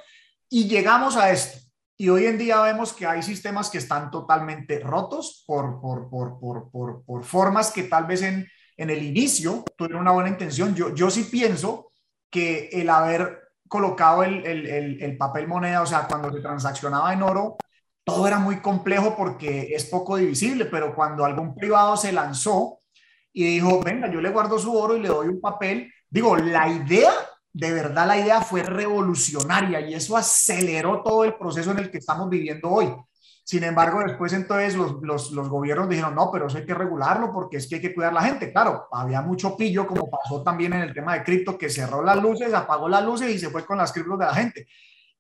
y 0.49 0.67
llegamos 0.67 1.19
a 1.19 1.31
esto. 1.31 1.59
Y 1.95 2.09
hoy 2.09 2.25
en 2.25 2.39
día 2.39 2.63
vemos 2.63 2.95
que 2.95 3.05
hay 3.07 3.23
sistemas 3.23 3.69
que 3.69 3.77
están 3.77 4.11
totalmente 4.11 4.81
rotos 4.81 5.45
por, 5.47 5.79
por, 5.79 6.09
por, 6.09 6.41
por, 6.41 6.71
por 7.05 7.23
formas 7.23 7.71
que 7.71 7.83
tal 7.83 8.07
vez 8.07 8.23
en, 8.23 8.49
en 8.75 8.89
el 8.89 9.03
inicio 9.03 9.65
tuvieron 9.77 10.01
una 10.01 10.13
buena 10.13 10.31
intención. 10.31 10.75
Yo, 10.75 10.95
yo 10.95 11.11
sí 11.11 11.25
pienso 11.25 11.93
que 12.31 12.71
el 12.73 12.89
haber 12.89 13.51
colocado 13.69 14.23
el, 14.23 14.43
el, 14.47 15.03
el, 15.03 15.19
papel 15.19 15.49
moneda, 15.49 15.83
o 15.83 15.87
sea, 15.87 16.07
cuando 16.07 16.33
se 16.33 16.41
transaccionaba 16.41 17.13
en 17.13 17.23
oro, 17.23 17.59
todo 18.09 18.27
era 18.27 18.39
muy 18.39 18.61
complejo 18.61 19.15
porque 19.15 19.75
es 19.75 19.85
poco 19.85 20.17
divisible, 20.17 20.65
pero 20.65 20.95
cuando 20.95 21.25
algún 21.25 21.55
privado 21.55 21.97
se 21.97 22.11
lanzó 22.11 22.81
y 23.33 23.45
dijo, 23.45 23.83
venga, 23.83 24.11
yo 24.11 24.21
le 24.21 24.31
guardo 24.31 24.59
su 24.59 24.75
oro 24.75 24.97
y 24.97 25.01
le 25.01 25.09
doy 25.09 25.29
un 25.29 25.41
papel, 25.41 25.93
digo, 26.09 26.35
la 26.37 26.69
idea, 26.69 27.13
de 27.53 27.73
verdad 27.73 28.07
la 28.07 28.19
idea 28.19 28.41
fue 28.41 28.63
revolucionaria 28.63 29.81
y 29.83 29.93
eso 29.93 30.17
aceleró 30.17 31.03
todo 31.03 31.25
el 31.25 31.35
proceso 31.35 31.71
en 31.71 31.81
el 31.81 31.91
que 31.91 31.99
estamos 31.99 32.31
viviendo 32.31 32.71
hoy. 32.71 32.93
Sin 33.45 33.63
embargo, 33.65 34.01
después 34.07 34.33
entonces 34.33 34.75
los, 34.75 35.01
los, 35.03 35.31
los, 35.33 35.49
gobiernos 35.49 35.89
dijeron, 35.89 36.15
no, 36.15 36.31
pero 36.31 36.47
eso 36.47 36.59
hay 36.59 36.67
que 36.67 36.75
regularlo 36.75 37.31
porque 37.33 37.59
es 37.59 37.69
que 37.69 37.77
hay 37.77 37.81
que 37.81 37.95
cuidar 37.95 38.13
la 38.13 38.23
gente. 38.23 38.53
Claro, 38.53 38.89
había 38.91 39.23
mucho 39.23 39.57
pillo, 39.57 39.87
como 39.87 40.09
pasó 40.11 40.43
también 40.43 40.73
en 40.73 40.81
el 40.83 40.95
tema 40.95 41.15
de 41.15 41.25
cripto, 41.25 41.57
que 41.57 41.71
cerró 41.71 42.03
las 42.03 42.21
luces, 42.23 42.53
apagó 42.53 42.89
las 42.89 43.05
luces 43.05 43.31
y 43.35 43.39
se 43.39 43.51
fue 43.51 43.65
con 43.65 43.79
las 43.79 43.93
criptos 43.93 44.19
de 44.19 44.25
la 44.25 44.35
gente. 44.35 44.67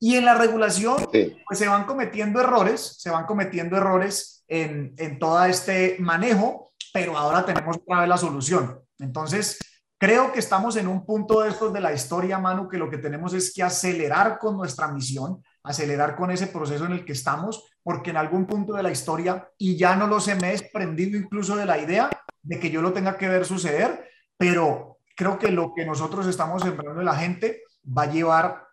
Y 0.01 0.17
en 0.17 0.25
la 0.25 0.35
regulación, 0.35 1.09
pues 1.11 1.59
se 1.59 1.69
van 1.69 1.85
cometiendo 1.85 2.41
errores, 2.41 2.97
se 2.99 3.11
van 3.11 3.27
cometiendo 3.27 3.77
errores 3.77 4.45
en, 4.47 4.95
en 4.97 5.19
todo 5.19 5.45
este 5.45 5.97
manejo, 5.99 6.73
pero 6.93 7.17
ahora 7.17 7.45
tenemos 7.45 7.77
otra 7.77 8.01
vez 8.01 8.09
la 8.09 8.17
solución. 8.17 8.81
Entonces, 8.99 9.59
creo 9.99 10.33
que 10.33 10.39
estamos 10.39 10.77
en 10.77 10.87
un 10.87 11.05
punto 11.05 11.41
de 11.41 11.51
estos 11.51 11.73
de 11.73 11.81
la 11.81 11.93
historia, 11.93 12.39
Manu, 12.39 12.69
que 12.69 12.79
lo 12.79 12.89
que 12.89 12.99
tenemos 12.99 13.35
es 13.35 13.53
que 13.53 13.63
acelerar 13.63 14.39
con 14.39 14.57
nuestra 14.57 14.89
misión, 14.89 15.43
acelerar 15.65 16.15
con 16.15 16.31
ese 16.31 16.47
proceso 16.47 16.87
en 16.87 16.93
el 16.93 17.05
que 17.05 17.13
estamos, 17.13 17.65
porque 17.83 18.11
en 18.11 18.17
algún 18.17 18.47
punto 18.47 18.75
de 18.75 18.83
la 18.83 18.93
historia, 18.93 19.49
y 19.59 19.77
ya 19.77 19.97
no 19.97 20.07
lo 20.07 20.21
sé, 20.21 20.37
me 20.37 20.49
he 20.49 20.53
desprendido 20.53 21.19
incluso 21.19 21.57
de 21.57 21.67
la 21.67 21.79
idea 21.79 22.09
de 22.43 22.61
que 22.61 22.71
yo 22.71 22.81
lo 22.81 22.93
tenga 22.93 23.19
que 23.19 23.29
ver 23.29 23.45
suceder, 23.45 24.09
pero 24.37 24.99
creo 25.17 25.39
que 25.39 25.51
lo 25.51 25.75
que 25.75 25.85
nosotros 25.85 26.27
estamos 26.27 26.63
sembrando 26.63 27.01
en 27.01 27.07
la 27.07 27.17
gente 27.17 27.63
va 27.85 28.03
a 28.03 28.11
llevar 28.11 28.68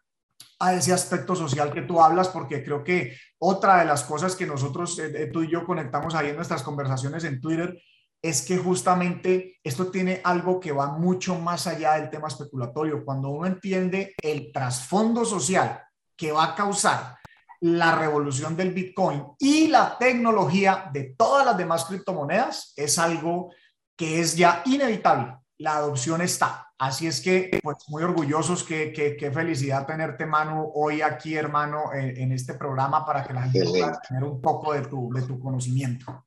a 0.59 0.73
ese 0.73 0.93
aspecto 0.93 1.35
social 1.35 1.71
que 1.71 1.81
tú 1.81 2.01
hablas, 2.01 2.29
porque 2.29 2.63
creo 2.63 2.83
que 2.83 3.17
otra 3.39 3.79
de 3.79 3.85
las 3.85 4.03
cosas 4.03 4.35
que 4.35 4.45
nosotros, 4.45 4.97
eh, 4.99 5.11
eh, 5.15 5.29
tú 5.31 5.43
y 5.43 5.51
yo 5.51 5.65
conectamos 5.65 6.15
ahí 6.15 6.29
en 6.29 6.35
nuestras 6.35 6.63
conversaciones 6.63 7.23
en 7.23 7.41
Twitter, 7.41 7.77
es 8.21 8.41
que 8.41 8.57
justamente 8.57 9.59
esto 9.63 9.91
tiene 9.91 10.21
algo 10.23 10.59
que 10.59 10.71
va 10.71 10.87
mucho 10.87 11.37
más 11.37 11.67
allá 11.67 11.93
del 11.93 12.09
tema 12.09 12.27
especulatorio. 12.27 13.05
Cuando 13.05 13.29
uno 13.29 13.45
entiende 13.45 14.15
el 14.21 14.51
trasfondo 14.51 15.25
social 15.25 15.83
que 16.15 16.31
va 16.31 16.45
a 16.45 16.55
causar 16.55 17.17
la 17.61 17.95
revolución 17.95 18.55
del 18.55 18.73
Bitcoin 18.73 19.23
y 19.37 19.67
la 19.67 19.97
tecnología 19.97 20.89
de 20.91 21.15
todas 21.17 21.45
las 21.45 21.57
demás 21.57 21.85
criptomonedas, 21.85 22.73
es 22.75 22.97
algo 22.97 23.51
que 23.95 24.19
es 24.19 24.35
ya 24.35 24.63
inevitable. 24.65 25.37
La 25.59 25.77
adopción 25.77 26.21
está. 26.21 26.64
Así 26.77 27.07
es 27.07 27.21
que, 27.21 27.57
pues 27.63 27.77
muy 27.87 28.03
orgullosos, 28.03 28.63
qué, 28.63 28.91
qué, 28.91 29.31
felicidad 29.31 29.87
tenerte, 29.87 30.25
Manu, 30.25 30.71
hoy 30.75 31.01
aquí, 31.01 31.35
hermano, 31.35 31.93
en, 31.93 32.33
este 32.33 32.55
programa 32.55 33.05
para 33.05 33.23
que 33.23 33.33
la 33.33 33.43
gente 33.43 33.63
pueda 33.63 34.01
tener 34.01 34.23
un 34.25 34.41
poco 34.41 34.73
de 34.73 34.81
tu, 34.81 35.09
de 35.13 35.21
tu 35.21 35.39
conocimiento. 35.39 36.25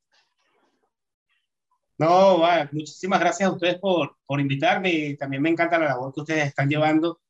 No, 1.98 2.38
muchísimas 2.72 3.20
gracias 3.20 3.46
a 3.46 3.52
ustedes 3.52 3.78
por, 3.78 4.16
por 4.24 4.40
invitarme 4.40 4.90
y 4.90 5.16
también 5.18 5.42
me 5.42 5.50
encanta 5.50 5.78
la 5.78 5.88
labor 5.88 6.14
que 6.14 6.20
ustedes 6.20 6.46
están 6.46 6.70
llevando, 6.70 7.20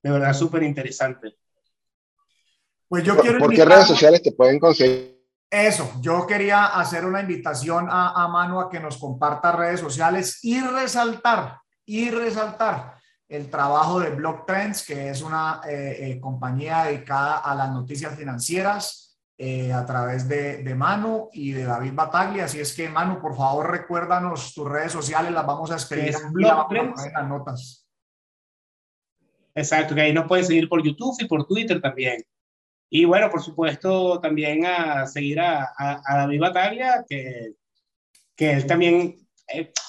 de 0.00 0.10
verdad 0.10 0.32
súper 0.32 0.62
interesante. 0.62 1.38
Pues 2.86 3.02
yo 3.02 3.16
quiero... 3.18 3.38
¿Por 3.40 3.52
qué 3.52 3.64
redes 3.64 3.88
sociales 3.88 4.22
te 4.22 4.30
pueden 4.30 4.60
conseguir? 4.60 5.18
Eso, 5.50 5.92
yo 6.00 6.24
quería 6.24 6.66
hacer 6.66 7.04
una 7.04 7.20
invitación 7.20 7.88
a, 7.90 8.22
a 8.22 8.28
Manu 8.28 8.60
a 8.60 8.70
que 8.70 8.78
nos 8.78 8.96
comparta 8.96 9.50
redes 9.50 9.80
sociales 9.80 10.38
y 10.44 10.60
resaltar 10.60 11.58
y 11.90 12.08
resaltar 12.08 12.94
el 13.28 13.50
trabajo 13.50 13.98
de 13.98 14.10
Block 14.10 14.46
Trends, 14.46 14.86
que 14.86 15.10
es 15.10 15.22
una 15.22 15.60
eh, 15.68 15.96
eh, 15.98 16.20
compañía 16.20 16.84
dedicada 16.84 17.38
a 17.38 17.52
las 17.52 17.68
noticias 17.72 18.16
financieras 18.16 19.18
eh, 19.36 19.72
a 19.72 19.84
través 19.84 20.28
de, 20.28 20.62
de, 20.62 20.74
Manu 20.76 21.30
y 21.32 21.50
de 21.50 21.64
David 21.64 21.92
Bataglia. 21.92 22.44
Así 22.44 22.60
es 22.60 22.76
que, 22.76 22.88
Manu, 22.88 23.20
por 23.20 23.36
favor, 23.36 23.72
recuérdanos 23.72 24.54
tus 24.54 24.68
redes 24.68 24.92
sociales, 24.92 25.32
las 25.32 25.44
vamos 25.44 25.72
a 25.72 25.76
escribir 25.76 26.14
en 26.14 27.12
las 27.12 27.28
notas. 27.28 27.88
Exacto, 29.52 29.96
que 29.96 30.02
ahí 30.02 30.12
nos 30.12 30.28
pueden 30.28 30.44
seguir 30.44 30.68
por 30.68 30.84
YouTube 30.84 31.16
y 31.18 31.24
por 31.24 31.44
Twitter 31.44 31.80
también. 31.80 32.22
Y 32.88 33.04
bueno, 33.04 33.28
por 33.30 33.42
supuesto, 33.42 34.20
también 34.20 34.64
a 34.64 35.08
seguir 35.08 35.40
a, 35.40 35.72
a, 35.76 36.16
David 36.18 36.40
Bataglia, 36.40 37.04
que, 37.08 37.54
que 38.36 38.52
él 38.52 38.66
también, 38.66 39.16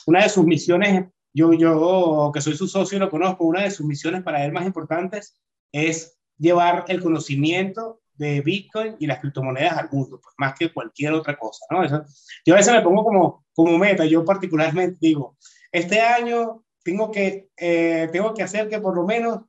una 0.08 0.24
de 0.24 0.30
sus 0.30 0.45
misiones 0.45 1.06
yo, 1.34 1.53
yo, 1.53 2.32
que 2.34 2.41
soy 2.41 2.55
su 2.55 2.67
socio 2.67 2.97
y 2.97 2.99
lo 2.99 3.09
conozco, 3.09 3.45
una 3.45 3.63
de 3.63 3.71
sus 3.71 3.86
misiones 3.86 4.23
para 4.23 4.43
él 4.45 4.51
más 4.51 4.65
importantes 4.65 5.39
es 5.71 6.17
llevar 6.38 6.86
el 6.88 7.01
conocimiento 7.01 8.01
de 8.15 8.41
Bitcoin 8.41 8.95
y 8.99 9.07
las 9.07 9.19
criptomonedas 9.19 9.77
al 9.77 9.89
mundo, 9.91 10.19
pues 10.21 10.36
más 10.38 10.53
que 10.57 10.71
cualquier 10.71 11.13
otra 11.13 11.38
cosa, 11.38 11.65
¿no? 11.71 11.88
yo 12.45 12.53
a 12.53 12.57
veces 12.57 12.73
me 12.73 12.82
pongo 12.82 13.03
como, 13.03 13.45
como 13.53 13.77
meta, 13.77 14.05
yo 14.05 14.23
particularmente 14.23 14.97
digo, 14.99 15.38
este 15.71 16.01
año 16.01 16.63
tengo 16.84 17.11
que, 17.11 17.49
eh, 17.57 18.09
tengo 18.11 18.34
que 18.34 18.43
hacer 18.43 18.69
que 18.69 18.79
por 18.79 18.95
lo 18.95 19.05
menos 19.05 19.41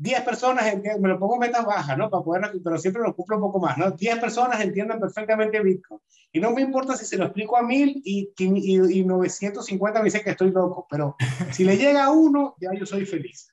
10 0.00 0.22
personas, 0.22 0.64
me 0.98 1.08
lo 1.08 1.18
pongo 1.18 1.36
metas 1.36 1.62
bajas, 1.62 1.96
¿no? 1.98 2.08
Para 2.08 2.24
poder, 2.24 2.50
pero 2.64 2.78
siempre 2.78 3.02
lo 3.02 3.14
cumplo 3.14 3.36
un 3.36 3.42
poco 3.42 3.60
más, 3.60 3.76
¿no? 3.76 3.90
10 3.90 4.18
personas 4.18 4.58
entiendan 4.62 4.98
perfectamente 4.98 5.60
Bitcoin. 5.60 6.00
Y 6.32 6.40
no 6.40 6.52
me 6.52 6.62
importa 6.62 6.96
si 6.96 7.04
se 7.04 7.18
lo 7.18 7.24
explico 7.26 7.58
a 7.58 7.62
1000 7.62 8.00
y, 8.02 8.32
y, 8.38 8.98
y 9.00 9.04
950 9.04 9.98
me 9.98 10.06
dicen 10.06 10.22
que 10.24 10.30
estoy 10.30 10.52
loco, 10.52 10.86
pero 10.88 11.16
si 11.52 11.64
le 11.64 11.76
llega 11.76 12.04
a 12.04 12.10
uno, 12.10 12.54
ya 12.58 12.70
yo 12.72 12.86
soy 12.86 13.04
feliz. 13.04 13.52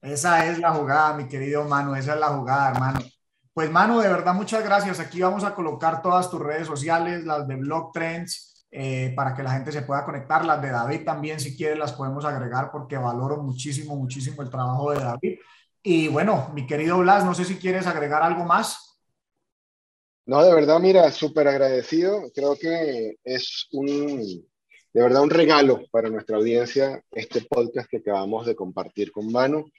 Esa 0.00 0.46
es 0.46 0.60
la 0.60 0.72
jugada, 0.74 1.14
mi 1.14 1.26
querido 1.26 1.64
Manu, 1.64 1.96
esa 1.96 2.14
es 2.14 2.20
la 2.20 2.28
jugada, 2.28 2.70
hermano. 2.70 3.00
Pues 3.52 3.68
Manu, 3.68 3.98
de 3.98 4.08
verdad, 4.08 4.34
muchas 4.34 4.62
gracias. 4.62 5.00
Aquí 5.00 5.20
vamos 5.22 5.42
a 5.42 5.56
colocar 5.56 6.02
todas 6.02 6.30
tus 6.30 6.40
redes 6.40 6.68
sociales, 6.68 7.24
las 7.24 7.48
de 7.48 7.56
Blog 7.56 7.90
Trends, 7.92 8.51
eh, 8.74 9.12
para 9.14 9.34
que 9.34 9.42
la 9.42 9.52
gente 9.52 9.70
se 9.70 9.82
pueda 9.82 10.02
conectar. 10.02 10.46
Las 10.46 10.62
de 10.62 10.70
David 10.70 11.04
también, 11.04 11.38
si 11.38 11.54
quiere, 11.54 11.76
las 11.76 11.92
podemos 11.92 12.24
agregar 12.24 12.70
porque 12.72 12.96
valoro 12.96 13.36
muchísimo, 13.36 13.94
muchísimo 13.94 14.40
el 14.40 14.48
trabajo 14.48 14.92
de 14.92 15.00
David. 15.00 15.38
Y 15.82 16.08
bueno, 16.08 16.50
mi 16.54 16.66
querido 16.66 16.98
Blas, 16.98 17.22
no 17.22 17.34
sé 17.34 17.44
si 17.44 17.56
quieres 17.56 17.86
agregar 17.86 18.22
algo 18.22 18.44
más. 18.44 18.98
No, 20.24 20.42
de 20.42 20.54
verdad, 20.54 20.80
mira, 20.80 21.10
súper 21.10 21.48
agradecido. 21.48 22.30
Creo 22.34 22.56
que 22.56 23.16
es 23.24 23.68
un, 23.72 24.22
de 24.94 25.02
verdad, 25.02 25.22
un 25.22 25.30
regalo 25.30 25.82
para 25.90 26.08
nuestra 26.08 26.38
audiencia 26.38 27.02
este 27.10 27.42
podcast 27.42 27.90
que 27.90 27.98
acabamos 27.98 28.46
de 28.46 28.56
compartir 28.56 29.12
con 29.12 29.30
Manu. 29.30 29.70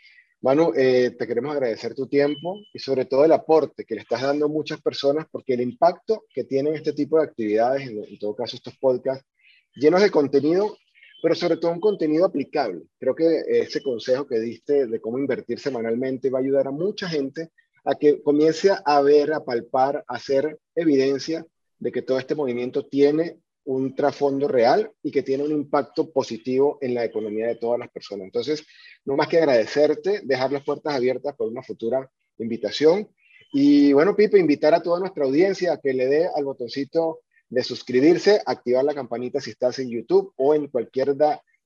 Manu, 0.44 0.74
eh, 0.76 1.12
te 1.18 1.26
queremos 1.26 1.54
agradecer 1.54 1.96
tu 1.96 2.06
tiempo 2.06 2.60
y 2.74 2.78
sobre 2.78 3.06
todo 3.06 3.24
el 3.24 3.32
aporte 3.32 3.86
que 3.86 3.96
le 3.96 4.02
estás 4.02 4.24
dando 4.24 4.48
a 4.48 4.50
muchas 4.50 4.82
personas, 4.82 5.26
porque 5.32 5.54
el 5.54 5.62
impacto 5.62 6.26
que 6.34 6.44
tienen 6.44 6.76
este 6.76 6.92
tipo 6.92 7.18
de 7.18 7.24
actividades, 7.24 7.88
en, 7.88 8.20
todo 8.20 8.36
caso 8.36 8.58
estos 8.58 8.78
podcasts, 8.78 9.26
llenos 9.74 10.02
de 10.02 10.12
contenido, 10.12 10.76
pero 11.22 11.34
sobre 11.34 11.56
todo 11.56 11.72
un 11.72 11.80
contenido 11.80 12.26
aplicable. 12.26 12.82
Creo 13.00 13.16
que 13.16 13.44
ese 13.48 13.82
consejo 13.82 14.28
que 14.28 14.42
diste 14.42 14.86
de 14.86 15.00
cómo 15.00 15.18
invertir 15.18 15.60
semanalmente 15.60 16.30
va 16.30 16.40
a 16.40 16.42
ayudar 16.42 16.68
a 16.68 16.72
mucha 16.72 17.08
gente 17.08 17.52
a 17.86 17.96
que 17.96 18.22
comience 18.22 18.70
a 18.84 19.02
ver, 19.02 19.32
a 19.32 19.46
palpar, 19.46 20.04
a 20.06 20.16
hacer 20.16 20.60
evidencia 20.76 21.46
de 21.80 21.92
que 21.94 22.02
todo 22.02 22.20
este 22.20 22.36
movimiento 22.36 22.86
tiene 22.86 23.38
un 23.66 23.96
trasfondo 23.96 24.48
real 24.48 24.92
y 25.02 25.12
que 25.12 25.24
tiene 25.24 25.44
un 25.44 25.52
impacto 25.52 26.12
positivo 26.12 26.78
en 26.82 26.94
la 26.94 27.06
economía 27.06 27.48
de 27.48 27.56
todas 27.56 27.80
las 27.80 27.90
personas. 27.90 28.26
Entonces, 28.26 28.66
no 29.06 29.16
más 29.16 29.28
que 29.28 29.38
agradecerte, 29.38 30.22
dejar 30.24 30.52
las 30.52 30.64
puertas 30.64 30.94
abiertas 30.94 31.36
por 31.36 31.48
una 31.48 31.64
futura 31.64 32.10
invitación. 32.38 33.10
Y 33.54 33.94
bueno, 33.94 34.16
Pipe, 34.16 34.40
invitar 34.40 34.74
a 34.74 34.82
toda 34.82 35.00
nuestra 35.00 35.26
audiencia 35.26 35.74
a 35.74 35.78
que 35.80 35.94
le 35.94 36.08
dé 36.08 36.28
al 36.36 36.44
botoncito 36.44 37.22
de 37.50 37.64
suscribirse, 37.64 38.42
activar 38.46 38.84
la 38.84 38.96
campanita 38.96 39.40
si 39.40 39.52
estás 39.52 39.78
en 39.80 39.90
YouTube 39.90 40.34
o 40.38 40.56
en, 40.56 40.68
cualquier 40.68 41.16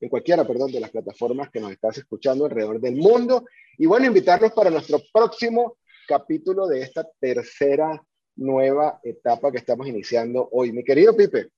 en 0.00 0.08
cualquiera 0.08 0.44
de 0.44 0.80
las 0.80 0.90
plataformas 0.90 1.50
que 1.50 1.60
nos 1.60 1.72
estás 1.72 1.98
escuchando 1.98 2.44
alrededor 2.44 2.80
del 2.80 2.96
mundo. 2.96 3.44
Y 3.78 3.86
bueno, 3.86 4.06
invitarlos 4.06 4.52
para 4.52 4.70
nuestro 4.70 5.00
próximo 5.12 5.78
capítulo 6.06 6.66
de 6.66 6.82
esta 6.82 7.08
tercera 7.18 8.02
nueva 8.36 9.00
etapa 9.02 9.50
que 9.50 9.58
estamos 9.58 9.88
iniciando 9.88 10.48
hoy. 10.52 10.72
Mi 10.72 10.84
querido 10.84 11.16
Pipe. 11.16 11.48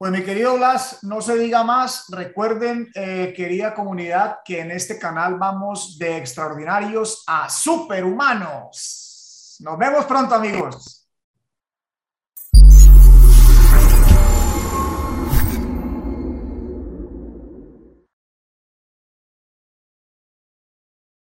Pues 0.00 0.12
mi 0.12 0.22
querido 0.22 0.56
Blas, 0.56 1.00
no 1.02 1.20
se 1.20 1.36
diga 1.36 1.62
más. 1.62 2.06
Recuerden, 2.08 2.90
eh, 2.94 3.34
querida 3.36 3.74
comunidad, 3.74 4.38
que 4.46 4.60
en 4.60 4.70
este 4.70 4.98
canal 4.98 5.34
vamos 5.34 5.98
de 5.98 6.16
extraordinarios 6.16 7.22
a 7.26 7.50
superhumanos. 7.50 9.58
Nos 9.60 9.76
vemos 9.76 10.06
pronto, 10.06 10.34
amigos. 10.34 10.99